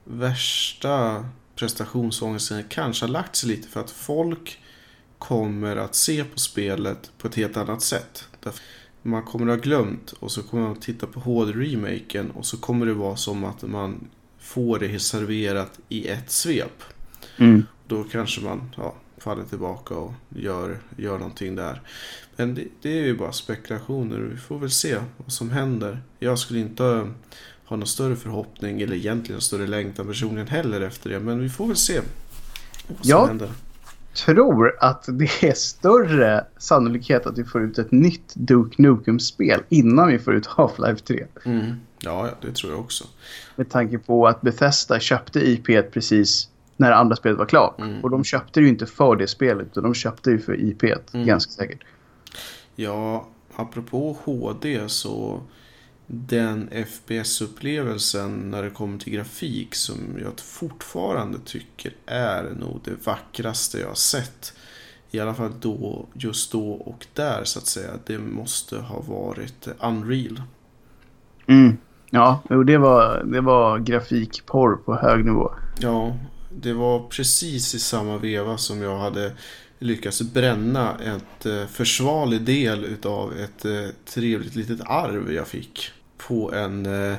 värsta 0.04 1.24
prestationsångesten 1.56 2.64
kanske 2.70 3.06
har 3.06 3.12
lagt 3.12 3.36
sig 3.36 3.50
lite 3.50 3.68
för 3.68 3.80
att 3.80 3.92
folk 3.92 4.60
kommer 5.18 5.76
att 5.76 5.96
se 5.96 6.24
på 6.24 6.40
spelet 6.40 7.12
på 7.18 7.28
ett 7.28 7.36
helt 7.36 7.58
annat 7.58 7.82
sätt. 7.82 8.28
Man 9.02 9.24
kommer 9.24 9.48
att 9.48 9.58
ha 9.58 9.64
glömt 9.64 10.12
och 10.12 10.32
så 10.32 10.44
kommer 10.44 10.64
man 10.64 10.72
att 10.72 10.82
titta 10.82 11.08
på 11.08 11.20
HD-remaken 11.20 12.32
och 12.32 12.46
så 12.46 12.58
kommer 12.58 12.86
det 12.86 12.94
vara 12.94 13.16
som 13.16 13.44
att 13.44 13.62
man 13.62 14.08
får 14.40 14.80
det 14.80 15.00
serverat 15.00 15.80
i 15.90 16.08
ett 16.08 16.32
svep. 16.32 16.84
Mm. 17.38 17.64
Då 17.88 18.04
kanske 18.04 18.42
man 18.42 18.72
ja, 18.78 18.96
faller 19.18 19.44
tillbaka 19.44 19.96
och 19.96 20.14
gör, 20.30 20.80
gör 20.98 21.18
någonting 21.18 21.56
där. 21.56 21.82
Men 22.36 22.56
det, 22.56 22.68
det, 22.82 23.00
är 23.00 23.04
ju 23.04 23.18
bara 23.18 23.32
spekulationer. 23.32 24.20
Vi 24.20 24.38
får 24.38 24.60
väl 24.60 24.72
se 24.72 24.98
vad 25.18 25.32
som 25.32 25.50
händer. 25.50 26.02
Jag 26.20 26.40
skulle 26.40 26.60
inte 26.60 27.12
ha 27.66 27.76
någon 27.76 27.88
större 27.88 28.16
förhoppning 28.16 28.82
eller 28.82 28.96
egentligen 28.96 29.42
större 29.42 29.68
längtan 29.68 30.08
personligen 30.08 30.48
heller 30.48 30.82
efter 30.82 31.10
det. 31.10 31.20
Men 31.20 31.40
vi 31.40 31.50
får 31.50 31.68
väl 31.68 31.76
se 31.76 32.02
vad 32.88 32.98
som 32.98 33.10
jag 33.10 33.28
händer. 33.28 33.50
tror 34.14 34.78
att 34.80 35.06
det 35.08 35.44
är 35.44 35.54
större 35.54 36.46
sannolikhet 36.58 37.26
att 37.26 37.38
vi 37.38 37.44
får 37.44 37.62
ut 37.62 37.78
ett 37.78 37.92
nytt 37.92 38.34
Duke 38.36 38.82
Nukem-spel 38.82 39.62
innan 39.70 40.08
vi 40.08 40.20
får 40.20 40.36
ut 40.36 40.48
Half-Life 40.48 41.04
3. 41.04 41.26
Mm. 41.46 41.76
Ja, 42.00 42.30
det 42.42 42.52
tror 42.52 42.72
jag 42.72 42.82
också. 42.82 43.04
Med 43.56 43.70
tanke 43.70 43.98
på 43.98 44.28
att 44.28 44.42
Bethesda 44.42 45.00
köpte 45.00 45.50
IP 45.50 45.92
precis 45.94 46.50
när 46.78 46.92
andra 46.92 47.16
spelet 47.16 47.38
var 47.38 47.46
klart. 47.46 47.80
Mm. 47.80 48.04
Och 48.04 48.10
de 48.10 48.24
köpte 48.24 48.60
det 48.60 48.64
ju 48.64 48.70
inte 48.70 48.86
för 48.86 49.16
det 49.16 49.28
spelet 49.28 49.68
utan 49.68 49.84
de 49.84 49.94
köpte 49.94 50.32
ju 50.32 50.40
för 50.40 50.62
IP 50.62 50.84
mm. 50.84 51.26
ganska 51.26 51.52
säkert. 51.52 51.80
Ja, 52.76 53.28
apropå 53.56 54.18
HD 54.24 54.90
så 54.90 55.42
den 56.08 56.70
FPS-upplevelsen 56.70 58.52
när 58.52 58.64
det 58.64 58.70
kommer 58.70 58.98
till 58.98 59.14
grafik 59.14 59.76
som 59.76 59.96
jag 60.22 60.40
fortfarande 60.40 61.38
tycker 61.46 61.94
är 62.06 62.44
nog 62.44 62.80
det 62.84 63.06
vackraste 63.06 63.80
jag 63.80 63.88
har 63.88 63.96
sett. 63.96 64.54
I 65.12 65.20
alla 65.20 65.34
fall 65.34 65.52
då, 65.60 66.06
just 66.14 66.52
då 66.52 66.72
och 66.72 67.06
där 67.14 67.44
så 67.44 67.60
att 67.60 67.68
säga. 67.68 67.92
Det 68.06 68.20
måste 68.20 68.78
ha 68.78 69.02
varit 69.02 69.68
Unreal. 69.80 70.42
Mm. 71.48 71.78
Ja, 72.10 72.44
det 72.68 72.78
var, 72.78 73.24
det 73.24 73.42
var 73.42 73.80
grafikporr 73.80 74.76
på 74.76 74.96
hög 74.96 75.26
nivå. 75.26 75.52
Ja, 75.80 76.18
det 76.50 76.74
var 76.74 77.00
precis 77.00 77.76
i 77.76 77.80
samma 77.80 78.18
veva 78.18 78.58
som 78.58 78.82
jag 78.82 78.98
hade 78.98 79.32
lyckats 79.80 80.22
bränna 80.22 80.98
ett 81.00 81.46
eh, 81.46 81.66
försvarlig 81.66 82.42
del 82.42 82.86
utav 82.86 83.34
ett 83.34 83.66
eh, 83.66 83.88
trevligt 84.06 84.56
litet 84.56 84.82
arv 84.86 85.34
jag 85.34 85.48
fick 85.48 85.92
på 86.28 86.54
en, 86.54 86.86
eh, 86.86 87.18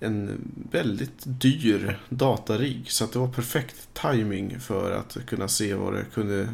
en 0.00 0.40
väldigt 0.70 1.22
dyr 1.24 2.00
datarigg. 2.08 2.90
Så 2.90 3.04
att 3.04 3.12
det 3.12 3.18
var 3.18 3.28
perfekt 3.28 3.88
timing 3.94 4.60
för 4.60 4.92
att 4.92 5.16
kunna 5.26 5.48
se 5.48 5.74
vad 5.74 5.94
det 5.94 6.04
kunde, 6.14 6.48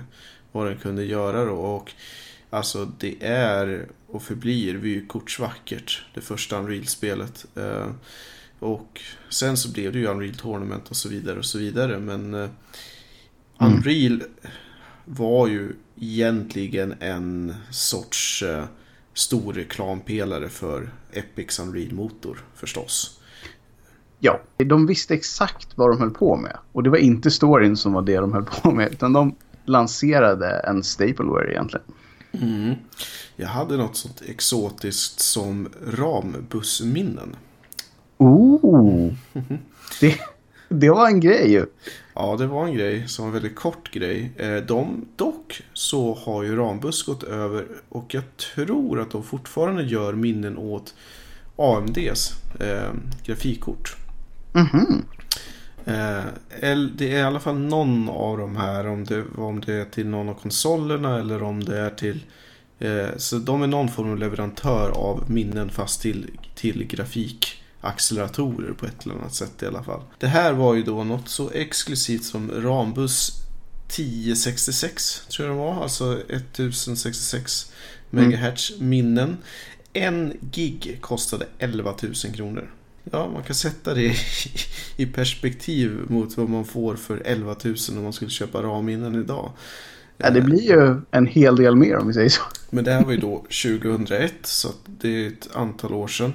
vad 0.52 0.66
den 0.66 0.78
kunde 0.78 1.04
göra 1.04 1.44
då. 1.44 1.54
Och 1.54 1.92
alltså 2.50 2.92
det 2.98 3.26
är 3.26 3.86
och 4.06 4.22
förblir 4.22 4.74
vykortsvackert, 4.74 6.04
det 6.14 6.20
första 6.20 6.58
Unreal-spelet. 6.58 7.46
Och 8.58 9.00
sen 9.28 9.56
så 9.56 9.72
blev 9.72 9.92
det 9.92 9.98
ju 9.98 10.06
Unreal 10.06 10.34
Tournament 10.34 10.88
och 10.88 10.96
så 10.96 11.08
vidare 11.08 11.38
och 11.38 11.44
så 11.44 11.58
vidare. 11.58 11.98
Men 11.98 12.34
mm. 12.34 12.50
Unreal 13.58 14.22
var 15.04 15.46
ju 15.46 15.72
egentligen 16.00 16.94
en 17.00 17.54
sorts 17.70 18.42
eh, 18.42 18.64
stor 19.16 19.52
reklampelare 19.52 20.48
för 20.48 20.90
Epics 21.12 21.58
Unreal-motor 21.58 22.44
förstås. 22.54 23.20
Ja, 24.18 24.40
de 24.56 24.86
visste 24.86 25.14
exakt 25.14 25.68
vad 25.74 25.90
de 25.90 26.00
höll 26.00 26.10
på 26.10 26.36
med. 26.36 26.56
Och 26.72 26.82
det 26.82 26.90
var 26.90 26.98
inte 26.98 27.30
storyn 27.30 27.76
som 27.76 27.92
var 27.92 28.02
det 28.02 28.16
de 28.16 28.32
höll 28.32 28.44
på 28.44 28.70
med. 28.70 28.92
Utan 28.92 29.12
de 29.12 29.36
lanserade 29.64 30.50
en 30.50 30.82
stapleware 30.82 31.50
egentligen. 31.50 31.86
Mm. 32.32 32.74
Jag 33.36 33.48
hade 33.48 33.76
något 33.76 33.96
sånt 33.96 34.22
exotiskt 34.26 35.20
som 35.20 35.68
rambussminnen. 35.86 37.36
Oh! 38.18 39.12
det, 40.00 40.20
det 40.78 40.90
var 40.90 41.06
en 41.06 41.20
grej 41.20 41.52
ju. 41.52 41.66
Ja, 42.14 42.36
det 42.36 42.46
var 42.46 42.66
en 42.66 42.74
grej 42.74 43.08
som 43.08 43.24
var 43.24 43.28
en 43.28 43.32
väldigt 43.32 43.56
kort 43.56 43.90
grej. 43.90 44.32
Eh, 44.36 44.56
de, 44.56 45.08
dock 45.16 45.62
så 45.72 46.14
har 46.14 46.42
ju 46.42 46.56
Rambus 46.56 47.02
gått 47.02 47.22
över 47.22 47.66
och 47.88 48.14
jag 48.14 48.22
tror 48.36 49.00
att 49.00 49.10
de 49.10 49.22
fortfarande 49.22 49.82
gör 49.82 50.12
minnen 50.12 50.58
åt 50.58 50.94
AMDs 51.56 52.32
eh, 52.60 52.92
grafikkort. 53.24 53.96
Mm 54.54 54.66
-hmm. 54.66 55.02
eh, 55.84 56.78
det 56.96 57.12
är 57.12 57.18
i 57.18 57.22
alla 57.22 57.40
fall 57.40 57.58
någon 57.58 58.08
av 58.08 58.38
de 58.38 58.56
här, 58.56 58.86
om 58.86 59.04
det, 59.04 59.24
om 59.36 59.60
det 59.60 59.74
är 59.74 59.84
till 59.84 60.06
någon 60.06 60.28
av 60.28 60.34
konsolerna 60.34 61.18
eller 61.18 61.42
om 61.42 61.64
det 61.64 61.78
är 61.78 61.90
till 61.90 62.24
eh, 62.78 63.08
så 63.16 63.36
de 63.38 63.62
är 63.62 63.66
någon 63.66 63.88
form 63.88 64.10
av 64.10 64.18
leverantör 64.18 64.90
av 64.90 65.24
minnen 65.26 65.70
fast 65.70 66.02
till, 66.02 66.30
till 66.54 66.86
grafik 66.86 67.55
acceleratorer 67.86 68.72
på 68.72 68.86
ett 68.86 69.04
eller 69.04 69.14
annat 69.14 69.34
sätt 69.34 69.62
i 69.62 69.66
alla 69.66 69.82
fall. 69.82 70.00
Det 70.18 70.26
här 70.26 70.52
var 70.52 70.74
ju 70.74 70.82
då 70.82 71.04
något 71.04 71.28
så 71.28 71.50
exklusivt 71.50 72.24
som 72.24 72.50
Rambus 72.50 73.32
1066 73.88 75.26
tror 75.28 75.48
jag 75.48 75.56
det 75.56 75.60
var, 75.60 75.82
alltså 75.82 76.20
1066 76.28 77.72
MHz 78.10 78.70
mm. 78.70 78.88
minnen. 78.88 79.36
En 79.92 80.32
gig 80.40 80.98
kostade 81.00 81.46
11 81.58 81.94
000 82.02 82.14
kronor. 82.34 82.70
Ja, 83.10 83.30
man 83.32 83.42
kan 83.42 83.54
sätta 83.54 83.94
det 83.94 84.16
i 84.96 85.06
perspektiv 85.06 86.00
mot 86.08 86.36
vad 86.36 86.48
man 86.48 86.64
får 86.64 86.96
för 86.96 87.22
11 87.24 87.56
000 87.64 87.76
om 87.88 88.02
man 88.02 88.12
skulle 88.12 88.30
köpa 88.30 88.62
RAM-minnen 88.62 89.14
idag. 89.14 89.52
Ja, 90.18 90.30
det 90.30 90.40
blir 90.40 90.62
ju 90.62 91.00
en 91.10 91.26
hel 91.26 91.56
del 91.56 91.76
mer 91.76 91.96
om 91.96 92.06
vi 92.06 92.14
säger 92.14 92.28
så. 92.28 92.42
Men 92.70 92.84
det 92.84 92.92
här 92.92 93.04
var 93.04 93.12
ju 93.12 93.18
då 93.18 93.36
2001 93.36 94.34
så 94.42 94.68
det 94.86 95.08
är 95.08 95.28
ett 95.28 95.48
antal 95.56 95.92
år 95.94 96.08
sedan. 96.08 96.32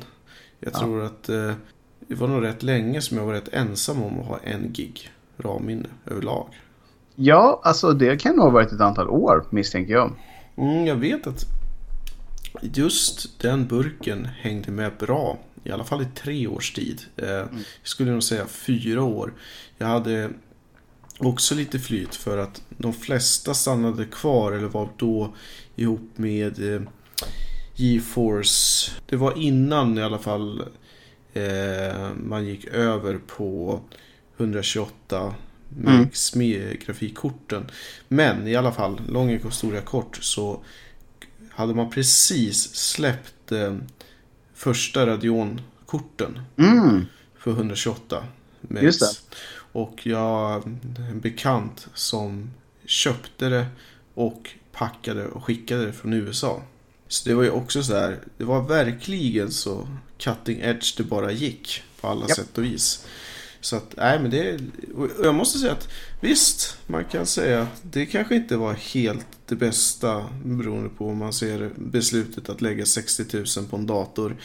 Jag 0.64 0.74
tror 0.74 1.04
att 1.04 1.30
eh, 1.30 1.54
det 2.08 2.16
var 2.16 2.28
nog 2.28 2.44
rätt 2.44 2.64
länge 2.64 3.02
som 3.02 3.18
jag 3.18 3.26
var 3.26 3.34
rätt 3.34 3.54
ensam 3.54 4.04
om 4.04 4.20
att 4.20 4.26
ha 4.26 4.40
en 4.44 4.74
gig 4.74 5.12
RAM-minne 5.38 5.90
överlag. 6.06 6.48
Ja, 7.16 7.62
alltså 7.64 7.94
det 7.94 8.22
kan 8.22 8.36
nog 8.36 8.46
ha 8.46 8.52
varit 8.52 8.72
ett 8.72 8.82
antal 8.82 9.10
år 9.10 9.46
misstänker 9.50 9.94
jag. 9.94 10.12
Mm, 10.58 10.86
jag 10.86 10.96
vet 10.96 11.28
att 11.28 11.46
just 12.62 13.40
den 13.40 13.68
burken 13.68 14.26
hängde 14.26 14.72
med 14.72 14.92
bra 15.00 15.38
i 15.64 15.72
alla 15.72 15.84
fall 15.84 16.02
i 16.02 16.08
tre 16.16 16.48
års 16.48 16.74
tid. 16.74 17.02
Eh, 17.18 17.28
Jag 17.28 17.48
skulle 17.84 18.12
nog 18.12 18.24
säga 18.24 18.46
fyra 18.46 19.04
år. 19.04 19.34
Jag 19.78 19.88
hade 19.88 20.30
också 21.18 21.56
lite 21.56 21.80
flyt 21.80 22.16
för 22.16 22.38
att 22.38 22.62
de 22.78 22.94
flesta 22.94 23.54
stannade 23.54 24.06
kvar 24.06 24.52
eller 24.52 24.68
var 24.68 24.90
då 24.98 25.34
ihop 25.76 26.10
med 26.16 26.76
eh, 26.76 26.82
GeForce. 27.82 28.92
Det 29.06 29.16
var 29.16 29.38
innan 29.38 29.98
i 29.98 30.04
alla 30.04 30.18
fall 30.20 30.64
eh, 31.34 32.10
man 32.24 32.46
gick 32.46 32.66
över 32.66 33.18
på 33.28 33.80
128 34.38 35.36
Max 35.78 36.36
med 36.36 36.80
grafikkorten. 36.86 37.66
Men 38.08 38.48
i 38.48 38.56
alla 38.56 38.72
fall, 38.72 39.02
lång 39.10 39.30
historia 39.30 39.82
kort 39.82 40.18
så 40.22 40.60
hade 41.50 41.74
man 41.74 41.90
precis 41.90 42.76
släppt 42.76 43.52
eh, 43.52 43.78
första 44.54 45.08
Radeon-korten 45.08 46.40
Mm. 46.58 47.06
för 47.38 47.52
128 47.52 48.24
mex. 48.62 48.84
Just 48.84 49.02
det. 49.02 49.36
Och 49.72 50.06
jag 50.08 50.64
en 51.10 51.20
bekant 51.20 51.88
som 51.94 52.50
köpte 52.86 53.50
det 53.50 53.66
och 54.14 54.50
packade 54.72 55.28
och 55.28 55.44
skickade 55.46 55.86
det 55.86 55.94
från 55.94 56.14
USA. 56.14 56.62
Så 57.12 57.30
det 57.30 57.36
var 57.36 57.44
ju 57.44 57.50
också 57.50 57.84
så 57.84 57.96
här, 57.96 58.20
det 58.38 58.44
var 58.44 58.62
verkligen 58.62 59.52
så 59.52 59.88
cutting 60.18 60.60
edge 60.62 60.98
det 60.98 61.04
bara 61.04 61.32
gick 61.32 61.84
på 62.02 62.08
alla 62.08 62.28
Japp. 62.28 62.38
sätt 62.38 62.58
och 62.58 62.64
vis. 62.64 63.06
Så 63.62 63.76
att, 63.76 63.94
nej 63.98 64.20
men 64.20 64.32
det, 64.32 64.60
jag 65.24 65.36
måste 65.36 65.60
säga 65.60 65.72
att 65.72 65.88
visst, 66.22 66.78
man 66.88 67.04
kan 67.06 67.26
säga 67.26 67.62
att 67.62 67.82
det 67.82 68.06
kanske 68.06 68.36
inte 68.36 68.58
var 68.58 68.74
helt 68.74 69.26
det 69.46 69.56
bästa 69.56 70.26
beroende 70.44 70.90
på 70.90 71.08
om 71.08 71.18
man 71.18 71.34
ser 71.34 71.72
beslutet 71.76 72.50
att 72.50 72.62
lägga 72.62 72.86
60 72.86 73.26
000 73.38 73.46
på 73.70 73.76
en 73.78 73.86
dator 73.86 74.36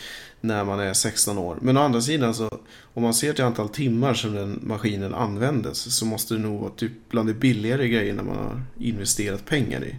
när 0.41 0.65
man 0.65 0.81
är 0.81 0.93
16 0.93 1.39
år. 1.39 1.59
Men 1.61 1.77
å 1.77 1.81
andra 1.81 2.01
sidan 2.01 2.35
så 2.35 2.51
om 2.95 3.03
man 3.03 3.15
ser 3.15 3.33
till 3.33 3.45
antal 3.45 3.69
timmar 3.69 4.15
som 4.15 4.35
den 4.35 4.61
maskinen 4.63 5.15
användes 5.15 5.97
så 5.97 6.07
måste 6.07 6.35
det 6.35 6.41
nog 6.41 6.61
vara 6.61 6.71
typ 6.71 6.93
bland 7.09 7.29
de 7.29 7.35
billigare 7.35 7.89
grejerna 7.89 8.23
man 8.23 8.37
har 8.37 8.63
investerat 8.79 9.47
pengar 9.47 9.85
i. 9.85 9.97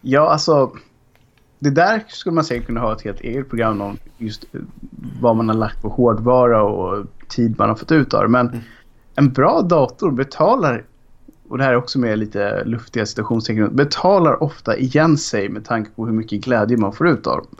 Ja, 0.00 0.30
alltså. 0.30 0.72
Det 1.58 1.70
där 1.70 2.04
skulle 2.08 2.34
man 2.34 2.44
säkert 2.44 2.66
kunna 2.66 2.80
ha 2.80 2.92
ett 2.92 3.02
helt 3.02 3.20
eget 3.20 3.48
program 3.48 3.80
om. 3.80 3.98
Just 4.18 4.44
eh, 4.52 4.60
vad 5.20 5.36
man 5.36 5.48
har 5.48 5.56
lagt 5.56 5.82
på 5.82 5.88
hårdvara 5.88 6.62
och 6.62 7.06
tid 7.28 7.54
man 7.58 7.68
har 7.68 7.76
fått 7.76 7.92
ut 7.92 8.14
av 8.14 8.22
det. 8.22 8.28
Men 8.28 8.60
en 9.14 9.32
bra 9.32 9.62
dator 9.62 10.10
betalar, 10.10 10.84
och 11.48 11.58
det 11.58 11.64
här 11.64 11.72
är 11.72 11.76
också 11.76 11.98
med 11.98 12.18
lite 12.18 12.64
luftiga 12.64 13.06
citationstecken, 13.06 13.76
betalar 13.76 14.42
ofta 14.42 14.76
igen 14.76 15.18
sig 15.18 15.48
med 15.48 15.64
tanke 15.64 15.90
på 15.90 16.06
hur 16.06 16.12
mycket 16.12 16.44
glädje 16.44 16.76
man 16.76 16.92
får 16.92 17.08
ut 17.08 17.26
av 17.26 17.36
dem. 17.36 17.56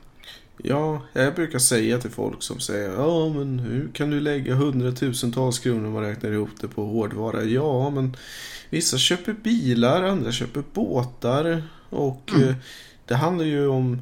Ja, 0.62 1.02
jag 1.12 1.34
brukar 1.34 1.58
säga 1.58 1.98
till 1.98 2.10
folk 2.10 2.42
som 2.42 2.60
säger 2.60 2.90
Ja, 2.90 3.28
men 3.28 3.58
hur 3.58 3.88
kan 3.92 4.10
du 4.10 4.20
lägga 4.20 4.54
hundratusentals 4.54 5.58
kronor 5.58 5.86
om 5.86 5.92
man 5.92 6.02
räknar 6.02 6.30
ihop 6.30 6.50
det 6.60 6.68
på 6.68 6.84
hårdvara? 6.84 7.44
Ja, 7.44 7.90
men 7.90 8.16
vissa 8.70 8.96
köper 8.96 9.32
bilar, 9.32 10.02
andra 10.02 10.32
köper 10.32 10.62
båtar 10.72 11.62
och 11.90 12.30
eh, 12.34 12.54
det 13.06 13.14
handlar 13.14 13.44
ju 13.44 13.66
om 13.68 13.98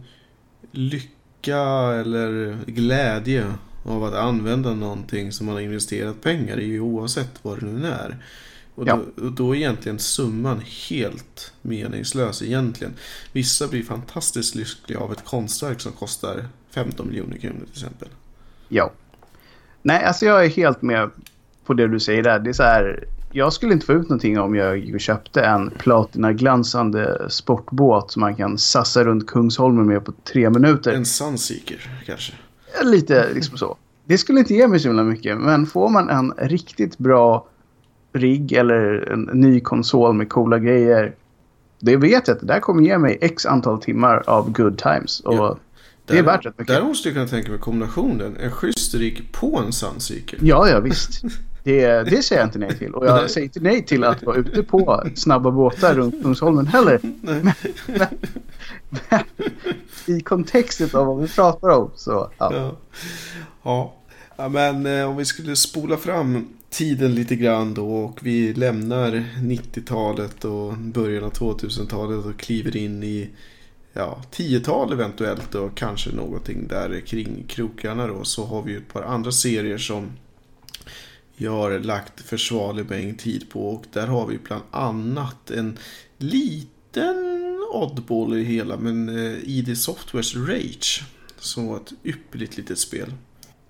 lycka 0.72 1.58
eller 2.00 2.58
glädje 2.66 3.52
av 3.84 4.04
att 4.04 4.14
använda 4.14 4.74
någonting 4.74 5.32
som 5.32 5.46
man 5.46 5.54
har 5.54 5.62
investerat 5.62 6.22
pengar 6.22 6.60
i 6.60 6.80
oavsett 6.80 7.30
vad 7.42 7.60
det 7.60 7.66
nu 7.66 7.86
är. 7.86 8.16
Och 8.74 8.88
Ja. 8.88 9.00
då, 9.16 9.24
och 9.24 9.32
då 9.32 9.52
är 9.52 9.56
egentligen 9.58 9.98
summan 9.98 10.62
helt 10.90 11.52
meningslös 11.62 12.42
egentligen. 12.42 12.92
Vissa 13.32 13.68
blir 13.68 13.82
fantastiskt 13.82 14.54
lyckliga 14.54 14.98
av 14.98 15.12
ett 15.12 15.24
konstverk 15.24 15.80
som 15.80 15.92
kostar 15.92 16.48
15 16.70 17.08
miljoner 17.08 17.36
kronor 17.36 17.60
till 17.60 17.82
exempel. 17.82 18.08
Ja. 18.68 18.92
Nej, 19.82 20.04
alltså 20.04 20.26
jag 20.26 20.44
är 20.44 20.48
helt 20.48 20.82
med 20.82 21.10
på 21.64 21.74
det 21.74 21.88
du 21.88 22.00
säger 22.00 22.22
där. 22.22 22.38
Det 22.38 22.50
är 22.50 22.52
så 22.52 22.62
här, 22.62 23.04
jag 23.36 23.52
skulle 23.52 23.72
inte 23.72 23.86
få 23.86 23.92
ut 23.92 24.02
någonting 24.02 24.40
om 24.40 24.54
jag 24.54 25.00
köpte 25.00 25.40
en 25.42 25.70
platinaglansande 25.70 27.26
sportbåt 27.28 28.10
som 28.10 28.20
man 28.20 28.36
kan 28.36 28.58
sassa 28.58 29.04
runt 29.04 29.26
Kungsholmen 29.26 29.86
med 29.86 30.04
på 30.04 30.12
tre 30.32 30.50
minuter. 30.50 30.92
En 30.92 31.04
Sunseeker 31.06 31.90
kanske. 32.06 32.32
Lite 32.82 33.32
liksom 33.34 33.58
så. 33.58 33.76
Det 34.04 34.18
skulle 34.18 34.38
inte 34.38 34.54
ge 34.54 34.68
mig 34.68 34.80
så 34.80 34.88
himla 34.88 35.02
mycket. 35.02 35.38
Men 35.38 35.66
får 35.66 35.88
man 35.88 36.10
en 36.10 36.32
riktigt 36.38 36.98
bra 36.98 37.46
rigg 38.12 38.52
eller 38.52 39.12
en 39.12 39.22
ny 39.22 39.60
konsol 39.60 40.14
med 40.14 40.28
coola 40.28 40.58
grejer. 40.58 41.14
Det 41.80 41.96
vet 41.96 42.28
jag 42.28 42.34
att 42.34 42.40
det 42.40 42.46
där 42.46 42.60
kommer 42.60 42.82
ge 42.82 42.98
mig 42.98 43.18
x 43.20 43.46
antal 43.46 43.80
timmar 43.80 44.22
av 44.26 44.52
good 44.52 44.78
times. 44.78 45.20
Och 45.20 45.34
Ja. 45.34 45.58
det 46.06 46.18
är 46.18 46.22
värt 46.22 46.46
rätt 46.46 46.58
mycket. 46.58 46.74
Där 46.74 46.82
måste 46.84 47.08
jag 47.08 47.14
kunna 47.14 47.26
tänka 47.28 47.50
mig 47.50 47.60
kombinationen. 47.60 48.36
En 48.36 48.50
schysst 48.50 48.94
rigg 48.94 49.28
på 49.32 49.58
en 49.66 49.72
Sunseeker. 49.72 50.38
Ja, 50.42 50.68
ja 50.68 50.80
visst. 50.80 51.22
Det, 51.64 52.10
det 52.10 52.22
säger 52.22 52.42
jag 52.42 52.48
inte 52.48 52.58
nej 52.58 52.78
till. 52.78 52.94
Och 52.94 53.06
jag 53.06 53.16
Nej. 53.16 53.28
säger 53.28 53.44
inte 53.44 53.60
nej 53.60 53.84
till 53.84 54.04
att 54.04 54.22
vara 54.22 54.36
ute 54.36 54.62
på 54.62 55.04
snabba 55.14 55.50
båtar 55.50 55.94
runt 55.94 56.22
Kungsholmen 56.22 56.66
heller. 56.66 57.00
Nej. 57.20 57.42
Men 57.86 58.06
I 60.06 60.20
kontexten 60.20 60.88
av 60.92 61.06
vad 61.06 61.20
vi 61.22 61.28
pratar 61.28 61.68
om 61.68 61.90
så 61.94 62.30
ja. 62.38 62.54
Ja. 62.54 62.76
Ja. 63.62 63.94
ja, 64.36 64.48
men 64.48 64.86
eh, 64.86 65.10
om 65.10 65.16
vi 65.16 65.24
skulle 65.24 65.56
spola 65.56 65.96
fram 65.96 66.48
tiden 66.70 67.14
lite 67.14 67.36
grann 67.36 67.74
då 67.74 67.96
och 67.96 68.18
vi 68.22 68.54
lämnar 68.54 69.10
90-talet 69.38 70.44
och 70.44 70.72
början 70.72 71.24
av 71.24 71.32
2000-talet 71.32 72.24
och 72.26 72.40
kliver 72.40 72.76
in 72.76 73.02
i 73.02 73.30
ja, 73.92 74.22
10-tal 74.32 74.92
eventuellt 74.92 75.54
och 75.54 75.74
kanske 75.74 76.10
någonting 76.12 76.68
där 76.68 77.00
kring 77.00 77.44
krokarna 77.48 78.06
då 78.06 78.24
så 78.24 78.44
har 78.44 78.62
vi 78.62 78.72
ju 78.72 78.78
ett 78.78 78.92
par 78.92 79.02
andra 79.02 79.32
serier 79.32 79.78
som 79.78 80.10
jag 81.36 81.52
har 81.52 81.78
lagt 81.78 82.20
försvarlig 82.20 82.90
mängd 82.90 83.18
tid 83.18 83.50
på 83.50 83.68
och 83.68 83.84
där 83.92 84.06
har 84.06 84.26
vi 84.26 84.38
bland 84.38 84.62
annat 84.70 85.50
en 85.50 85.78
liten 86.18 87.60
oddball 87.72 88.34
i 88.34 88.38
det 88.38 88.44
hela 88.44 88.76
men 88.76 89.08
eh, 89.08 89.38
ID 89.44 89.78
Softwares 89.78 90.36
Rage 90.36 91.04
som 91.38 91.66
var 91.66 91.76
ett 91.76 91.92
ypperligt 92.04 92.56
litet 92.56 92.78
spel. 92.78 93.12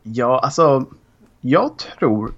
Ja, 0.02 0.40
alltså. 0.44 0.86
Jag 1.40 1.78
tror, 1.98 2.32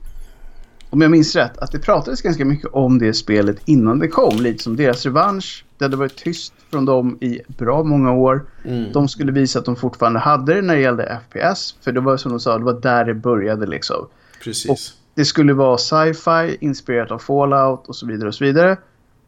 om 0.91 1.01
jag 1.01 1.11
minns 1.11 1.37
rätt, 1.37 1.59
att 1.59 1.73
det 1.73 1.79
pratades 1.79 2.23
ganska 2.23 2.45
mycket 2.45 2.71
om 2.73 2.99
det 2.99 3.15
spelet 3.15 3.57
innan 3.65 3.99
det 3.99 4.09
kom. 4.09 4.37
Lite 4.37 4.63
som 4.63 4.77
deras 4.77 5.05
revansch. 5.05 5.65
Det 5.79 5.85
hade 5.85 5.97
varit 5.97 6.17
tyst 6.17 6.53
från 6.71 6.85
dem 6.85 7.19
i 7.21 7.41
bra 7.49 7.83
många 7.83 8.13
år. 8.13 8.47
Mm. 8.65 8.93
De 8.93 9.09
skulle 9.09 9.33
visa 9.33 9.59
att 9.59 9.65
de 9.65 9.77
fortfarande 9.77 10.19
hade 10.19 10.55
det 10.55 10.63
när 10.63 10.75
det 10.75 10.81
gällde 10.81 11.21
FPS. 11.31 11.75
För 11.81 11.93
det 11.93 12.01
var 12.01 12.17
som 12.17 12.31
de 12.31 12.41
sa, 12.41 12.59
det 12.59 12.65
var 12.65 12.81
där 12.81 13.05
det 13.05 13.15
började 13.15 13.67
liksom. 13.67 14.09
Precis. 14.45 14.96
Det 15.17 15.25
skulle 15.25 15.53
vara 15.53 15.79
sci-fi, 15.79 16.57
inspirerat 16.61 17.11
av 17.11 17.19
Fallout 17.19 17.89
och 17.89 17.97
så 17.97 18.07
vidare 18.07 18.29
och 18.29 18.35
så 18.35 18.45
vidare. 18.45 18.77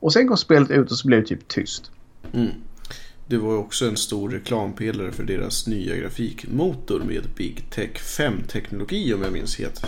Och 0.00 0.12
sen 0.12 0.28
kom 0.28 0.36
spelet 0.36 0.70
ut 0.70 0.90
och 0.90 0.98
så 0.98 1.08
blev 1.08 1.20
det 1.20 1.26
typ 1.26 1.48
tyst. 1.48 1.90
Mm. 2.32 2.50
Det 3.26 3.38
var 3.38 3.56
också 3.56 3.88
en 3.88 3.96
stor 3.96 4.30
reklampelare 4.30 5.12
för 5.12 5.22
deras 5.22 5.66
nya 5.66 5.96
grafikmotor 5.96 7.00
med 7.00 7.22
Big 7.36 7.70
Tech 7.70 7.90
5-teknologi 7.90 9.14
om 9.14 9.22
jag 9.22 9.32
minns 9.32 9.58
helt 9.58 9.86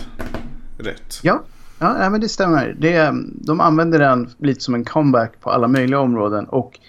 rätt. 0.77 1.19
Ja, 1.23 1.43
ja 1.79 2.09
men 2.09 2.21
det 2.21 2.29
stämmer. 2.29 2.75
Det, 2.79 3.13
de 3.33 3.59
använde 3.59 3.97
den 3.97 4.29
lite 4.37 4.61
som 4.61 4.75
en 4.75 4.85
comeback 4.85 5.39
på 5.41 5.49
alla 5.49 5.67
möjliga 5.67 5.99
områden. 5.99 6.45
Och 6.45 6.79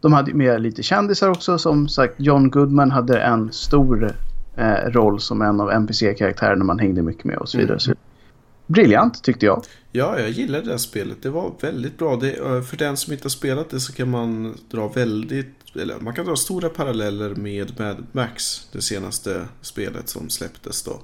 de 0.00 0.12
hade 0.12 0.34
med 0.34 0.60
lite 0.62 0.82
kändisar 0.82 1.28
också. 1.30 1.58
Som 1.58 1.88
sagt, 1.88 2.14
John 2.16 2.50
Goodman 2.50 2.90
hade 2.90 3.20
en 3.20 3.52
stor 3.52 4.14
eh, 4.56 4.90
roll 4.90 5.20
som 5.20 5.42
en 5.42 5.60
av 5.60 5.70
NPC-karaktärerna 5.70 6.64
man 6.64 6.78
hängde 6.78 7.02
mycket 7.02 7.24
med 7.24 7.36
och 7.36 7.48
så 7.48 7.58
vidare. 7.58 7.80
Så, 7.80 7.94
briljant 8.72 9.22
tyckte 9.24 9.46
jag. 9.46 9.64
Ja, 9.92 10.18
jag 10.20 10.30
gillade 10.30 10.64
det 10.64 10.70
här 10.70 10.78
spelet. 10.78 11.22
Det 11.22 11.30
var 11.30 11.52
väldigt 11.60 11.98
bra. 11.98 12.16
Det, 12.16 12.32
eh, 12.32 12.62
för 12.62 12.76
den 12.76 12.96
som 12.96 13.12
inte 13.12 13.24
har 13.24 13.30
spelat 13.30 13.70
det 13.70 13.80
så 13.80 13.92
kan 13.92 14.10
man 14.10 14.58
dra 14.70 14.88
väldigt... 14.88 15.54
Eller 15.74 16.00
man 16.00 16.14
kan 16.14 16.26
dra 16.26 16.36
stora 16.36 16.68
paralleller 16.68 17.34
med 17.34 17.80
Mad 17.80 18.06
Max. 18.12 18.66
Det 18.72 18.82
senaste 18.82 19.48
spelet 19.60 20.08
som 20.08 20.30
släpptes 20.30 20.82
då. 20.82 21.00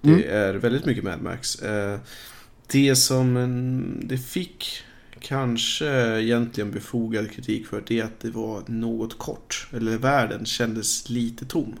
Det 0.00 0.08
Mm. 0.08 0.22
är 0.28 0.54
väldigt 0.54 0.84
mycket 0.84 1.04
Mad 1.04 1.22
Max. 1.22 1.62
Eh, 1.62 1.98
Det 2.72 2.96
som 2.96 3.36
en, 3.36 4.00
det 4.08 4.18
fick 4.18 4.82
kanske 5.20 5.86
egentligen 6.20 6.70
befogad 6.70 7.30
kritik 7.30 7.66
för 7.66 7.82
det 7.86 8.00
är 8.00 8.04
att 8.04 8.20
det 8.20 8.30
var 8.30 8.62
något 8.66 9.18
kort. 9.18 9.68
Eller 9.72 9.98
världen 9.98 10.46
kändes 10.46 11.08
lite 11.08 11.44
tom. 11.44 11.74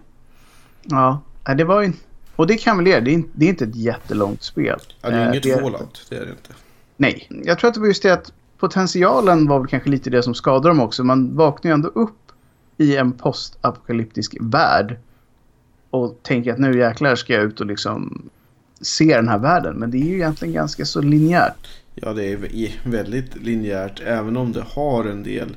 Ja, 0.82 1.22
det 1.56 1.64
var 1.64 1.82
ju... 1.82 1.92
Och 2.36 2.46
det 2.46 2.56
kan 2.56 2.76
väl 2.76 2.84
det. 2.84 3.00
Det 3.00 3.22
det 3.32 3.44
är 3.44 3.48
inte 3.48 3.64
ett 3.64 3.76
jättelångt 3.76 4.42
spel. 4.42 4.80
Ja, 5.02 5.10
det 5.10 5.16
är 5.16 5.22
Eh, 5.22 5.28
inget 5.30 5.42
det- 5.42 5.60
Fallout, 5.60 6.06
det 6.10 6.16
är 6.16 6.20
det 6.24 6.30
inte. 6.30 6.52
Nej, 6.96 7.28
jag 7.44 7.58
tror 7.58 7.68
att 7.68 7.74
det 7.74 7.80
var 7.80 7.86
just 7.86 8.02
det 8.02 8.12
att 8.12 8.32
potentialen 8.58 9.48
var 9.48 9.58
väl 9.58 9.68
kanske 9.68 9.90
lite 9.90 10.10
det 10.10 10.22
som 10.22 10.34
skadade 10.34 10.68
dem 10.68 10.80
också. 10.80 11.04
Man 11.04 11.36
vaknar 11.36 11.70
ju 11.70 11.74
ändå 11.74 11.88
upp 11.88 12.18
i 12.78 12.96
en 12.96 13.12
postapokalyptisk 13.12 14.36
värld 14.40 14.96
och 15.90 16.18
tänker 16.22 16.52
att 16.52 16.58
nu 16.58 16.78
jäklar 16.78 17.14
ska 17.16 17.32
jag 17.32 17.42
ut 17.44 17.60
och 17.60 17.66
liksom 17.66 18.28
se 18.80 19.16
den 19.16 19.28
här 19.28 19.38
världen. 19.38 19.76
Men 19.76 19.90
det 19.90 19.98
är 19.98 20.04
ju 20.06 20.14
egentligen 20.14 20.54
ganska 20.54 20.84
så 20.84 21.00
linjärt. 21.00 21.68
Ja, 21.94 22.12
det 22.12 22.24
är 22.32 22.38
väldigt 22.90 23.36
linjärt 23.36 24.00
även 24.04 24.36
om 24.36 24.52
det 24.52 24.64
har 24.68 25.04
en 25.04 25.22
del 25.22 25.56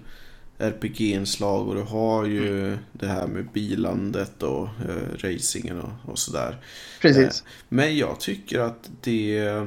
RPG-inslag 0.59 1.67
och 1.67 1.75
du 1.75 1.81
har 1.81 2.25
ju 2.25 2.77
det 2.91 3.07
här 3.07 3.27
med 3.27 3.49
bilandet 3.53 4.43
och 4.43 4.67
eh, 4.67 5.17
racingen 5.17 5.81
och, 5.81 5.91
och 6.11 6.19
sådär. 6.19 6.57
Precis. 7.01 7.41
Eh, 7.41 7.47
men 7.69 7.97
jag 7.97 8.19
tycker 8.19 8.59
att 8.59 8.89
det... 9.01 9.65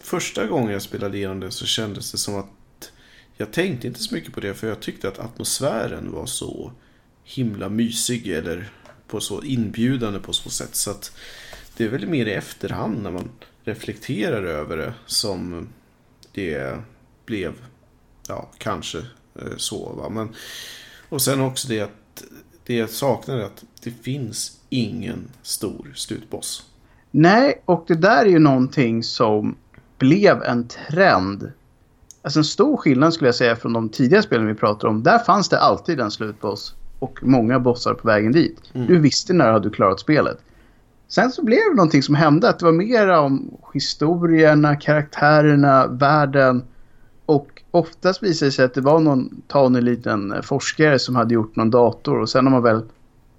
Första 0.00 0.46
gången 0.46 0.72
jag 0.72 0.82
spelade 0.82 1.16
igenom 1.16 1.40
det 1.40 1.50
så 1.50 1.66
kändes 1.66 2.12
det 2.12 2.18
som 2.18 2.36
att 2.36 2.92
jag 3.36 3.52
tänkte 3.52 3.86
inte 3.86 4.00
så 4.00 4.14
mycket 4.14 4.32
på 4.32 4.40
det 4.40 4.54
för 4.54 4.68
jag 4.68 4.80
tyckte 4.80 5.08
att 5.08 5.18
atmosfären 5.18 6.12
var 6.12 6.26
så 6.26 6.72
himla 7.24 7.68
mysig 7.68 8.28
eller 8.28 8.70
på 9.08 9.20
så 9.20 9.42
inbjudande 9.42 10.18
på 10.18 10.32
så 10.32 10.50
sätt. 10.50 10.74
Så 10.74 10.90
att 10.90 11.16
det 11.76 11.84
är 11.84 11.88
väl 11.88 12.06
mer 12.06 12.26
i 12.26 12.32
efterhand 12.32 13.02
när 13.02 13.10
man 13.10 13.30
reflekterar 13.64 14.42
över 14.42 14.76
det 14.76 14.94
som 15.06 15.68
det 16.32 16.78
blev, 17.26 17.52
ja, 18.28 18.50
kanske 18.58 19.02
så. 19.56 19.92
Va? 19.92 20.08
Men, 20.08 20.28
och 21.08 21.22
sen 21.22 21.40
också 21.40 21.68
det 21.68 21.80
att 21.80 22.24
det 22.66 22.74
jag 22.74 22.90
saknar 22.90 23.36
är 23.36 23.44
att 23.44 23.64
det 23.82 23.90
finns 23.90 24.60
ingen 24.68 25.28
stor 25.42 25.92
slutboss. 25.94 26.66
Nej, 27.10 27.62
och 27.64 27.84
det 27.88 27.94
där 27.94 28.24
är 28.24 28.30
ju 28.30 28.38
någonting 28.38 29.02
som 29.02 29.56
blev 29.98 30.42
en 30.42 30.68
trend. 30.68 31.52
Alltså 32.22 32.40
en 32.40 32.44
stor 32.44 32.76
skillnad 32.76 33.14
skulle 33.14 33.28
jag 33.28 33.34
säga 33.34 33.56
från 33.56 33.72
de 33.72 33.88
tidiga 33.88 34.22
spelen 34.22 34.46
vi 34.46 34.54
pratar 34.54 34.88
om. 34.88 35.02
Där 35.02 35.18
fanns 35.18 35.48
det 35.48 35.58
alltid 35.58 36.00
en 36.00 36.10
slutboss 36.10 36.74
och 36.98 37.18
många 37.22 37.60
bossar 37.60 37.94
på 37.94 38.08
vägen 38.08 38.32
dit. 38.32 38.58
Mm. 38.72 38.86
Du 38.86 38.98
visste 38.98 39.32
när 39.32 39.46
du 39.46 39.52
hade 39.52 39.70
klarat 39.70 40.00
spelet. 40.00 40.38
Sen 41.08 41.32
så 41.32 41.44
blev 41.44 41.58
det 41.70 41.76
någonting 41.76 42.02
som 42.02 42.14
hände. 42.14 42.48
Att 42.48 42.58
det 42.58 42.64
var 42.64 42.72
mer 42.72 43.08
om 43.08 43.56
historierna, 43.74 44.76
karaktärerna, 44.76 45.86
världen. 45.86 46.62
Oftast 47.74 48.22
visade 48.22 48.48
det 48.48 48.52
sig 48.52 48.64
att 48.64 48.74
det 48.74 48.80
var 48.80 49.00
någon 49.00 49.42
tanig 49.46 49.82
liten 49.82 50.42
forskare 50.42 50.98
som 50.98 51.16
hade 51.16 51.34
gjort 51.34 51.56
någon 51.56 51.70
dator. 51.70 52.20
Och 52.20 52.30
sen 52.30 52.44
när 52.44 52.50
man 52.50 52.62
väl 52.62 52.82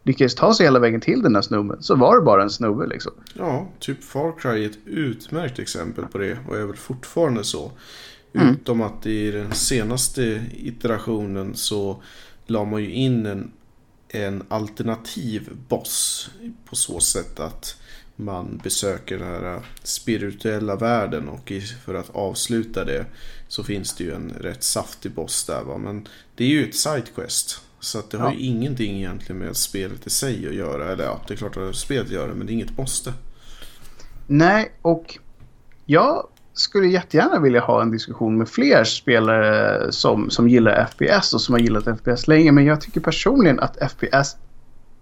lyckades 0.04 0.36
ta 0.36 0.54
sig 0.54 0.66
hela 0.66 0.80
vägen 0.80 1.02
till 1.02 1.22
den 1.22 1.36
här 1.36 1.42
snubben 1.42 1.84
så 1.84 1.96
var 1.96 2.16
det 2.16 2.22
bara 2.22 2.44
en 2.44 2.50
snubbe 2.50 2.88
liksom. 2.88 3.12
Ja, 3.34 3.68
typ 3.80 4.04
Far 4.04 4.40
Cry 4.40 4.64
är 4.64 4.70
ett 4.70 4.78
utmärkt 4.86 5.60
exempel 5.60 6.06
på 6.06 6.18
det 6.18 6.38
och 6.48 6.58
är 6.58 6.66
väl 6.66 6.76
fortfarande 6.76 7.44
så. 7.44 7.72
Mm. 8.34 8.50
Utom 8.50 8.82
att 8.82 9.06
i 9.06 9.32
den 9.32 9.52
senaste 9.52 10.44
iterationen 10.54 11.56
så 11.56 12.04
la 12.46 12.66
man 12.66 12.84
ju 12.84 12.92
in 12.92 13.26
en, 13.26 13.52
en 14.10 14.44
alternativ 14.48 15.50
boss 15.68 16.30
på 16.70 16.76
så 16.76 17.00
sätt 17.00 17.40
att 17.40 17.78
man 18.16 18.60
besöker 18.64 19.18
den 19.18 19.28
här 19.28 19.60
spirituella 19.84 20.76
världen 20.76 21.30
och 21.30 21.52
för 21.86 21.94
att 21.94 22.10
avsluta 22.10 22.86
det 22.86 23.06
så 23.48 23.64
finns 23.64 23.96
det 23.96 24.04
ju 24.04 24.14
en 24.14 24.34
rätt 24.40 24.64
saftig 24.64 25.12
boss 25.12 25.46
där 25.46 25.64
va. 25.64 25.78
Men 25.78 26.08
det 26.36 26.44
är 26.44 26.48
ju 26.48 26.70
ett 26.70 26.76
sidequest. 26.76 27.62
Så 27.80 28.00
att 28.00 28.12
det 28.12 28.18
har 28.18 28.28
Ja. 28.32 28.34
ju 28.34 28.40
ingenting 28.46 28.98
egentligen 28.98 29.40
med 29.40 29.58
spelet 29.58 30.08
i 30.08 30.10
sig 30.10 30.48
att 30.48 30.56
göra. 30.56 30.92
Eller 30.92 31.04
ja, 31.04 31.22
det 31.28 31.34
är 31.34 31.38
klart 31.38 31.50
att 31.52 31.62
det 31.62 31.66
har 31.66 31.74
spelet 31.74 32.06
att 32.06 32.12
göra 32.12 32.34
men 32.34 32.48
det 32.48 32.52
är 32.52 32.54
inget 32.54 32.78
måste. 32.78 33.14
Nej, 34.28 34.72
och 34.82 35.20
jag 35.86 36.28
skulle 36.54 36.88
jättegärna 36.88 37.40
vilja 37.40 37.62
ha 37.62 37.82
en 37.82 37.92
diskussion 37.92 38.38
med 38.38 38.50
fler 38.50 38.84
spelare 38.84 39.92
som, 39.92 40.30
som 40.30 40.50
gillar 40.50 40.86
FPS 40.86 41.34
och 41.34 41.42
som 41.42 41.54
har 41.54 41.60
gillat 41.60 42.00
FPS 42.00 42.28
länge. 42.28 42.52
Men 42.52 42.66
jag 42.66 42.82
tycker 42.82 43.02
personligen 43.02 43.60
att 43.60 43.92
FPS 43.92 44.36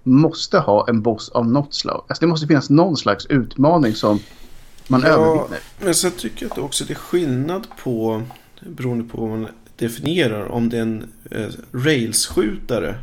måste 0.03 0.57
ha 0.59 0.87
en 0.89 1.01
boss 1.01 1.29
av 1.29 1.47
något 1.51 1.73
slag. 1.73 2.05
Alltså 2.07 2.21
det 2.25 2.27
måste 2.29 2.47
finnas 2.47 2.69
någon 2.69 2.97
slags 2.97 3.25
utmaning 3.25 3.93
som 3.95 4.19
man 4.87 5.01
Ja, 5.01 5.07
övervinner. 5.07 5.59
men 5.81 5.95
sen 5.95 6.11
tycker 6.11 6.45
jag 6.45 6.51
att 6.51 6.57
också 6.57 6.85
det 6.85 6.93
är 6.93 6.95
skillnad 6.95 7.67
på, 7.83 8.23
beroende 8.61 9.03
på 9.03 9.21
vad 9.25 9.29
man 9.39 9.47
definierar, 9.75 10.45
om 10.51 10.69
det 10.69 10.77
är 10.77 10.81
en 10.81 11.11
eh, 11.31 11.47
railsskjutare 11.71 12.95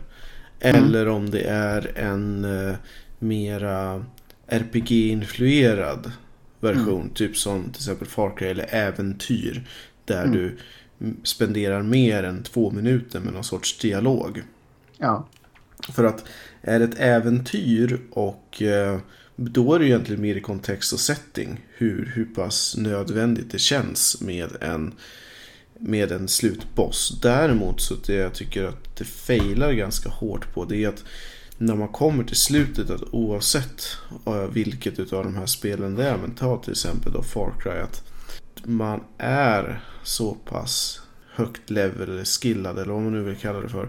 eller 0.60 1.08
om 1.08 1.30
det 1.30 1.40
är 1.42 1.98
en 1.98 2.44
eh, 2.44 2.74
mera 3.18 4.04
RPG-influerad 4.48 6.10
version. 6.60 7.10
Typ 7.14 7.36
som 7.36 7.62
till 7.64 7.70
exempel 7.80 8.08
Far 8.08 8.36
Cry 8.36 8.46
eller 8.48 8.66
Äventyr. 8.74 9.68
Där 10.04 10.24
Mm. 10.24 10.32
du 10.36 10.58
mm, 11.00 11.16
spenderar 11.22 11.82
mer 11.82 12.22
än 12.22 12.42
två 12.42 12.70
minuter 12.70 13.20
med 13.20 13.32
någon 13.32 13.44
sorts 13.44 13.78
dialog. 13.78 14.42
Ja. 14.98 15.26
För 15.92 16.04
att 16.04 16.24
är 16.62 16.78
det 16.78 16.84
ett 16.84 16.98
äventyr 16.98 18.00
och 18.10 18.62
eh, 18.62 18.98
då 19.36 19.74
är 19.74 19.78
det 19.78 19.86
egentligen 19.86 20.22
mer 20.22 20.34
i 20.34 20.40
kontext 20.40 20.92
och 20.92 21.00
setting. 21.00 21.66
Hur, 21.68 22.12
hur 22.14 22.24
pass 22.24 22.76
nödvändigt 22.78 23.50
det 23.50 23.58
känns 23.58 24.20
med 24.20 24.48
en, 24.60 24.94
med 25.78 26.12
en 26.12 26.28
slutboss. 26.28 27.18
Däremot 27.22 27.80
så 27.80 27.94
det 28.06 28.14
jag 28.14 28.34
tycker 28.34 28.64
att 28.64 28.96
det 28.96 29.04
failar 29.04 29.72
ganska 29.72 30.08
hårt 30.08 30.54
på 30.54 30.64
det 30.64 30.84
är 30.84 30.88
att 30.88 31.04
när 31.58 31.74
man 31.74 31.88
kommer 31.88 32.24
till 32.24 32.36
slutet 32.36 32.90
att 32.90 33.02
oavsett 33.14 33.96
eh, 34.26 34.44
vilket 34.44 34.98
utav 34.98 35.24
de 35.24 35.36
här 35.36 35.46
spelen 35.46 35.94
det 35.94 36.04
är. 36.04 36.16
Men 36.16 36.34
ta 36.34 36.62
till 36.62 36.72
exempel 36.72 37.12
då 37.12 37.22
Far 37.22 37.52
Cry. 37.60 37.78
Att 37.78 38.02
man 38.64 39.04
är 39.18 39.84
så 40.02 40.34
pass 40.34 41.00
högt 41.34 41.70
level 41.70 42.10
eller 42.10 42.24
skillad 42.24 42.78
eller 42.78 42.92
vad 42.92 43.02
man 43.02 43.12
nu 43.12 43.22
vill 43.22 43.36
kalla 43.36 43.60
det 43.60 43.68
för. 43.68 43.88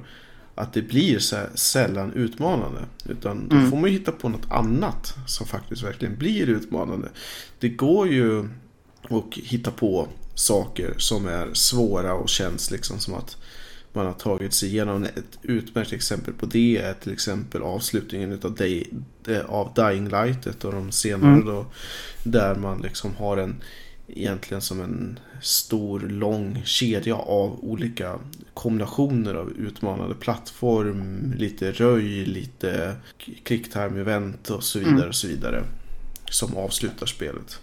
Att 0.56 0.74
det 0.74 0.82
blir 0.82 1.20
så 1.20 1.36
sällan 1.56 2.14
utmanande. 2.14 2.82
Utan 3.06 3.48
då 3.50 3.56
Mm. 3.56 3.70
får 3.70 3.78
man 3.78 3.90
ju 3.92 3.98
hitta 3.98 4.12
på 4.12 4.30
något 4.30 4.52
annat 4.52 5.16
som 5.28 5.48
faktiskt 5.48 5.84
verkligen 5.84 6.18
blir 6.18 6.50
utmanande. 6.50 7.10
Det 7.60 7.70
går 7.70 8.08
ju 8.08 8.40
att 9.10 9.36
hitta 9.44 9.72
på 9.72 10.08
saker 10.36 10.94
som 10.98 11.28
är 11.28 11.54
svåra 11.54 12.14
och 12.14 12.30
känns 12.30 12.72
liksom 12.72 13.00
som 13.00 13.14
att 13.14 13.38
man 13.94 14.06
har 14.06 14.14
tagit 14.14 14.54
sig 14.54 14.70
igenom. 14.70 15.04
Ett 15.04 15.40
utmärkt 15.42 15.94
exempel 15.94 16.34
på 16.34 16.46
det 16.46 16.78
är 16.78 16.94
till 16.94 17.14
exempel 17.14 17.62
avslutningen 17.62 18.32
utav 18.32 18.56
Day, 18.56 18.88
eh, 19.28 19.46
av 19.46 19.74
Dying 19.76 20.10
Light, 20.10 20.48
ett 20.48 20.66
av 20.66 20.74
de 20.74 20.92
senare 20.92 21.34
Mm. 21.34 21.46
då. 21.46 21.66
Där 22.24 22.56
man 22.56 22.82
liksom 22.82 23.16
har 23.16 23.38
en, 23.38 23.56
egentligen 24.16 24.62
som 24.62 24.82
en 24.82 25.20
stor 25.42 26.00
lång 26.00 26.62
kedja 26.66 27.16
av 27.16 27.60
olika 27.64 28.20
kombinationer 28.54 29.34
av 29.34 29.52
utmanande 29.52 30.16
plattform, 30.16 31.34
lite 31.38 31.72
röj, 31.72 32.26
lite 32.26 32.96
quicktime 33.44 34.00
event 34.00 34.50
och 34.50 34.64
så 34.64 34.80
vidare 34.80 34.96
Mm. 34.96 35.10
och 35.10 35.16
så 35.16 35.28
vidare. 35.28 35.64
Som 36.30 36.58
avslutar 36.58 37.06
spelet. 37.06 37.60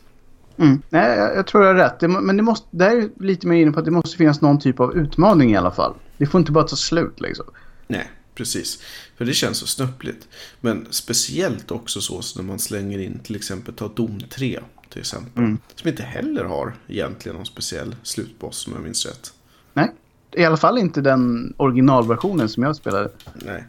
Mm. 0.57 0.83
Nej, 0.91 1.19
jag, 1.19 1.37
jag 1.37 1.47
tror 1.47 1.65
jag 1.65 1.75
har 1.75 1.81
rätt. 1.81 2.01
Det, 2.01 2.09
men 2.09 2.37
det 2.37 2.43
måste, 2.43 2.67
där 2.71 2.91
är 2.91 3.11
lite 3.25 3.47
mer 3.47 3.63
inne 3.63 3.73
på 3.73 3.79
att 3.79 3.85
det 3.85 3.91
måste 3.91 4.17
finnas 4.17 4.41
någon 4.41 4.61
typ 4.61 4.81
av 4.81 4.97
utmaning 4.97 5.53
i 5.53 5.57
alla 5.57 5.71
fall. 5.71 5.95
Det 6.17 6.27
får 6.27 6.39
inte 6.39 6.53
bara 6.53 6.65
ta 6.65 6.77
slut 6.77 7.21
liksom. 7.21 7.45
Nej, 7.87 8.11
precis. 8.35 8.83
För 9.17 9.25
det 9.25 9.33
känns 9.33 9.59
så 9.59 9.67
snöpligt. 9.67 10.29
Men 10.61 10.87
speciellt 10.91 11.71
också 11.71 12.01
så 12.01 12.23
så 12.23 12.39
när 12.43 12.47
man 12.49 12.59
slänger 12.59 12.99
in 12.99 13.19
till 13.19 13.37
exempel 13.37 13.75
ta 13.75 13.89
Dom 13.89 14.21
3 14.31 14.61
till 14.89 15.01
exempel. 15.01 15.43
Mm. 15.43 15.59
Som 15.75 15.89
inte 15.89 16.03
heller 16.03 16.45
har 16.45 16.75
egentligen 16.89 17.37
någon 17.37 17.47
speciell 17.47 17.97
slutboss 18.03 18.67
om 18.67 18.73
jag 18.73 18.83
minns 18.83 19.07
rätt. 19.07 19.33
Nej, 19.75 19.93
i 20.33 20.45
alla 20.45 20.57
fall 20.57 20.79
inte 20.79 21.01
den 21.01 21.55
originalversionen 21.57 22.49
som 22.49 22.63
jag 22.63 22.77
spelade. 22.77 23.11
Nej. 23.35 23.65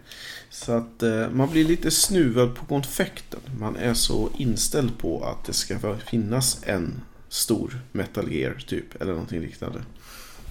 Så 0.49 0.71
att 0.71 1.03
eh, 1.03 1.29
man 1.29 1.49
blir 1.49 1.65
lite 1.65 1.91
snuvad 1.91 2.55
på 2.55 2.65
konfekten. 2.65 3.39
Man 3.59 3.75
är 3.75 3.93
så 3.93 4.29
inställd 4.37 4.97
på 4.97 5.23
att 5.23 5.45
det 5.45 5.53
ska 5.53 5.97
finnas 5.97 6.61
en 6.63 7.01
stor 7.29 7.79
Metal 7.91 8.31
Gear 8.31 8.53
typ. 8.67 9.01
Eller 9.01 9.11
någonting 9.11 9.41
liknande. 9.41 9.79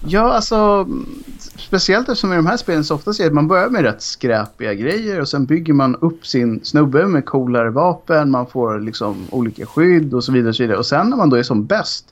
Ja, 0.07 0.33
alltså 0.33 0.89
speciellt 1.57 2.09
eftersom 2.09 2.33
i 2.33 2.37
de 2.37 2.47
här 2.47 2.57
spelen 2.57 2.85
så 2.85 2.95
ofta 2.95 3.13
ser 3.13 3.27
att 3.27 3.33
man 3.33 3.49
börjar 3.49 3.69
med 3.71 3.83
rätt 3.83 4.03
skräpiga 4.03 4.75
grejer 4.75 5.21
och 5.21 5.29
sen 5.29 5.47
bygger 5.47 5.73
man 5.73 5.97
upp 5.97 6.27
sin 6.27 6.65
snubbe 6.65 7.07
med 7.07 7.25
coolare 7.27 7.71
vapen, 7.71 8.31
man 8.31 8.47
får 8.47 8.81
liksom 8.81 9.27
olika 9.31 9.67
skydd 9.67 10.15
och 10.15 10.25
så 10.25 10.33
vidare. 10.33 10.49
Och, 10.49 10.57
så 10.57 10.63
vidare. 10.63 10.79
och 10.79 10.87
sen 10.87 11.11
när 11.11 11.17
man 11.17 11.31
då 11.31 11.37
är 11.37 11.43
som 11.43 11.67
bäst 11.67 12.05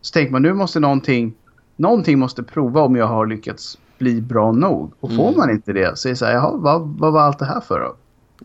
så 0.00 0.12
tänker 0.12 0.32
man 0.32 0.42
nu 0.42 0.52
måste 0.54 0.80
någonting, 0.80 1.34
någonting 1.76 2.18
måste 2.18 2.42
prova 2.42 2.80
om 2.80 2.96
jag 2.96 3.06
har 3.06 3.26
lyckats 3.26 3.78
bli 3.98 4.20
bra 4.20 4.52
nog. 4.52 4.92
Och 5.00 5.10
får 5.14 5.24
Mm. 5.28 5.38
man 5.38 5.50
inte 5.50 5.72
det 5.72 5.98
så 5.98 6.08
är 6.08 6.10
det 6.10 6.16
så 6.16 6.24
här, 6.24 6.32
jaha, 6.32 6.52
vad, 6.56 6.88
vad 6.98 7.12
var 7.12 7.20
allt 7.20 7.38
det 7.38 7.44
här 7.46 7.60
för 7.60 7.80
då? 7.80 7.96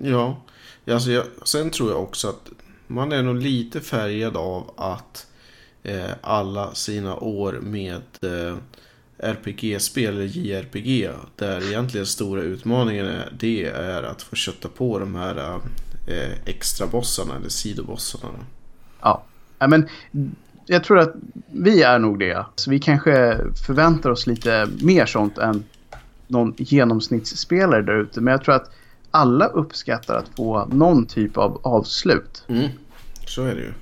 Ja, 0.09 0.37
alltså 0.93 1.11
jag, 1.11 1.23
sen 1.45 1.69
tror 1.69 1.89
jag 1.91 2.01
också 2.01 2.27
att 2.27 2.49
man 2.87 3.11
är 3.11 3.23
nog 3.23 3.35
lite 3.35 3.79
färgad 3.79 4.37
av 4.37 4.71
att 4.77 5.27
eh, 5.83 6.11
alla 6.21 6.73
sina 6.73 7.15
år 7.15 7.59
med 7.61 8.01
eh, 8.21 8.55
RPG-spel 9.17 10.13
eller 10.13 10.25
JRPG 10.25 11.09
där 11.35 11.67
egentligen 11.67 12.05
stora 12.05 12.41
utmaningen 12.41 13.05
är, 13.05 13.33
det 13.39 13.65
är 13.65 14.03
att 14.03 14.21
få 14.21 14.35
kötta 14.35 14.67
på 14.67 14.99
de 14.99 15.15
här 15.15 15.59
eh, 16.07 16.31
extra 16.45 16.87
bossarna 16.87 17.35
eller 17.35 17.49
sidobossarna. 17.49 18.39
Ja, 19.01 19.23
men 19.59 19.87
jag 20.65 20.83
tror 20.83 20.99
att 20.99 21.13
vi 21.51 21.83
är 21.83 21.99
nog 21.99 22.19
det. 22.19 22.45
Så 22.55 22.69
vi 22.69 22.79
kanske 22.79 23.37
förväntar 23.65 24.09
oss 24.09 24.27
lite 24.27 24.67
mer 24.81 25.05
sånt 25.05 25.37
än 25.37 25.63
någon 26.27 26.53
genomsnittsspelare 26.57 27.81
där 27.81 28.01
ute. 28.01 28.21
Men 28.21 28.31
jag 28.31 28.43
tror 28.43 28.55
att 28.55 28.71
alla 29.11 29.45
uppskattar 29.45 30.15
att 30.15 30.29
få 30.35 30.65
någon 30.65 31.05
typ 31.05 31.37
av 31.37 31.61
avslut. 31.63 32.43
Mm, 32.47 32.69
så 33.27 33.43
är 33.43 33.55
det 33.55 33.61
ju. 33.61 33.73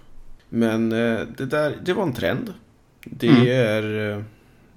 Men 0.49 0.91
eh, 0.91 1.19
det 1.37 1.45
där, 1.45 1.77
det 1.85 1.93
var 1.93 2.03
en 2.03 2.13
trend. 2.13 2.53
Det 3.05 3.27
Mm. 3.27 3.47
är... 3.47 4.11
Eh, 4.17 4.23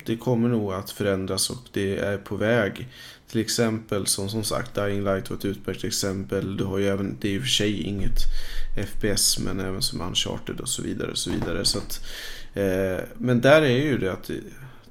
det 0.04 0.16
kommer 0.16 0.48
nog 0.48 0.72
att 0.72 0.90
förändras 0.90 1.50
och 1.50 1.58
det 1.72 1.98
är 1.98 2.16
på 2.18 2.36
väg. 2.36 2.88
Till 3.30 3.40
exempel 3.40 4.06
som 4.06 4.28
som 4.28 4.44
sagt 4.44 4.74
Dying 4.74 5.04
Light 5.04 5.30
var 5.30 5.36
ett 5.36 5.44
utmärkt 5.44 5.84
exempel. 5.84 6.56
Du 6.56 6.64
har 6.64 6.78
ju 6.78 6.88
även, 6.88 7.16
det 7.20 7.28
är 7.28 7.32
i 7.32 7.38
och 7.38 7.42
för 7.42 7.48
sig 7.48 7.82
inget 7.82 8.18
FPS 8.88 9.38
men 9.38 9.60
även 9.60 9.82
som 9.82 10.00
Uncharted 10.00 10.60
och 10.60 10.68
så 10.68 10.82
vidare. 10.82 11.10
Och 11.10 11.18
så 11.18 11.30
vidare. 11.30 11.64
Så 11.64 11.78
att, 11.78 12.04
eh, 12.54 13.04
men 13.18 13.40
där 13.40 13.62
är 13.62 13.82
ju 13.84 13.98
det 13.98 14.12
att 14.12 14.30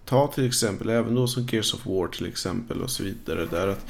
ta 0.06 0.28
till 0.28 0.48
exempel 0.48 0.90
även 0.90 1.16
då 1.16 1.28
som 1.28 1.48
Gears 1.52 1.74
of 1.74 1.86
War 1.86 2.08
till 2.08 2.26
exempel 2.26 2.82
och 2.82 2.90
så 2.92 3.04
vidare. 3.04 3.46
Där 3.52 3.68
att 3.68 3.86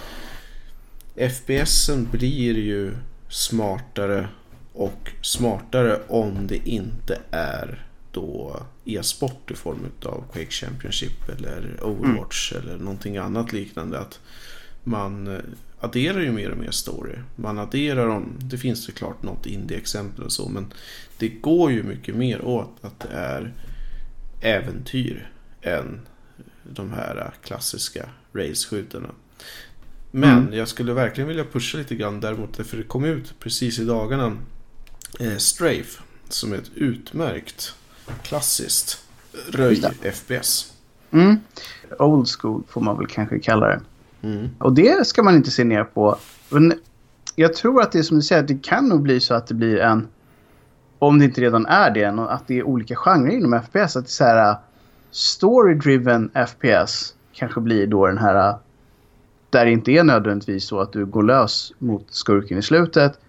FPSen 1.15 2.07
blir 2.11 2.57
ju 2.57 2.91
smartare 3.29 4.27
och 4.73 5.11
smartare 5.21 5.99
om 6.07 6.47
det 6.47 6.69
inte 6.69 7.19
är 7.31 7.85
då 8.11 8.63
e-sport 8.85 9.51
i 9.51 9.53
form 9.53 9.85
av 10.05 10.23
Quake 10.33 10.51
Championship 10.51 11.29
eller 11.29 11.83
Overwatch 11.83 12.53
mm. 12.53 12.63
eller 12.63 12.77
någonting 12.77 13.17
annat 13.17 13.53
liknande. 13.53 13.99
Att 13.99 14.19
man 14.83 15.27
eh, 15.27 15.41
adderar 15.79 16.19
ju 16.19 16.31
mer 16.31 16.51
och 16.51 16.57
mer 16.57 16.71
story. 16.71 17.15
Man 17.35 17.59
adderar 17.59 18.07
om, 18.07 18.33
det 18.39 18.57
finns 18.57 18.83
såklart 18.83 19.23
något 19.23 19.45
indie-exempel 19.45 20.23
och 20.23 20.31
så, 20.31 20.49
men 20.49 20.73
det 21.17 21.29
går 21.29 21.71
ju 21.71 21.83
mycket 21.83 22.15
mer 22.15 22.45
åt 22.45 22.71
att 22.81 22.99
det 22.99 23.09
är 23.09 23.53
äventyr 24.41 25.31
än 25.61 25.99
de 26.63 26.93
här 26.93 27.33
klassiska 27.43 28.09
race-skjutarna. 28.33 29.09
Men 30.11 30.39
mm. 30.39 30.53
jag 30.53 30.67
skulle 30.67 30.93
verkligen 30.93 31.27
vilja 31.27 31.45
pusha 31.45 31.77
lite 31.77 31.95
grann 31.95 32.19
däremot, 32.19 32.67
för 32.67 32.77
det 32.77 32.83
kom 32.83 33.05
ut 33.05 33.33
precis 33.39 33.79
i 33.79 33.85
dagarna 33.85 34.37
eh, 35.19 35.37
Strafe, 35.37 36.01
som 36.29 36.53
är 36.53 36.57
ett 36.57 36.71
utmärkt 36.75 37.75
klassiskt 38.23 39.05
röj 39.49 39.81
FPS. 40.13 40.73
Mm. 41.11 41.39
Old 41.99 42.27
school 42.27 42.63
får 42.67 42.81
man 42.81 42.97
väl 42.97 43.07
kanske 43.07 43.39
kalla 43.39 43.67
det. 43.67 43.81
Mm. 44.21 44.49
Och 44.57 44.73
det 44.73 45.07
ska 45.07 45.23
man 45.23 45.35
inte 45.35 45.51
se 45.51 45.63
ner 45.63 45.83
på. 45.83 46.17
Men 46.49 46.73
jag 47.35 47.53
tror 47.53 47.81
att 47.81 47.91
det 47.91 47.99
är 47.99 48.03
som 48.03 48.17
du 48.17 48.23
säger, 48.23 48.41
att 48.41 48.47
det 48.47 48.63
kan 48.63 48.89
nog 48.89 49.01
bli 49.01 49.19
så 49.19 49.33
att 49.33 49.47
det 49.47 49.53
blir 49.53 49.77
en... 49.77 50.07
Om 50.99 51.19
det 51.19 51.25
inte 51.25 51.41
redan 51.41 51.65
är 51.65 51.91
det, 51.91 52.05
att 52.05 52.47
det 52.47 52.59
är 52.59 52.63
olika 52.63 52.95
genrer 52.95 53.31
inom 53.31 53.61
FPS. 53.61 53.95
Att 53.95 54.05
det 54.05 54.09
är 54.09 54.11
så 54.11 54.23
här... 54.23 54.55
Story-driven 55.11 56.29
FPS 56.47 57.15
kanske 57.33 57.61
blir 57.61 57.87
då 57.87 58.07
den 58.07 58.17
här... 58.17 58.55
Där 59.49 59.65
det 59.65 59.71
inte 59.71 59.91
är 59.91 60.03
nödvändigtvis 60.03 60.65
så 60.65 60.79
att 60.79 60.93
du 60.93 61.05
går 61.05 61.23
lös 61.23 61.73
mot 61.77 62.05
skurken 62.09 62.57
i 62.57 62.61
slutet. 62.61 63.19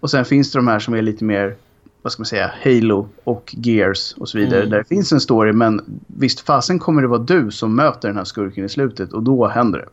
Och 0.00 0.10
sen 0.10 0.24
finns 0.24 0.52
det 0.52 0.58
de 0.58 0.68
här 0.68 0.78
som 0.78 0.94
är 0.94 1.02
lite 1.02 1.24
mer 1.24 1.56
vad 2.02 2.12
ska 2.12 2.20
man 2.20 2.26
säga, 2.26 2.52
Halo 2.64 3.08
och 3.24 3.54
Gears 3.58 4.12
och 4.12 4.28
så 4.28 4.38
vidare. 4.38 4.60
Mm. 4.60 4.70
Där 4.70 4.78
det 4.78 4.84
finns 4.84 5.12
en 5.12 5.20
story 5.20 5.52
men 5.52 6.00
visst 6.06 6.40
fasen 6.40 6.78
kommer 6.78 7.02
det 7.02 7.08
vara 7.08 7.22
du 7.22 7.50
som 7.50 7.76
möter 7.76 8.08
den 8.08 8.16
här 8.16 8.24
skurken 8.24 8.64
i 8.64 8.68
slutet 8.68 9.12
och 9.12 9.22
då 9.22 9.46
händer 9.46 9.78
det. 9.78 9.88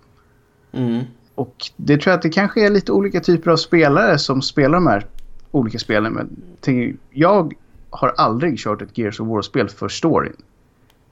Mm. 0.79 1.03
Och 1.35 1.55
det 1.75 1.97
tror 1.97 2.11
jag 2.11 2.17
att 2.17 2.21
det 2.21 2.29
kanske 2.29 2.65
är 2.65 2.69
lite 2.69 2.91
olika 2.91 3.19
typer 3.19 3.51
av 3.51 3.57
spelare 3.57 4.17
som 4.17 4.41
spelar 4.41 4.73
de 4.73 4.87
här 4.87 5.05
olika 5.51 5.79
spelen. 5.79 6.13
Men 6.13 6.97
jag 7.11 7.53
har 7.89 8.13
aldrig 8.17 8.59
kört 8.59 8.81
ett 8.81 8.97
Gears 8.97 9.19
of 9.19 9.27
War-spel 9.27 9.69
för 9.69 9.89
storyn. 9.89 10.35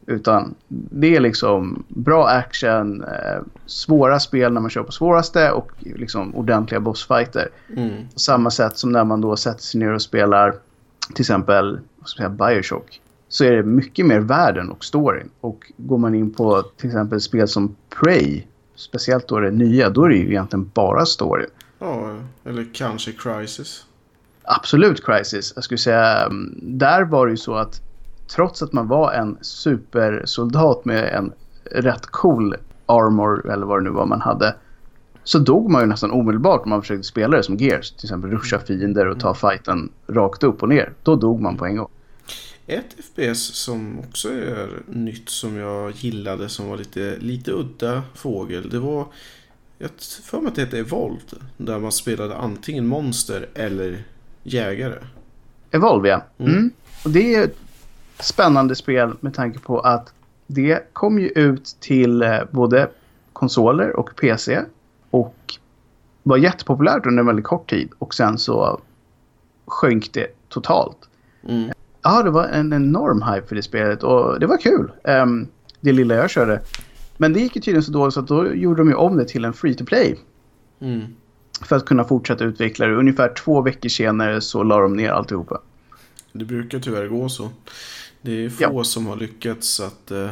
Utan 0.08 0.56
det 0.68 1.16
är 1.16 1.20
liksom 1.20 1.84
bra 1.88 2.28
action, 2.28 3.04
eh, 3.04 3.42
svåra 3.66 4.20
spel 4.20 4.54
när 4.54 4.62
man 4.62 4.70
kör 4.70 4.84
på 4.84 4.92
svåraste 4.92 5.52
och 5.52 5.72
liksom 5.80 6.36
ordentliga 6.36 6.80
bossfighter. 6.80 7.50
Mm. 7.78 8.08
På 8.14 8.20
samma 8.20 8.52
sätt 8.52 8.78
som 8.78 8.92
när 8.92 9.04
man 9.04 9.22
då 9.22 9.36
sätter 9.36 9.62
sig 9.62 9.80
ner 9.80 9.94
och 9.94 10.02
spelar 10.02 10.56
till 11.14 11.22
exempel 11.22 11.80
säga, 12.18 12.30
Bioshock 12.30 13.02
så 13.28 13.44
är 13.44 13.52
det 13.52 13.64
mycket 13.64 14.06
mer 14.06 14.20
världen 14.20 14.70
och 14.70 14.86
storyn. 14.86 15.30
Och 15.42 15.72
går 15.78 15.98
man 15.98 16.16
in 16.16 16.34
på 16.34 16.62
till 16.62 16.90
exempel 16.90 17.22
spel 17.22 17.48
som 17.48 17.76
Prey, 17.90 18.44
speciellt 18.76 19.28
då 19.28 19.40
det 19.40 19.52
nya, 19.52 19.90
då 19.90 20.04
är 20.04 20.10
det 20.10 20.16
ju 20.16 20.30
egentligen 20.30 20.72
bara 20.74 21.06
story. 21.06 21.46
Ja, 21.80 22.16
eller 22.44 22.68
kanske 22.74 23.12
Crisis. 23.12 23.86
Absolut 24.44 25.06
Crisis. 25.06 25.54
Jag 25.56 25.64
skulle 25.64 25.78
säga, 25.78 26.26
mm, 26.26 26.60
där 26.62 27.04
var 27.04 27.26
det 27.26 27.32
ju 27.32 27.38
så 27.38 27.56
att 27.56 27.82
trots 28.28 28.64
att 28.64 28.74
man 28.74 28.88
var 28.88 29.12
en 29.12 29.38
supersoldat 29.42 30.86
med 30.86 31.14
en 31.14 31.34
rätt 31.72 32.06
cool 32.06 32.56
armor 32.86 33.52
eller 33.52 33.66
vad 33.66 33.80
det 33.80 33.84
nu 33.84 33.90
var 33.90 34.06
man 34.06 34.22
hade 34.22 34.56
så 35.26 35.40
dog 35.40 35.72
man 35.72 35.82
ju 35.82 35.88
nästan 35.88 36.12
omedelbart 36.12 36.64
om 36.64 36.70
man 36.70 36.82
försökte 36.82 37.04
spela 37.04 37.38
det 37.38 37.44
som 37.44 37.58
Gears. 37.58 37.92
Till 37.92 38.06
exempel 38.06 38.32
ruscha 38.32 38.60
fiender 38.60 39.08
och 39.08 39.20
ta 39.20 39.34
fighten 39.34 39.92
rakt 40.08 40.44
upp 40.44 40.64
och 40.64 40.70
ner. 40.70 40.94
Då 41.04 41.16
dog 41.16 41.42
man 41.42 41.58
på 41.58 41.66
en 41.66 41.76
gång. 41.76 41.88
Ett 42.68 42.96
FPS 43.04 43.56
som 43.56 44.00
också 44.00 44.30
är 44.30 44.70
nytt 44.88 45.30
som 45.30 45.56
jag 45.56 45.92
gillade 45.92 46.50
som 46.50 46.70
var 46.70 46.78
lite, 46.78 47.18
lite 47.20 47.52
udda 47.52 48.04
fågel. 48.14 48.70
Det 48.70 48.80
var, 48.80 49.06
jag 49.78 49.90
för 50.24 50.42
mig 50.42 50.48
att 50.48 50.56
det 50.56 50.62
hette 50.62 50.80
Evolved. 50.80 51.34
Där 51.58 51.80
man 51.80 51.92
spelade 51.92 52.36
antingen 52.36 52.88
monster 52.88 53.50
eller 53.54 54.04
jägare. 54.44 54.98
Evolve 55.72 56.10
ja. 56.10 56.26
Mm. 56.38 56.54
Mm. 56.54 56.72
Och 57.04 57.10
det 57.10 57.56
spännande 58.20 58.76
spel 58.76 59.14
med 59.20 59.34
tanke 59.34 59.60
på 59.60 59.80
att 59.80 60.14
det 60.48 60.94
kom 60.94 61.20
ju 61.20 61.28
ut 61.28 61.78
till 61.80 62.22
eh, 62.22 62.40
både 62.52 62.90
konsoler 63.34 63.96
och 63.96 64.16
PC 64.16 64.62
och 65.10 65.36
var 66.24 66.38
jättepopulärt 66.38 67.06
under 67.06 67.20
en 67.20 67.28
väldigt 67.28 67.46
kort 67.46 67.70
tid. 67.70 67.90
Och 68.00 68.14
sen 68.14 68.38
så 68.38 68.82
sjönk 69.66 70.14
det 70.14 70.28
totalt. 70.50 70.98
Mm. 71.48 71.72
Ja, 72.02 72.24
det 72.24 72.30
var 72.30 72.48
en 72.48 72.74
enorm 72.74 73.22
hype 73.22 73.48
för 73.48 73.56
det 73.56 73.64
spelet 73.64 74.04
och 74.04 74.40
det 74.40 74.48
var 74.48 74.58
kul. 74.58 74.92
Um, 75.04 75.48
det 75.82 75.92
lilla 75.92 76.16
jag 76.16 76.30
körde. 76.30 76.62
Men 77.18 77.34
det 77.34 77.40
gick 77.40 77.56
ju 77.56 77.62
tydligen 77.62 77.84
så 77.84 77.92
dåligt 77.92 78.14
så 78.14 78.20
att 78.20 78.28
då 78.28 78.54
gjorde 78.54 78.82
de 78.82 78.90
ju 78.90 78.96
om 78.96 79.18
det 79.18 79.26
till 79.26 79.46
en 79.46 79.54
free 79.54 79.74
to 79.74 79.86
play. 79.86 80.20
Mm. 80.80 81.02
För 81.62 81.76
att 81.76 81.86
kunna 81.86 82.04
fortsätta 82.04 82.44
utveckla 82.44 82.88
det. 82.88 82.96
Ungefär 82.96 83.34
två 83.34 83.62
veckor 83.62 83.90
senare 83.90 84.42
så 84.42 84.64
la 84.64 84.80
de 84.80 84.94
ner 84.94 85.10
alltihopa. 85.10 85.62
Det 86.34 86.46
brukar 86.46 86.80
tyvärr 86.80 87.08
gå 87.08 87.30
så. 87.30 87.50
Det 88.26 88.46
är 88.46 88.50
få 88.50 88.64
ja. 88.64 88.84
som 88.84 89.08
har 89.08 89.16
lyckats 89.16 89.80
att 89.80 90.12
uh, 90.12 90.30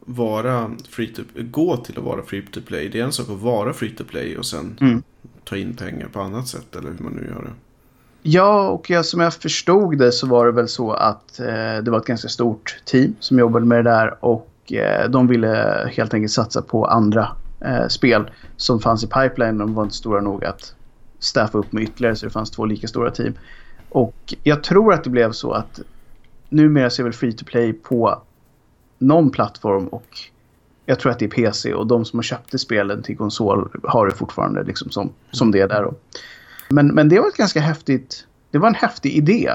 vara 0.00 0.70
free 0.88 1.14
to, 1.14 1.22
gå 1.34 1.76
till 1.76 1.98
att 1.98 2.04
vara 2.04 2.22
free 2.22 2.46
to 2.52 2.60
play. 2.66 2.88
Det 2.88 3.00
är 3.00 3.04
en 3.04 3.12
sak 3.12 3.30
att 3.30 3.40
vara 3.40 3.72
free 3.72 3.90
to 3.90 4.04
play 4.04 4.38
och 4.38 4.46
sen 4.46 4.78
mm. 4.80 5.02
ta 5.44 5.56
in 5.56 5.76
pengar 5.76 6.08
på 6.08 6.20
annat 6.20 6.48
sätt 6.48 6.76
eller 6.76 6.90
hur 6.90 6.98
man 6.98 7.12
nu 7.12 7.26
gör 7.34 7.42
det. 7.42 7.52
Ja, 8.22 8.68
och 8.68 8.90
jag, 8.90 9.04
som 9.04 9.20
jag 9.20 9.34
förstod 9.34 9.98
det 9.98 10.12
så 10.12 10.26
var 10.26 10.46
det 10.46 10.52
väl 10.52 10.68
så 10.68 10.92
att 10.92 11.40
eh, 11.40 11.76
det 11.82 11.90
var 11.90 11.98
ett 11.98 12.04
ganska 12.04 12.28
stort 12.28 12.76
team 12.84 13.14
som 13.20 13.38
jobbade 13.38 13.66
med 13.66 13.84
det 13.84 13.90
där 13.90 14.24
och 14.24 14.72
eh, 14.72 15.10
de 15.10 15.26
ville 15.26 15.90
helt 15.96 16.14
enkelt 16.14 16.32
satsa 16.32 16.62
på 16.62 16.86
andra 16.86 17.36
eh, 17.60 17.88
spel 17.88 18.30
som 18.56 18.80
fanns 18.80 19.04
i 19.04 19.06
pipeline. 19.06 19.58
De 19.58 19.74
var 19.74 19.82
inte 19.82 19.94
stora 19.94 20.20
nog 20.20 20.44
att 20.44 20.74
staffa 21.18 21.58
upp 21.58 21.72
med 21.72 21.82
ytterligare 21.82 22.16
så 22.16 22.26
det 22.26 22.32
fanns 22.32 22.50
två 22.50 22.64
lika 22.64 22.88
stora 22.88 23.10
team. 23.10 23.34
Och 23.88 24.34
jag 24.42 24.62
tror 24.62 24.92
att 24.92 25.04
det 25.04 25.10
blev 25.10 25.32
så 25.32 25.52
att 25.52 25.80
numera 26.54 26.90
så 26.90 27.02
är 27.02 27.04
väl 27.04 27.12
free 27.12 27.32
to 27.32 27.44
play 27.44 27.72
på 27.72 28.22
någon 28.98 29.30
plattform 29.30 29.88
och 29.88 30.18
jag 30.86 31.00
tror 31.00 31.12
att 31.12 31.18
det 31.18 31.24
är 31.24 31.28
PC 31.28 31.74
och 31.74 31.86
de 31.86 32.04
som 32.04 32.18
har 32.18 32.22
köpt 32.22 32.60
spelen 32.60 33.02
till 33.02 33.16
konsol 33.16 33.68
har 33.82 34.06
det 34.06 34.14
fortfarande 34.14 34.62
liksom 34.62 34.90
som, 34.90 35.12
som 35.30 35.50
det 35.50 35.60
är 35.60 35.68
där. 35.68 35.82
Då. 35.82 35.94
Men, 36.68 36.86
men 36.86 37.08
det 37.08 37.20
var 37.20 37.28
ett 37.28 37.36
ganska 37.36 37.60
häftigt, 37.60 38.26
det 38.50 38.58
var 38.58 38.68
en 38.68 38.74
häftig 38.74 39.12
idé. 39.12 39.50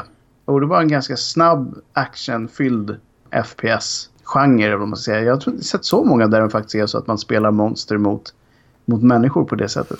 Och 0.45 0.62
det 0.62 0.68
var 0.68 0.82
en 0.82 0.88
ganska 0.88 1.18
snabb 1.18 1.82
actionfylld 1.93 2.97
FPS-genre. 3.32 5.24
Jag 5.24 5.36
har 5.36 5.52
inte 5.52 5.64
sett 5.64 5.86
så 5.86 6.04
många 6.04 6.28
där 6.28 6.41
det 6.41 6.50
faktiskt 6.50 6.76
är 6.76 6.86
så 6.86 6.97
att 6.97 7.08
man 7.08 7.18
spelar 7.18 7.52
monster 7.52 7.97
mot, 7.97 8.34
mot 8.86 9.04
människor 9.04 9.45
på 9.45 9.56
det 9.56 9.70
sättet. 9.70 10.00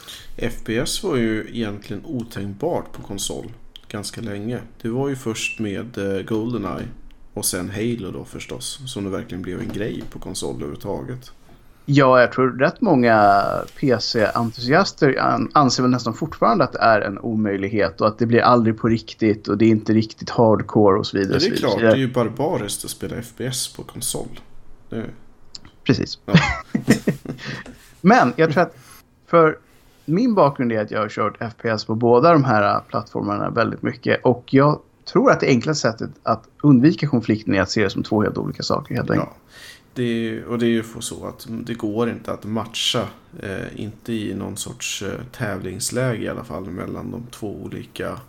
FPS 0.52 1.04
var 1.04 1.16
ju 1.16 1.48
egentligen 1.50 2.06
otänkbart 2.06 2.92
på 2.92 3.02
konsol 3.02 3.46
ganska 3.90 4.22
länge. 4.22 4.60
Det 4.82 4.90
var 4.90 5.10
ju 5.10 5.16
först 5.16 5.60
med 5.60 5.98
eh, 5.98 6.24
Goldeneye 6.24 6.88
och 7.34 7.46
sen 7.46 7.70
Halo 7.70 8.12
då 8.12 8.26
förstås. 8.26 8.80
Som 8.86 9.04
det 9.04 9.10
verkligen 9.10 9.42
blev 9.42 9.60
en 9.60 9.70
grej 9.74 10.04
på 10.10 10.20
konsol 10.20 10.56
överhuvudtaget. 10.56 11.32
Ja, 11.86 12.22
jag 12.22 12.32
tror 12.32 12.52
rätt 12.52 12.82
många 12.82 13.44
PC-entusiaster 13.80 15.16
anser 15.54 15.84
väl 15.84 15.92
nästan 15.92 16.14
fortfarande 16.14 16.64
att 16.64 16.74
det 16.74 16.80
är 16.80 17.02
en 17.02 17.20
omöjlighet 17.20 18.02
och 18.02 18.08
att 18.08 18.20
det 18.20 18.26
blir 18.26 18.42
aldrig 18.42 18.78
på 18.78 18.88
riktigt 18.88 19.48
och 19.48 19.58
det 19.58 19.66
är 19.66 19.70
inte 19.70 19.94
riktigt 19.94 20.30
hardcore 20.30 21.00
och 21.00 21.08
så 21.08 21.18
vidare. 21.18 21.40
Ja, 21.42 21.50
det 21.50 21.56
är 21.56 21.58
klart. 21.58 21.80
Det 21.80 21.88
är 21.88 21.96
ju 21.96 22.14
barbariskt 22.14 22.86
att 22.86 22.92
spela 22.92 23.22
FPS 23.22 23.74
på 23.74 23.84
konsol. 23.84 24.40
Det... 24.90 25.06
Precis. 25.84 26.20
Ja. 26.26 26.34
Men 28.02 28.34
jag 28.36 28.52
tror 28.52 28.64
att 28.64 28.78
för 29.28 29.58
min 30.10 30.36
bakgrund 30.36 30.72
är 30.72 30.82
att 30.82 30.92
jag 30.92 31.00
har 31.00 31.10
kört 31.10 31.38
FPS 31.54 31.86
på 31.86 31.96
båda 31.96 32.34
de 32.34 32.44
här 32.44 32.80
plattformarna 32.80 33.50
väldigt 33.50 33.82
mycket 33.82 34.22
och 34.24 34.54
jag 34.54 34.80
tror 35.06 35.32
att 35.32 35.40
det 35.40 35.48
enklaste 35.48 35.92
sättet 35.92 36.10
att 36.24 36.44
undvika 36.64 37.08
konflikten 37.08 37.56
är 37.56 37.62
att 37.62 37.72
se 37.72 37.84
det 37.84 37.90
som 37.90 38.04
två 38.04 38.22
helt 38.22 38.38
olika 38.38 38.64
saker 38.64 38.96
helt 38.96 39.10
enkelt. 39.10 39.30
Ja. 39.32 39.50
Det, 39.94 40.44
och 40.44 40.60
det 40.60 40.66
är 40.66 40.70
ju 40.70 40.84
så 41.00 41.28
att 41.28 41.48
det 41.50 41.74
går 41.74 42.10
inte 42.10 42.32
att 42.32 42.46
matcha, 42.46 43.08
eh, 43.40 43.82
inte 43.82 44.14
i 44.14 44.34
någon 44.34 44.58
sorts 44.58 45.02
eh, 45.02 45.20
tävlingsläge 45.32 46.24
i 46.24 46.30
alla 46.30 46.44
fall, 46.44 46.66
mellan 46.66 47.12
de 47.12 47.24
två 47.32 47.56
olika 47.64 48.20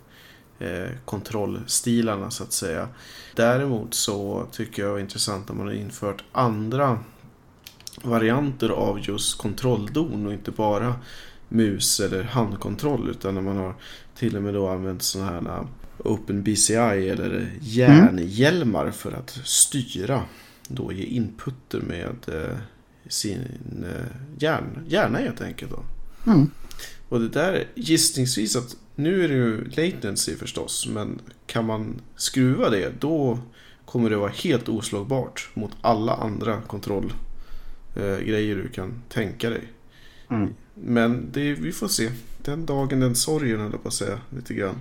eh, 0.59 0.89
kontrollstilarna 1.05 2.31
så 2.31 2.43
att 2.43 2.51
säga. 2.51 2.87
Däremot 3.35 3.93
så 3.93 4.45
tycker 4.51 4.83
jag 4.83 4.95
det 4.95 4.99
är 4.99 5.01
intressant 5.01 5.49
att 5.49 5.57
man 5.57 5.65
har 5.65 5.73
infört 5.73 6.23
andra 6.31 6.99
varianter 8.03 8.69
av 8.69 8.99
just 9.01 9.37
kontrolldon 9.37 10.25
och 10.25 10.33
inte 10.33 10.51
bara 10.51 10.95
mus 11.51 11.99
eller 11.99 12.23
handkontroll 12.23 13.09
utan 13.09 13.35
när 13.35 13.41
man 13.41 13.57
har 13.57 13.75
till 14.15 14.37
och 14.37 14.43
med 14.43 14.53
då 14.53 14.67
använt 14.67 15.01
sådana 15.01 15.31
här 15.31 15.67
Open 15.97 16.43
BCI 16.43 16.73
eller 17.09 17.51
järnhjälmar 17.61 18.91
för 18.91 19.11
att 19.11 19.39
styra. 19.43 20.23
Då 20.67 20.91
ge 20.91 21.03
inputter 21.03 21.81
med 21.81 22.15
eh, 22.27 22.57
sin 23.07 23.39
hjärn, 24.39 24.85
hjärna 24.87 25.17
helt 25.17 25.41
enkelt. 25.41 25.71
Då. 25.71 25.83
Mm. 26.31 26.49
Och 27.09 27.19
det 27.19 27.29
där 27.29 27.67
gissningsvis 27.75 28.55
att 28.55 28.75
nu 28.95 29.23
är 29.23 29.27
det 29.27 29.33
ju 29.33 29.63
latency 29.63 30.35
förstås 30.35 30.87
men 30.93 31.19
kan 31.45 31.65
man 31.65 32.01
skruva 32.15 32.69
det 32.69 33.01
då 33.01 33.39
kommer 33.85 34.09
det 34.09 34.15
vara 34.15 34.31
helt 34.31 34.69
oslagbart 34.69 35.49
mot 35.53 35.71
alla 35.81 36.13
andra 36.13 36.61
kontrollgrejer 36.61 38.55
du 38.55 38.67
kan 38.67 39.01
tänka 39.09 39.49
dig. 39.49 39.61
Mm. 40.29 40.53
Men 40.83 41.27
det, 41.31 41.53
vi 41.53 41.71
får 41.71 41.87
se. 41.87 42.09
Den 42.37 42.65
dagen, 42.65 42.99
den 42.99 43.15
sorgen 43.15 43.59
höll 43.59 43.71
jag 43.71 43.81
på 43.81 43.87
att 43.87 43.93
säga 43.93 44.19
lite 44.29 44.53
grann. 44.53 44.75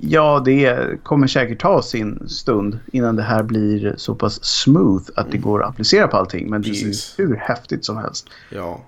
Ja, 0.00 0.42
det 0.44 0.98
kommer 1.02 1.26
säkert 1.26 1.60
ta 1.60 1.82
sin 1.82 2.28
stund 2.28 2.78
innan 2.92 3.16
det 3.16 3.22
här 3.22 3.42
blir 3.42 3.94
så 3.96 4.14
pass 4.14 4.44
smooth 4.44 5.04
att 5.14 5.32
det 5.32 5.38
går 5.38 5.62
att 5.62 5.70
applicera 5.70 6.08
på 6.08 6.16
allting. 6.16 6.50
Men 6.50 6.62
det 6.62 6.68
är 6.68 6.70
Precis. 6.70 7.14
ju 7.18 7.26
hur 7.26 7.36
häftigt 7.36 7.84
som 7.84 7.96
helst. 7.96 8.26
Ja, 8.50 8.84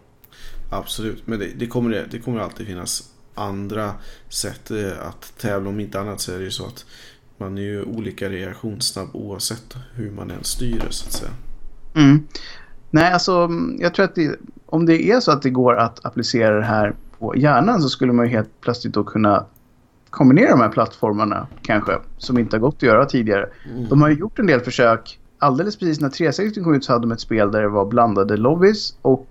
absolut. 0.71 1.27
Men 1.27 1.39
det, 1.39 1.47
det, 1.57 1.67
kommer, 1.67 1.91
det, 1.91 2.07
det 2.11 2.19
kommer 2.19 2.41
alltid 2.41 2.67
finnas 2.67 3.11
andra 3.35 3.95
sätt 4.29 4.71
eh, 4.71 5.07
att 5.09 5.33
tävla. 5.39 5.69
Om 5.69 5.81
inte 5.81 6.01
annat 6.01 6.21
så 6.21 6.33
är 6.33 6.39
det 6.39 6.45
ju 6.45 6.51
så 6.51 6.67
att 6.67 6.85
man 7.39 7.59
är 7.59 7.63
ju 7.63 7.83
olika 7.83 8.29
reaktionssnabb 8.29 9.09
oavsett 9.13 9.77
hur 9.95 10.11
man 10.11 10.31
än 10.31 10.45
styr 10.45 10.83
det 10.87 10.93
så 10.93 11.07
att 11.07 11.13
säga. 11.13 11.33
Mm. 11.95 12.27
Nej, 12.91 13.13
alltså 13.13 13.51
jag 13.79 13.95
tror 13.95 14.05
att 14.05 14.15
det, 14.15 14.39
om 14.71 14.87
det 14.87 15.11
är 15.11 15.21
så 15.21 15.33
att 15.33 15.43
det 15.43 15.51
går 15.51 15.77
att 15.77 16.05
applicera 16.05 16.57
det 16.57 16.65
här 16.65 16.95
på 17.19 17.37
hjärnan 17.37 17.83
så 17.83 17.89
skulle 17.89 18.13
man 18.13 18.27
ju 18.27 18.33
helt 18.33 18.61
plötsligt 18.61 18.95
då 18.95 19.05
kunna 19.05 19.45
kombinera 20.11 20.51
de 20.51 20.61
här 20.61 20.69
plattformarna 20.69 21.47
kanske 21.63 21.93
som 22.19 22.39
inte 22.39 22.57
har 22.57 22.61
gått 22.61 22.77
att 22.77 22.83
göra 22.83 23.07
tidigare. 23.07 23.49
Mm. 23.71 23.89
De 23.89 24.03
har 24.03 24.09
ju 24.09 24.15
gjort 24.15 24.39
en 24.39 24.47
del 24.47 24.61
försök. 24.61 25.19
Alldeles 25.39 25.77
precis 25.77 26.01
när 26.01 26.09
360 26.09 26.63
kom 26.63 26.75
ut 26.75 26.85
så 26.85 26.93
hade 26.93 27.03
de 27.03 27.13
ett 27.13 27.21
spel 27.21 27.53
där 27.53 27.63
det 27.63 27.69
var 27.69 27.87
blandade 27.87 28.37
lobbys 28.37 28.95
och 29.03 29.27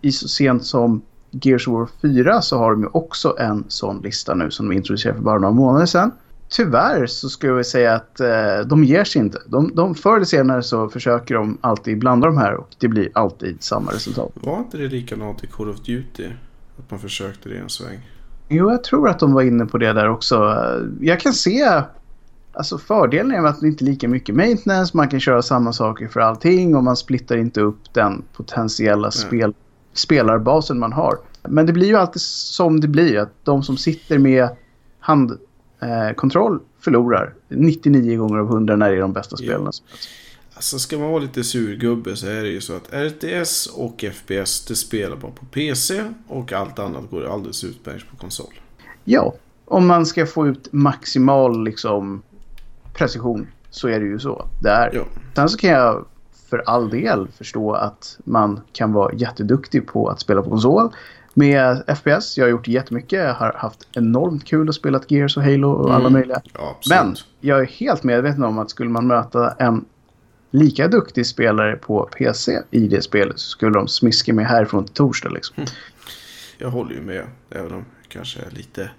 i 0.00 0.12
så 0.12 0.28
sent 0.28 0.64
som 0.64 1.02
Gears 1.30 1.68
of 1.68 1.74
War 1.74 1.88
4 2.02 2.42
så 2.42 2.58
har 2.58 2.70
de 2.70 2.82
ju 2.82 2.88
också 2.92 3.36
en 3.38 3.64
sån 3.68 4.00
lista 4.02 4.34
nu 4.34 4.50
som 4.50 4.68
de 4.68 4.76
introducerade 4.76 5.16
för 5.16 5.24
bara 5.24 5.38
några 5.38 5.54
månader 5.54 5.86
sedan. 5.86 6.10
Tyvärr 6.48 7.06
så 7.06 7.28
skulle 7.28 7.52
jag 7.52 7.66
säga 7.66 7.94
att 7.94 8.20
eh, 8.20 8.58
de 8.66 8.84
ger 8.84 9.04
sig 9.04 9.20
inte. 9.20 9.38
De, 9.46 9.74
de 9.74 9.94
förr 9.94 10.16
eller 10.16 10.24
senare 10.24 10.62
så 10.62 10.88
försöker 10.88 11.34
de 11.34 11.58
alltid 11.60 11.98
blanda 11.98 12.26
de 12.26 12.36
här 12.36 12.54
och 12.54 12.68
det 12.78 12.88
blir 12.88 13.10
alltid 13.14 13.62
samma 13.62 13.92
resultat. 13.92 14.32
Var 14.34 14.58
inte 14.58 14.76
det 14.76 14.88
likadant 14.88 15.44
i 15.44 15.46
Call 15.46 15.70
of 15.70 15.80
Duty? 15.80 16.26
Att 16.78 16.90
man 16.90 17.00
försökte 17.00 17.48
det 17.48 17.58
en 17.58 17.68
sväng? 17.68 17.98
Jo, 18.48 18.70
jag 18.70 18.84
tror 18.84 19.08
att 19.08 19.18
de 19.18 19.32
var 19.32 19.42
inne 19.42 19.66
på 19.66 19.78
det 19.78 19.92
där 19.92 20.08
också. 20.08 20.56
Jag 21.00 21.20
kan 21.20 21.32
se 21.32 21.82
Alltså 22.52 22.78
fördelen 22.78 23.32
är 23.32 23.48
att 23.48 23.60
det 23.60 23.66
inte 23.66 23.84
är 23.84 23.86
lika 23.86 24.08
mycket 24.08 24.34
maintenance. 24.34 24.96
Man 24.96 25.08
kan 25.08 25.20
köra 25.20 25.42
samma 25.42 25.72
saker 25.72 26.08
för 26.08 26.20
allting 26.20 26.76
och 26.76 26.84
man 26.84 26.96
splittar 26.96 27.36
inte 27.36 27.60
upp 27.60 27.92
den 27.92 28.22
potentiella 28.32 29.10
spel, 29.10 29.54
spelarbasen 29.92 30.78
man 30.78 30.92
har. 30.92 31.18
Men 31.48 31.66
det 31.66 31.72
blir 31.72 31.86
ju 31.86 31.96
alltid 31.96 32.22
som 32.22 32.80
det 32.80 32.88
blir. 32.88 33.18
Att 33.18 33.32
de 33.44 33.62
som 33.62 33.76
sitter 33.76 34.18
med 34.18 34.48
handkontroll 35.80 36.60
förlorar 36.80 37.34
99 37.48 38.18
gånger 38.18 38.38
av 38.38 38.46
100 38.46 38.76
när 38.76 38.90
det 38.90 38.96
är 38.96 39.00
de 39.00 39.12
bästa 39.12 39.36
spelarna. 39.36 39.70
Alltså 40.54 40.78
ska 40.78 40.98
man 40.98 41.10
vara 41.10 41.22
lite 41.22 41.44
surgubbe 41.44 42.16
så 42.16 42.26
är 42.26 42.42
det 42.42 42.48
ju 42.48 42.60
så 42.60 42.76
att 42.76 42.92
RTS 42.92 43.66
och 43.66 44.04
FPS 44.12 44.64
det 44.64 44.76
spelar 44.76 45.16
man 45.16 45.32
på 45.32 45.44
PC 45.44 46.04
och 46.28 46.52
allt 46.52 46.78
annat 46.78 47.10
går 47.10 47.32
alldeles 47.32 47.64
utmärkt 47.64 48.10
på 48.10 48.16
konsol. 48.16 48.60
Ja, 49.04 49.34
om 49.64 49.86
man 49.86 50.06
ska 50.06 50.26
få 50.26 50.48
ut 50.48 50.72
maximal 50.72 51.64
liksom, 51.64 52.22
precision 52.94 53.46
så 53.70 53.88
är 53.88 54.00
det 54.00 54.06
ju 54.06 54.18
så. 54.18 54.48
Där. 54.62 54.90
Ja. 54.94 55.02
Sen 55.34 55.48
så 55.48 55.58
kan 55.58 55.70
jag 55.70 56.04
för 56.50 56.62
all 56.66 56.90
del 56.90 57.28
förstå 57.28 57.72
att 57.72 58.18
man 58.24 58.60
kan 58.72 58.92
vara 58.92 59.14
jätteduktig 59.14 59.86
på 59.86 60.08
att 60.08 60.20
spela 60.20 60.42
på 60.42 60.50
konsol. 60.50 60.90
Med 61.38 61.82
FPS, 61.98 62.38
jag 62.38 62.44
har 62.44 62.50
gjort 62.50 62.68
jättemycket. 62.68 63.18
Jag 63.18 63.34
har 63.34 63.52
haft 63.52 63.88
enormt 63.92 64.44
kul 64.44 64.68
att 64.68 64.74
spela 64.74 65.00
Gears 65.08 65.36
och 65.36 65.42
Halo 65.42 65.70
och 65.70 65.90
alla 65.94 66.00
Mm. 66.00 66.12
möjliga. 66.12 66.40
Ja. 66.54 66.78
Men 66.88 67.16
jag 67.40 67.60
är 67.60 67.66
helt 67.66 68.02
medveten 68.04 68.44
om 68.44 68.58
att 68.58 68.70
skulle 68.70 68.90
man 68.90 69.06
möta 69.06 69.50
en 69.58 69.84
lika 70.50 70.88
duktig 70.88 71.26
spelare 71.26 71.76
på 71.76 72.02
PC 72.18 72.58
i 72.70 72.88
det 72.88 73.02
spelet 73.02 73.38
så 73.38 73.48
skulle 73.48 73.72
de 73.72 73.88
smiska 73.88 74.34
mig 74.34 74.44
härifrån 74.44 74.84
till 74.84 74.94
torsdag. 74.94 75.28
Liksom. 75.28 75.64
Jag 76.58 76.70
håller 76.70 76.94
ju 76.94 77.00
med. 77.00 77.24
Även 77.50 77.72
om 77.72 77.84
jag 78.02 78.08
kanske 78.08 78.40
är 78.40 78.50
lite, 78.50 78.90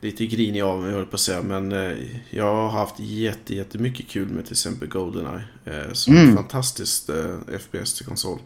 lite 0.00 0.26
grinig 0.26 0.60
av 0.62 0.82
mig, 0.82 0.92
höll 0.92 1.06
på 1.06 1.14
att 1.14 1.20
säga. 1.20 1.42
Men 1.42 1.72
eh, 1.72 1.92
jag 2.30 2.54
har 2.54 2.68
haft 2.70 2.94
jätte, 2.98 3.54
jättemycket 3.54 4.08
kul 4.08 4.28
med 4.28 4.44
till 4.44 4.52
exempel 4.52 4.88
Goldeneye. 4.88 5.44
Eh, 5.64 5.92
som 5.92 6.14
Mm. 6.16 6.28
ett 6.28 6.34
fantastiskt 6.36 7.08
eh, 7.08 7.58
FPS 7.58 7.94
till 7.94 8.06
konsol. 8.06 8.38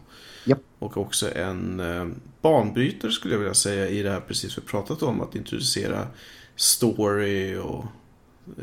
Japp. 0.47 0.59
Och 0.79 0.97
också 0.97 1.35
en 1.35 1.79
eh, 1.79 2.07
banbrytare 2.41 3.11
skulle 3.11 3.33
jag 3.33 3.39
vilja 3.39 3.53
säga 3.53 3.87
i 3.87 4.03
det 4.03 4.09
här 4.11 4.19
precis 4.19 4.57
vi 4.57 4.61
pratat 4.61 5.03
om. 5.03 5.21
Att 5.21 5.35
introducera 5.35 6.07
story 6.55 7.55
och 7.57 7.85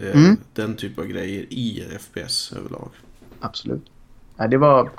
eh, 0.02 0.20
Mm. 0.24 0.36
den 0.52 0.76
typ 0.76 0.98
av 0.98 1.06
grejer 1.06 1.42
i 1.50 1.84
FPS 2.00 2.52
överlag. 2.52 2.88
Absolut. 3.40 3.84
Ja, 4.36 4.46
det 4.48 4.56
var... 4.58 4.90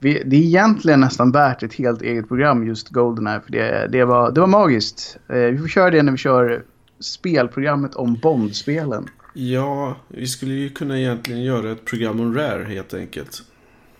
Det 0.00 0.10
är 0.20 0.34
egentligen 0.34 1.00
nästan 1.00 1.32
värt 1.32 1.62
ett 1.62 1.74
helt 1.74 2.02
eget 2.02 2.28
program 2.28 2.66
just 2.66 2.88
Goldeneye. 2.88 3.40
För 3.40 3.52
det, 3.52 3.88
det, 3.92 4.04
var, 4.04 4.32
det 4.32 4.40
var 4.40 4.46
magiskt. 4.46 5.16
Eh, 5.28 5.36
Vi 5.36 5.58
får 5.58 5.68
köra 5.68 5.90
det 5.90 6.02
när 6.02 6.12
vi 6.12 6.18
kör 6.18 6.64
spelprogrammet 7.00 7.94
om 7.94 8.14
Bond-spelen. 8.14 9.08
Ja, 9.34 9.96
vi 10.08 10.26
skulle 10.26 10.54
ju 10.54 10.68
kunna 10.68 10.98
egentligen 10.98 11.42
göra 11.42 11.72
ett 11.72 11.84
program 11.84 12.20
om 12.20 12.34
Rare 12.34 12.64
helt 12.64 12.94
enkelt. 12.94 13.42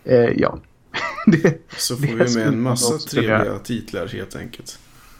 Eh, 0.03 0.15
ja. 0.15 0.59
det, 1.43 1.61
Så 1.77 1.95
får 1.97 2.05
Det 2.17 2.25
vi 2.25 2.35
med 2.35 2.47
en 2.47 2.61
massa 2.61 2.97
trevliga 2.97 3.59
titlar 3.59 4.07
helt 4.07 4.35
enkelt. 4.35 4.79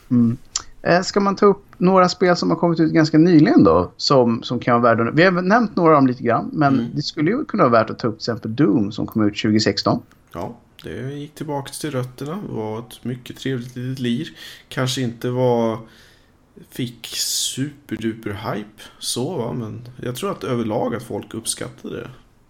mm. 0.09 0.37
eh, 0.81 1.01
ska 1.01 1.19
man 1.19 1.35
ta 1.35 1.45
upp 1.45 1.63
några 1.77 2.09
spel 2.09 2.35
som 2.35 2.49
har 2.49 2.57
kommit 2.57 2.79
ut 2.79 2.91
ganska 2.93 3.17
nyligen 3.17 3.63
då? 3.63 3.91
Som, 3.97 4.43
som 4.43 4.59
kan 4.59 4.81
vara 4.81 4.95
värda... 4.95 5.11
Vi 5.11 5.23
har 5.23 5.31
nämnt 5.31 5.75
några 5.75 5.89
av 5.89 5.95
dem 5.95 6.07
lite 6.07 6.23
grann. 6.23 6.49
Men 6.53 6.73
Mm. 6.79 6.91
det 6.95 7.01
skulle 7.01 7.31
ju 7.31 7.45
kunna 7.45 7.63
vara 7.63 7.71
värt 7.83 7.89
att 7.89 7.99
ta 7.99 8.07
upp 8.07 8.19
till 8.19 8.31
exempel 8.31 8.55
Doom 8.55 8.91
som 8.91 9.07
kom 9.07 9.27
ut 9.27 9.41
2016. 9.41 10.01
Ja, 10.33 10.57
det 10.83 11.13
gick 11.13 11.35
tillbaka 11.35 11.71
till 11.81 11.91
rötterna. 11.91 12.39
var 12.49 12.79
ett 12.79 13.03
mycket 13.03 13.37
trevligt 13.37 13.75
litet 13.75 13.99
lir. 13.99 14.27
Kanske 14.69 15.01
inte 15.01 15.29
var... 15.29 15.79
Fick 16.71 17.07
superduper 17.17 18.29
hype 18.29 18.81
så 18.99 19.37
va, 19.37 19.53
men 19.53 19.81
jag 20.01 20.15
tror 20.15 20.31
att 20.31 20.43
överlag 20.43 20.95
att 20.95 21.03
folk 21.03 21.33
uppskattade 21.33 21.95
det. 21.95 22.09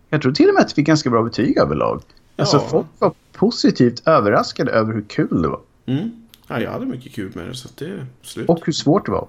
Jag 0.09 0.21
tror 0.21 0.31
till 0.31 0.47
och 0.49 0.53
med 0.53 0.61
att 0.61 0.69
det 0.69 0.75
fick 0.75 0.87
ganska 0.87 1.09
bra 1.09 1.23
betyg 1.23 1.57
överlag. 1.57 2.01
Alltså 2.35 2.57
Ja. 2.57 2.67
folk 2.69 2.87
var 2.99 3.13
positivt 3.33 4.07
överraskade 4.07 4.71
över 4.71 4.93
hur 4.93 5.01
kul 5.07 5.41
det 5.41 5.47
var. 5.47 5.59
Mm. 5.85 6.11
Ja, 6.47 6.59
jag 6.61 6.71
hade 6.71 6.85
mycket 6.85 7.13
kul 7.13 7.31
med 7.35 7.47
det 7.47 7.55
så 7.55 7.69
det 7.75 7.85
är 7.85 8.05
slut. 8.21 8.49
Och 8.49 8.65
hur 8.65 8.73
svårt 8.73 9.05
det 9.05 9.11
var. 9.11 9.27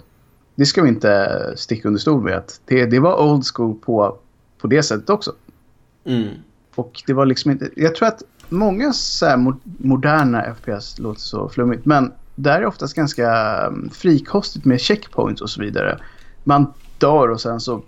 Det 0.55 0.67
ska 0.67 0.83
vi 0.83 0.89
inte 0.89 1.53
sticka 1.57 1.89
under 1.89 2.01
stol 2.01 2.23
med. 2.23 2.43
Det, 2.65 2.87
det 2.87 2.99
var 3.01 3.23
old 3.23 3.45
school 3.55 3.75
på, 3.75 4.19
på 4.59 4.67
det 4.67 4.83
sättet 4.83 5.11
också. 5.11 5.33
Mm. 6.05 6.29
Och 6.75 7.03
det 7.07 7.13
var 7.13 7.27
liksom 7.27 7.51
inte... 7.51 7.71
Jag 7.77 7.95
tror 7.95 8.09
att 8.09 8.23
många 8.49 8.93
så 8.93 9.55
moderna 9.65 10.55
FPS 10.55 10.99
låter 10.99 11.21
så 11.21 11.49
flummigt. 11.49 11.87
Men 11.87 12.13
där 12.35 12.61
är 12.61 12.67
oftast 12.67 12.95
ganska 12.95 13.59
um, 13.67 13.91
frikostigt 13.93 14.65
med 14.65 14.81
checkpoints 14.81 15.43
och 15.43 15.51
så 15.51 15.61
vidare. 15.61 15.99
Man 16.45 16.73
dör 16.99 17.29
och 17.29 17.41
sen 17.41 17.61
så... 17.61 17.83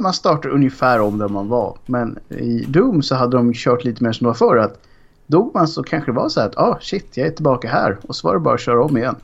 Man 0.00 0.12
startar 0.12 0.48
ungefär 0.48 1.00
om 1.00 1.18
där 1.18 1.28
man 1.28 1.48
var. 1.48 1.78
Men 1.86 2.18
i 2.28 2.64
Doom 2.68 3.02
så 3.02 3.14
hade 3.14 3.36
de 3.36 3.52
kört 3.54 3.84
lite 3.84 4.04
mer 4.04 4.12
som 4.12 4.24
det 4.24 4.28
var 4.28 4.34
förr. 4.34 4.56
Att 4.56 4.80
dog 5.26 5.54
man 5.54 5.68
så 5.68 5.82
kanske 5.82 6.10
det 6.10 6.16
var 6.16 6.28
så 6.28 6.40
här 6.40 6.46
att 6.46 6.58
ah 6.58 6.78
shit, 6.80 7.16
jag 7.16 7.26
är 7.26 7.30
tillbaka 7.30 7.68
här. 7.68 7.98
Och 8.02 8.16
så 8.16 8.28
var 8.28 8.34
det 8.34 8.40
bara 8.40 8.54
att 8.54 8.60
köra 8.60 8.84
om 8.84 8.96
igen. 8.96 9.16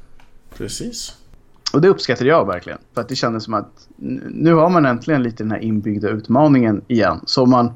Precis. 0.56 1.16
Och 1.72 1.80
det 1.80 1.88
uppskattade 1.88 2.30
jag 2.30 2.46
verkligen. 2.46 2.78
För 2.94 3.00
att 3.00 3.08
det 3.08 3.16
kändes 3.16 3.44
som 3.44 3.54
att 3.54 3.88
nu 4.30 4.54
har 4.54 4.70
man 4.70 4.86
äntligen 4.86 5.22
lite 5.22 5.42
den 5.42 5.50
här 5.50 5.58
inbyggda 5.58 6.08
utmaningen 6.08 6.82
igen. 6.88 7.20
Som, 7.24 7.50
man, 7.50 7.72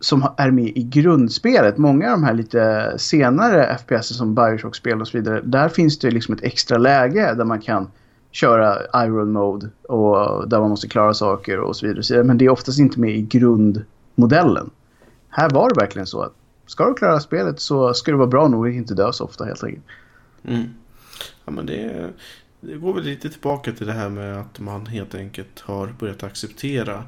som 0.00 0.26
är 0.36 0.50
med 0.50 0.72
i 0.74 0.82
grundspelet. 0.82 1.78
Många 1.78 2.12
av 2.12 2.20
de 2.20 2.24
här 2.24 2.34
lite 2.34 2.94
senare 2.96 3.78
FPS 3.78 4.16
som 4.16 4.34
Bioshock-spel 4.34 5.00
och 5.00 5.08
så 5.08 5.18
vidare. 5.18 5.40
Där 5.44 5.68
finns 5.68 5.98
det 5.98 6.10
liksom 6.10 6.34
ett 6.34 6.42
extra 6.42 6.78
läge 6.78 7.34
där 7.34 7.44
man 7.44 7.60
kan 7.60 7.90
köra 8.30 9.04
Iron 9.06 9.32
Mode. 9.32 9.68
Och 9.82 10.48
där 10.48 10.60
man 10.60 10.70
måste 10.70 10.88
klara 10.88 11.14
saker 11.14 11.58
och 11.58 11.76
så 11.76 11.86
vidare. 11.86 12.22
Men 12.24 12.38
det 12.38 12.44
är 12.44 12.50
oftast 12.50 12.78
inte 12.78 13.00
med 13.00 13.16
i 13.16 13.22
grundmodellen. 13.22 14.70
Här 15.28 15.50
var 15.50 15.68
det 15.68 15.80
verkligen 15.80 16.06
så 16.06 16.22
att 16.22 16.32
ska 16.66 16.88
du 16.88 16.94
klara 16.94 17.20
spelet 17.20 17.60
så 17.60 17.94
ska 17.94 18.10
du 18.10 18.16
vara 18.16 18.28
bra 18.28 18.48
nog 18.48 18.68
att 18.68 18.74
inte 18.74 18.94
dö 18.94 19.12
så 19.12 19.24
ofta 19.24 19.44
helt 19.44 19.64
enkelt. 19.64 19.84
Mm. 20.44 20.64
Ja, 21.44 21.52
men 21.52 21.66
det, 21.66 22.10
det 22.60 22.76
går 22.76 22.94
väl 22.94 23.04
lite 23.04 23.30
tillbaka 23.30 23.72
till 23.72 23.86
det 23.86 23.92
här 23.92 24.08
med 24.08 24.40
att 24.40 24.60
man 24.60 24.86
helt 24.86 25.14
enkelt 25.14 25.60
har 25.60 25.94
börjat 25.98 26.22
acceptera 26.22 27.04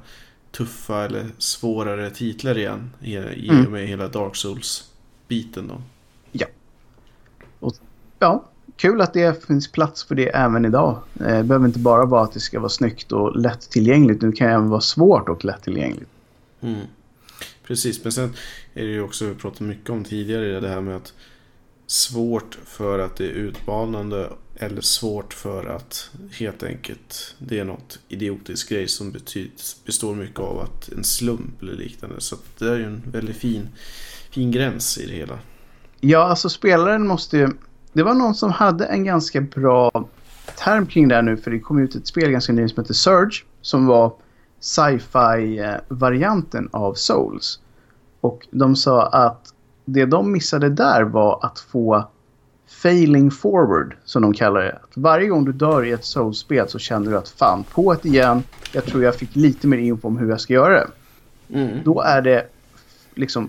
tuffa 0.51 1.05
eller 1.05 1.27
svårare 1.39 2.11
titlar 2.11 2.59
igen 2.59 2.91
i, 3.01 3.17
i 3.17 3.49
Mm. 3.49 3.67
och 3.67 3.73
med 3.73 3.87
hela 3.87 4.09
Dark 4.09 4.37
Souls-biten 4.37 5.69
då. 5.69 5.83
Ja. 6.33 6.47
Och, 7.61 7.75
ja, 8.19 8.45
kul 8.83 9.01
att 9.01 9.13
det 9.13 9.45
finns 9.47 9.73
plats 9.73 10.05
för 10.05 10.15
det 10.15 10.29
även 10.29 10.65
idag. 10.65 10.99
Eh, 11.21 11.37
Det 11.37 11.45
behöver 11.45 11.67
inte 11.67 11.79
bara 11.79 12.05
vara 12.05 12.23
att 12.23 12.33
det 12.33 12.41
ska 12.41 12.61
vara 12.61 12.69
snyggt 12.69 13.13
och 13.13 13.37
lättillgängligt. 13.37 14.23
Nu 14.23 14.33
kan 14.33 14.47
det 14.47 14.53
även 14.55 14.69
vara 14.69 14.81
svårt 14.81 15.29
och 15.29 15.45
lättillgängligt. 15.45 16.11
Mm. 16.61 16.81
Precis, 17.67 18.05
men 18.05 18.13
sen 18.13 18.35
är 18.75 18.85
det 18.85 18.93
ju 18.93 19.03
också, 19.03 19.27
vi 19.27 19.35
pratade 19.35 19.65
mycket 19.65 19.91
om 19.91 20.05
tidigare, 20.05 20.61
det 20.61 20.69
här 20.69 20.81
med 20.81 20.97
att 20.97 21.13
svårt 21.87 22.59
för 22.65 22.99
att 22.99 23.17
det 23.17 23.25
är 23.25 23.31
utmanande 23.31 24.31
eller 24.57 24.81
svårt 24.81 25.35
för 25.35 25.67
att 25.67 26.11
helt 26.33 26.63
enkelt 26.63 27.35
det 27.39 27.59
är 27.59 27.65
något 27.65 27.99
idiotisk 28.09 28.69
grej 28.69 28.89
som 28.89 29.13
betyder, 29.13 29.53
består 29.87 30.15
mycket 30.15 30.41
av 30.41 30.61
att 30.61 30.89
en 30.89 31.05
slump 31.05 31.63
eller 31.63 31.73
liknande. 31.73 32.21
Så 32.21 32.37
det 32.59 32.69
är 32.69 32.77
ju 32.77 32.85
en 32.85 33.03
väldigt 33.13 33.37
fin, 33.37 33.69
fin 34.31 34.51
gräns 34.51 34.99
i 34.99 35.07
det 35.07 35.13
hela. 35.13 35.39
Ja, 36.01 36.19
alltså 36.19 36.49
spelaren 36.49 37.07
måste 37.07 37.37
ju... 37.37 37.49
Det 37.93 38.03
var 38.03 38.15
någon 38.15 38.35
som 38.35 38.51
hade 38.51 38.85
en 38.85 39.05
ganska 39.05 39.41
bra 39.41 40.07
term 40.59 40.87
kring 40.87 41.09
det 41.09 41.15
här 41.15 41.23
nu. 41.23 41.37
För 41.37 41.51
det 41.51 41.59
kom 41.59 41.79
ut 41.79 41.95
ett 41.95 42.07
spel 42.07 42.31
ganska 42.31 42.53
nyligen 42.53 42.69
som 42.69 42.83
heter 42.83 42.95
Surge. 42.95 43.45
Som 43.61 43.87
var 43.87 44.13
sci-fi-varianten 44.61 46.69
av 46.73 46.95
Souls. 46.95 47.61
Och 48.21 48.47
de 48.51 48.77
sa 48.77 49.07
att 49.07 49.55
det 49.85 50.05
de 50.05 50.33
missade 50.33 50.69
där 50.69 51.03
var 51.03 51.39
att 51.43 51.59
få 51.59 52.09
failing 52.83 53.31
forward, 53.31 53.97
som 54.05 54.23
de 54.23 54.35
kallar 54.35 54.61
det. 54.61 54.73
Att 54.73 54.97
varje 54.97 55.29
gång 55.29 55.45
du 55.45 55.53
dör 55.53 55.85
i 55.85 55.93
ett 55.93 56.05
Souls-spel 56.05 56.69
så 56.69 56.79
känner 56.79 57.11
du 57.11 57.19
att 57.19 57.29
fan, 57.29 57.65
på 57.75 57.93
ett 57.93 58.05
igen. 58.05 58.43
Jag 58.73 58.85
tror 58.85 59.03
jag 59.03 59.17
fick 59.17 59.37
lite 59.37 59.67
mer 59.67 59.79
info 59.79 60.09
om 60.09 60.19
hur 60.19 60.31
jag 60.31 60.41
ska 60.41 60.55
göra 60.55 60.75
det. 60.75 60.89
Mm. 61.59 61.79
Då 61.85 62.01
är 62.01 62.23
det 62.23 62.47
liksom 63.15 63.49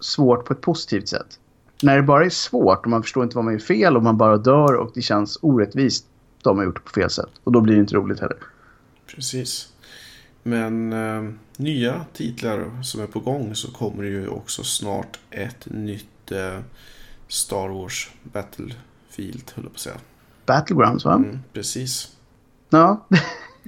svårt 0.00 0.44
på 0.44 0.52
ett 0.52 0.60
positivt 0.60 1.08
sätt. 1.08 1.38
När 1.82 1.96
det 1.96 2.02
bara 2.02 2.24
är 2.24 2.30
svårt 2.30 2.84
och 2.84 2.90
man 2.90 3.02
förstår 3.02 3.24
inte 3.24 3.36
vad 3.36 3.44
man 3.44 3.54
gör 3.54 3.60
fel 3.60 3.96
och 3.96 4.02
man 4.02 4.16
bara 4.18 4.36
dör 4.36 4.74
och 4.74 4.90
det 4.94 5.02
känns 5.02 5.38
orättvist. 5.42 6.06
Då 6.42 6.54
har 6.54 6.64
gjort 6.64 6.74
det 6.74 6.80
på 6.80 6.90
fel 6.90 7.10
sätt. 7.10 7.30
Och 7.44 7.52
då 7.52 7.60
blir 7.60 7.74
det 7.74 7.80
inte 7.80 7.94
roligt 7.94 8.20
heller. 8.20 8.36
Precis. 9.06 9.68
Men 10.42 10.92
eh, 10.92 11.30
nya 11.56 12.04
titlar 12.12 12.82
som 12.82 13.00
är 13.00 13.06
på 13.06 13.20
gång 13.20 13.54
så 13.54 13.70
kommer 13.72 14.02
det 14.02 14.08
ju 14.08 14.28
också 14.28 14.62
snart 14.64 15.18
ett 15.30 15.66
nytt 15.70 16.32
eh, 16.32 16.58
Star 17.28 17.68
Wars 17.68 18.10
Battlefield, 18.22 19.52
höll 19.54 19.64
jag 19.64 19.72
på 19.72 19.74
att 19.76 19.78
säga. 19.78 19.96
Battlegrounds 20.46 21.04
va? 21.04 21.14
Mm, 21.14 21.38
precis. 21.52 22.16
Ja. 22.70 23.06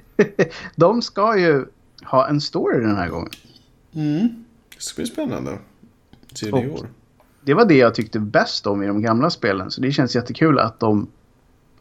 De 0.75 1.01
ska 1.01 1.37
ju 1.37 1.65
ha 2.03 2.27
en 2.27 2.41
story 2.41 2.79
den 2.81 2.95
här 2.95 3.09
gången. 3.09 3.29
Mm. 3.93 4.45
Det 4.75 4.81
ska 4.81 5.01
bli 5.01 5.05
spännande. 5.11 5.57
Se 6.33 6.51
det 6.51 6.61
i 6.61 6.67
Och- 6.69 6.73
år. 6.79 6.87
Det 7.47 7.53
var 7.53 7.65
det 7.65 7.77
jag 7.77 7.95
tyckte 7.95 8.19
bäst 8.19 8.67
om 8.67 8.83
i 8.83 8.87
de 8.87 9.01
gamla 9.01 9.29
spelen. 9.29 9.71
Så 9.71 9.81
det 9.81 9.91
känns 9.91 10.15
jättekul 10.15 10.59
att 10.59 10.79
de 10.79 11.07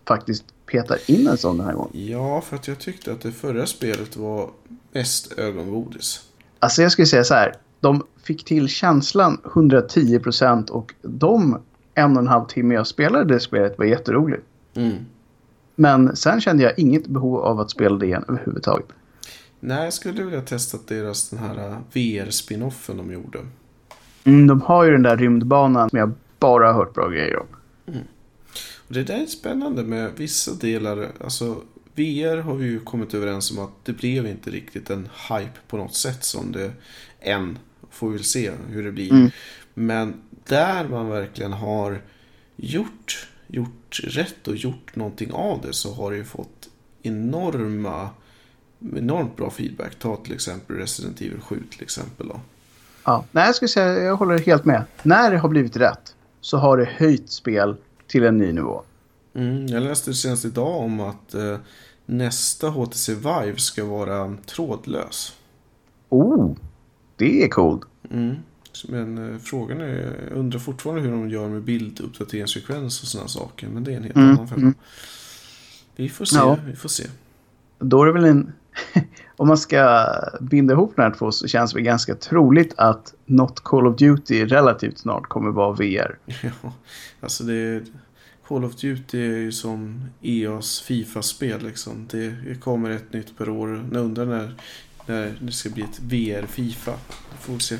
faktiskt 0.05 0.45
petar 0.67 0.99
in 1.07 1.27
en 1.27 1.37
sån 1.37 1.59
den 1.59 1.67
här 1.67 1.75
gången. 1.75 1.91
Ja, 1.93 2.41
för 2.41 2.57
att 2.57 2.69
jag 2.69 2.79
tyckte 2.79 3.13
att 3.13 3.21
det 3.21 3.33
förra 3.33 3.67
spelet 3.67 4.17
var 4.17 4.51
mest 4.93 5.39
ögongodis. 5.39 6.23
Alltså 6.59 6.83
jag 6.83 6.93
skulle 6.93 7.07
säga 7.07 7.25
så 7.25 7.35
här. 7.35 7.55
De 7.81 8.07
fick 8.23 8.45
till 8.45 8.69
känslan 8.69 9.41
110% 9.45 10.71
och 10.71 10.95
de 11.03 11.59
en 11.95 12.17
och 12.17 12.23
en 12.23 12.29
halv 12.29 12.47
timme 12.47 12.75
jag 12.75 12.87
spelade 12.87 13.35
det 13.35 13.41
spelet 13.41 13.79
var 13.79 13.85
jätteroligt. 13.85 14.45
Mm. 14.75 14.97
Men 15.75 16.17
sen 16.17 16.41
kände 16.41 16.63
jag 16.63 16.79
inget 16.79 17.07
behov 17.07 17.41
av 17.41 17.61
att 17.61 17.71
spela 17.71 17.97
det 17.97 18.07
igen 18.07 18.25
överhuvudtaget. 18.29 18.87
Nej, 19.61 19.85
jag 19.85 19.93
skulle 19.93 20.23
vilja 20.23 20.43
testa 20.43 20.79
deras 20.87 21.31
den 21.31 21.39
här 21.39 21.69
eh, 21.69 21.77
VR-spinoffen 21.93 22.97
de 22.97 23.13
gjorde. 23.13 23.39
Mm, 24.27 24.47
de 24.47 24.61
har 24.61 24.85
ju 24.85 24.93
den 24.93 25.03
där 25.03 25.17
rymdbanan 25.17 25.91
som 25.91 25.99
jag 25.99 26.13
bara 26.39 26.67
har 26.67 26.75
hört 26.75 26.95
bra 26.95 27.09
grejer 27.09 27.39
om. 27.39 27.47
Och 28.89 28.95
det 28.95 29.03
där 29.03 29.23
är 29.23 29.27
spännande 29.27 29.83
med 29.83 30.11
vissa 30.17 30.55
delar. 30.55 31.09
Alltså 31.25 31.63
VR 31.95 32.37
har 32.37 32.61
ju 32.61 32.81
kommit 32.81 33.15
överens 33.15 33.51
om 33.51 33.59
att 33.59 33.85
det 33.85 33.93
blev 33.93 34.27
inte 34.27 34.51
riktigt 34.51 34.91
en 34.91 35.09
hype 35.29 35.59
på 35.69 35.77
något 35.77 35.95
sätt 35.95 36.25
som 36.25 36.53
det 36.53 36.73
än. 37.21 37.59
Får 37.91 38.09
vi 38.09 38.17
väl 38.17 38.25
se 38.25 38.53
hur 38.69 38.85
det 38.85 38.93
blir. 38.93 39.13
Mm. 39.13 39.31
Men 39.75 40.15
där 40.45 40.89
man 40.89 41.09
verkligen 41.09 41.53
har 41.53 42.03
gjort, 42.57 43.29
gjort 43.47 44.01
rätt 44.03 44.49
och 44.49 44.57
gjort 44.57 44.97
någonting 44.97 45.33
av 45.33 45.61
det 45.63 45.73
så 45.73 45.95
har 45.95 46.11
det 46.11 46.17
ju 46.17 46.25
fått 46.25 46.69
enorma 47.03 48.11
enormt 48.97 49.37
bra 49.37 49.51
feedback. 49.51 49.99
Ta 49.99 50.17
till 50.17 50.35
exempel 50.35 50.77
Resident 50.77 51.21
Evil 51.21 51.41
7 51.41 51.63
till 51.71 51.83
exempel. 51.83 52.29
Då. 52.29 52.41
Ja. 53.07 53.25
Nej, 53.33 53.47
jag 53.47 53.55
skulle 53.55 53.69
säga 53.69 54.03
jag 54.03 54.17
håller 54.17 54.39
helt 54.39 54.65
med. 54.65 54.85
När 55.03 55.31
det 55.31 55.39
har 55.39 55.49
blivit 55.49 55.77
rätt 55.77 56.15
så 56.41 56.57
har 56.59 56.77
det 56.79 56.85
höjt 56.85 57.31
spel 57.31 57.77
till 58.07 58.25
en 58.25 58.39
ny 58.39 58.53
nivå. 58.53 58.83
Mm, 59.35 59.67
jag 59.67 59.83
läste 59.83 60.15
senast 60.15 60.45
idag 60.45 60.77
om 60.81 61.01
att 61.01 61.35
eh, 61.35 61.57
nästa 62.07 62.69
HTC 62.69 63.15
Vive 63.15 63.57
ska 63.57 63.85
vara 63.85 64.37
trådlös. 64.47 65.33
Oh, 66.09 66.57
det 67.17 67.45
är 67.45 67.49
coolt. 67.49 67.83
Mm. 68.11 68.37
Men 68.89 69.33
eh, 69.33 69.39
frågan 69.39 69.81
är, 69.81 70.17
jag 70.31 70.39
undrar 70.39 70.59
fortfarande 70.59 71.03
hur 71.03 71.11
de 71.11 71.31
gör 71.31 71.49
med 71.49 71.63
bilduppdateringsfrekvens 71.63 73.03
och 73.03 73.09
sådana 73.09 73.29
saker. 73.29 73.69
Men 73.69 73.85
det 73.85 73.93
är 73.93 73.97
en 73.97 74.03
helt 74.03 74.17
Mm, 74.17 74.31
annan 74.31 74.49
femma. 74.49 74.61
mm. 74.61 74.75
Vi 75.97 76.09
får 76.09 76.25
se, 76.25 76.37
Ja. 76.37 76.59
vi 76.67 76.77
får 76.77 76.89
se. 76.89 77.05
Då 77.79 78.03
är 78.03 78.07
det 78.07 78.13
väl 78.13 78.25
en... 78.25 78.53
Om 79.37 79.49
man 79.49 79.59
ska 79.59 80.07
binda 80.41 80.75
ihop 80.75 80.93
de 80.97 81.03
här 81.03 81.11
två 81.11 81.33
så 81.33 81.49
känns 81.49 81.73
det 81.73 81.83
ganska 81.83 82.15
troligt 82.15 82.75
att 82.77 83.15
Not 83.27 83.61
Call 83.61 83.87
of 83.87 83.97
Duty 83.97 84.45
relativt 84.45 84.99
snart 84.99 85.29
kommer 85.29 85.51
vara 85.51 85.73
VR. 85.73 86.19
Ja, 86.43 86.73
alltså 87.21 87.45
det 87.45 87.55
är, 87.55 87.83
Call 88.49 88.65
of 88.65 88.77
Duty 88.77 89.19
är 89.19 89.37
ju 89.37 89.53
som 89.53 90.05
EAs 90.23 90.81
Fifa-spel 90.81 91.63
liksom. 91.63 92.09
Det, 92.11 92.61
kommer 92.61 92.91
ett 92.91 93.13
nytt 93.13 93.39
per 93.39 93.49
år. 93.49 93.89
Jag 93.93 94.05
undrar 94.05 94.27
när, 94.27 94.55
när 95.07 95.35
det 95.41 95.53
ska 95.53 95.71
bli 95.71 95.83
ett 95.83 96.01
VR-Fifa. 96.01 96.93
Får 97.41 97.53
vi 97.53 97.61
se. 97.61 97.79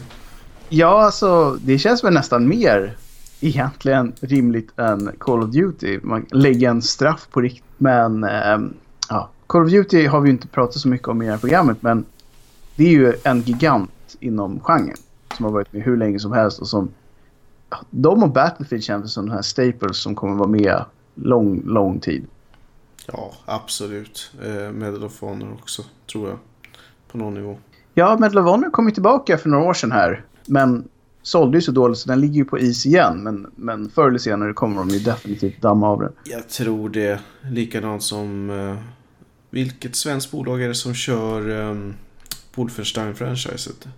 Ja, 0.69 1.05
alltså 1.05 1.59
det 1.63 1.79
känns 1.79 2.05
väl 2.05 2.15
nästan 2.15 2.49
mer 2.49 2.97
egentligen 3.41 4.13
rimligt 4.21 4.79
än 4.79 5.13
Call 5.19 5.43
of 5.43 5.51
Duty. 5.51 6.01
Man 6.03 6.27
lägger 6.31 6.71
en 6.71 6.83
straff 6.83 7.29
på 7.31 7.41
riktigt. 7.41 7.65
Men 7.79 8.23
ja, 8.23 8.61
Call 9.47 9.65
of 9.65 9.71
Duty 9.71 10.07
har 10.07 10.21
vi 10.21 10.29
ju 10.29 10.33
inte 10.33 10.49
pratat 10.49 10.77
så 10.77 10.89
mycket 10.89 11.09
om 11.09 11.23
i 11.23 11.25
det 11.25 11.31
här 11.31 11.39
programmet. 11.39 11.83
Men 11.83 12.05
det 12.77 12.85
är 12.85 12.91
ju 12.91 13.15
en 13.25 13.41
gigant 13.41 14.17
inom 14.21 14.61
genren. 14.61 14.97
Som 15.37 15.45
har 15.45 15.53
varit 15.53 15.73
med 15.73 15.83
hur 15.83 15.97
länge 15.97 16.19
som 16.19 16.33
helst. 16.33 16.61
Och 16.61 16.69
som, 16.69 16.89
de 17.91 18.23
och 18.23 18.31
Battlefield 18.31 18.85
känns 18.85 19.13
som 19.13 19.27
de 19.27 19.33
här 19.33 19.43
staples 19.43 19.97
som 19.97 20.15
kommer 20.15 20.35
vara 20.35 20.49
med 20.49 20.85
lång, 21.15 21.63
lång 21.65 22.01
tid. 22.01 22.27
Ja, 23.07 23.33
absolut. 23.45 24.33
Eh, 24.43 24.73
Medal 24.73 25.05
of 25.05 25.21
Honor 25.21 25.53
också, 25.53 25.83
tror 26.13 26.29
jag. 26.29 26.39
På 27.13 27.19
någon 27.19 27.35
nivå. 27.35 27.59
Ja, 27.95 28.17
Medal 28.21 28.39
of 28.39 28.45
Honor 28.45 28.71
kom 28.71 28.89
ju 28.89 28.95
tillbaka 28.95 29.39
för 29.39 29.49
några 29.49 29.65
år 29.65 29.75
sedan 29.75 29.93
här. 29.93 30.25
Men 30.47 30.89
sålde 31.23 31.59
ju 31.59 31.63
så 31.63 31.73
dåligt 31.73 31.99
så 31.99 32.09
den 32.09 32.21
ligger 32.21 32.35
ju 32.35 32.45
på 32.45 32.59
is 32.59 32.87
igen. 32.87 33.23
Men, 33.23 33.51
men 33.57 33.91
förr 33.91 34.09
eller 34.09 34.19
senare 34.19 34.53
kommer 34.53 34.77
de 34.77 34.89
ju 34.89 34.99
definitivt 34.99 35.63
damma 35.63 35.89
av 35.89 36.01
den. 36.01 36.13
Jag 36.25 36.49
tror 36.49 36.89
det. 36.89 37.21
Likadant 37.51 38.03
som... 38.03 38.51
Vilket 39.57 39.97
svenskt 39.97 40.31
bolag 40.31 40.63
är 40.63 40.69
det 40.69 40.75
som 40.75 40.95
kör 40.95 41.61
eh, 41.71 41.93
Wolfenstein-franchiset? 42.55 43.89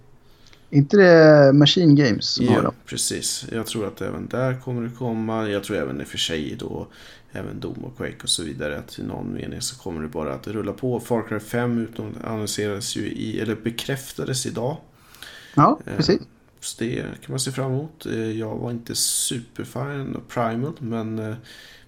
inte 0.70 0.96
det 0.96 1.52
Machine 1.52 1.96
Games 1.96 2.38
har 2.38 2.46
Ja, 2.46 2.62
dem? 2.62 2.74
precis. 2.86 3.44
Jag 3.52 3.66
tror 3.66 3.86
att 3.86 4.00
även 4.00 4.28
där 4.28 4.60
kommer 4.60 4.82
det 4.82 4.90
komma. 4.98 5.48
Jag 5.48 5.64
tror 5.64 5.76
även 5.76 6.00
i 6.00 6.04
och 6.04 6.08
för 6.08 6.18
sig 6.18 6.56
då 6.58 6.86
även 7.32 7.60
Doom 7.60 7.84
och 7.84 7.96
Quake 7.96 8.16
och 8.22 8.28
så 8.28 8.42
vidare 8.44 8.78
att 8.78 8.98
i 8.98 9.02
någon 9.02 9.34
mening 9.34 9.60
så 9.60 9.76
kommer 9.78 10.02
det 10.02 10.08
bara 10.08 10.34
att 10.34 10.46
rulla 10.46 10.72
på. 10.72 11.00
Far 11.00 11.28
Cry 11.28 11.40
5 11.40 11.78
utom 11.78 12.14
annonserades 12.24 12.96
ju 12.96 13.00
i, 13.06 13.40
eller 13.40 13.54
bekräftades 13.54 14.46
idag. 14.46 14.76
Ja, 15.54 15.80
Eh, 15.86 15.96
precis. 15.96 16.20
Så 16.60 16.76
det 16.84 16.94
kan 17.02 17.32
man 17.32 17.40
se 17.40 17.52
fram 17.52 17.72
emot. 17.72 18.06
Eh, 18.06 18.30
Jag 18.30 18.56
var 18.56 18.70
inte 18.70 18.94
superfan 18.94 20.16
av 20.16 20.20
Primal 20.28 20.72
men 20.78 21.18
eh, 21.18 21.34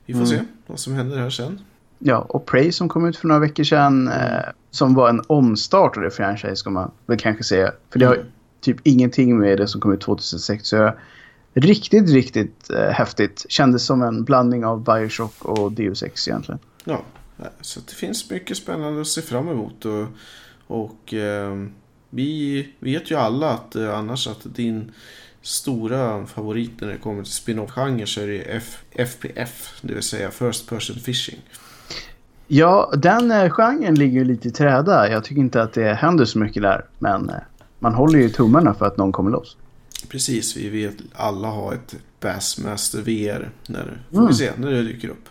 vi 0.07 0.13
får 0.13 0.21
Mm. 0.21 0.31
se 0.31 0.41
vad 0.67 0.81
som 0.81 0.93
händer 0.95 1.19
här 1.19 1.31
sen. 1.31 1.61
Ja, 2.03 2.19
och 2.19 2.47
Prey 2.47 2.73
som 2.73 2.89
kom 2.89 3.07
ut 3.07 3.17
för 3.17 3.29
några 3.29 3.39
veckor 3.41 3.65
sedan. 3.65 4.09
Eh, 4.09 4.41
som 4.71 4.95
var 4.95 5.09
en 5.09 5.23
omstart 5.27 5.97
av 5.97 6.03
det 6.03 6.11
franchise 6.11 6.57
ska 6.57 6.71
man 6.71 6.91
väl 7.07 7.19
kanske 7.19 7.45
säga. 7.45 7.73
För 7.91 7.99
det 7.99 8.07
har 8.07 8.15
Mm. 8.15 8.27
typ 8.61 8.77
ingenting 8.85 9.39
med 9.39 9.59
det 9.59 9.67
som 9.69 9.81
kom 9.81 9.93
ut 9.93 10.01
2006. 10.01 10.69
Så 10.69 10.77
jag, 10.77 10.95
riktigt, 11.55 12.11
riktigt 12.11 12.71
eh, 12.71 12.89
häftigt. 12.91 13.47
Kändes 13.49 13.85
som 13.87 14.03
en 14.03 14.25
blandning 14.25 14.65
av 14.65 14.85
Bioshock 14.85 15.45
och 15.45 15.73
Deus 15.73 16.03
Ex 16.03 16.29
egentligen. 16.29 16.59
Ja, 16.85 17.03
så 17.61 17.81
det 17.81 17.93
finns 17.95 18.31
mycket 18.31 18.57
spännande 18.57 19.01
att 19.01 19.07
se 19.07 19.23
fram 19.23 19.49
emot. 19.49 19.85
Och, 19.85 20.07
och 20.67 21.15
eh, 21.15 21.67
vi 22.11 22.69
vet 22.81 23.11
ju 23.11 23.15
alla 23.15 23.51
att 23.51 23.77
eh, 23.77 23.99
annars 23.99 24.27
att 24.29 24.41
din 24.55 24.93
stora 25.43 26.27
favorit 26.27 26.81
när 26.81 26.89
det 26.89 26.97
kommer 26.97 27.23
till 27.23 27.33
spin-off-genre 27.33 28.07
så 28.07 28.21
är 28.21 28.27
det 28.27 28.39
F- 28.39 28.83
FPF, 28.93 29.79
det 29.83 29.95
vill 29.95 30.03
säga 30.03 30.31
First 30.31 30.69
Person 30.69 30.97
Fishing. 30.97 31.39
Ja, 32.53 32.93
den 32.97 33.31
eh, 33.31 33.51
genren 33.51 33.95
ligger 33.95 34.19
ju 34.19 34.25
lite 34.25 34.49
i 34.49 34.51
träda. 34.51 35.11
Jag 35.11 35.25
tycker 35.25 35.41
inte 35.41 35.63
att 35.63 35.73
det 35.73 35.95
händer 35.95 36.25
så 36.25 36.39
mycket 36.39 36.63
där. 36.63 36.85
Men 36.99 37.31
eh, 37.31 37.37
man 37.79 37.95
håller 37.95 38.19
ju 38.19 38.29
tummarna 38.29 38.75
för 38.75 38.87
att 38.87 38.97
någon 38.97 39.13
kommer 39.13 39.31
loss. 39.31 39.57
Precis, 40.09 40.57
vi 40.57 40.69
vill 40.69 41.03
alla 41.15 41.49
ha 41.49 41.75
ett 41.75 41.95
Bassmaster 42.21 42.99
VR. 42.99 43.51
När, 43.67 44.03
får 44.13 44.29
vi 44.29 44.35
se 44.35 44.51
när 44.57 44.71
det 44.71 44.83
dyker 44.83 45.09
upp. 45.09 45.29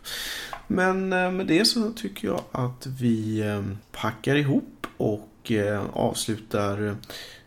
Men 0.67 1.13
eh, 1.13 1.31
med 1.31 1.47
det 1.47 1.65
så 1.65 1.91
tycker 1.91 2.27
jag 2.27 2.41
att 2.51 2.87
vi 2.99 3.43
packar 3.91 4.35
ihop 4.35 4.87
och 4.97 5.51
avslutar 5.93 6.95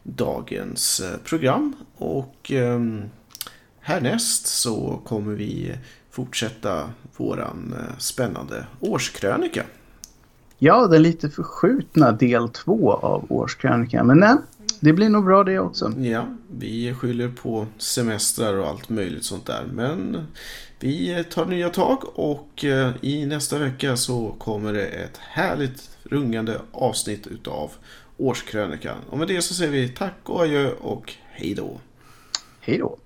dagens 0.03 1.03
program. 1.25 1.77
Och 1.97 2.53
härnäst 3.81 4.47
så 4.47 5.01
kommer 5.05 5.35
vi 5.35 5.75
fortsätta 6.13 6.91
våran 7.17 7.75
spännande 7.99 8.67
årskrönika. 8.81 9.65
Ja, 10.59 10.87
den 10.87 11.03
lite 11.03 11.31
förskjutna 11.31 12.13
del 12.13 12.49
två 12.49 12.93
av 12.93 13.27
årskrönikan. 13.29 14.07
Men 14.07 14.19
nej, 14.19 14.37
det 14.81 14.93
blir 14.93 15.09
nog 15.09 15.25
bra 15.25 15.45
det 15.45 15.59
också. 15.59 15.93
Ja, 15.99 16.27
vi 16.51 16.95
skyller 16.95 17.29
på 17.29 17.67
semestrar 17.79 18.55
och 18.55 18.69
allt 18.69 18.89
möjligt 18.89 19.25
sånt 19.25 19.47
där. 19.47 19.65
Men 19.73 20.27
vi 20.81 21.25
tar 21.31 21.47
nya 21.47 21.69
tag 21.69 22.19
och 22.19 22.65
eh, 22.65 22.91
i 23.01 23.27
nästa 23.27 23.59
vecka 23.59 23.97
så 23.97 24.35
kommer 24.39 24.73
det 24.73 24.87
ett 24.87 25.17
härligt 25.17 25.91
rungande 26.03 26.61
avsnitt 26.73 27.27
utav 27.27 27.71
årskrönikan. 28.17 28.97
Och 29.11 29.19
med 29.19 29.29
det 29.29 29.43
så 29.43 29.55
säger 29.55 29.73
vi 29.73 29.89
tack 29.89 30.19
och 30.23 30.43
adjö 30.43 30.71
och 30.73 31.15
hej 31.31 31.55
då. 31.55 31.81
Hej 32.61 32.79
då. 32.79 32.99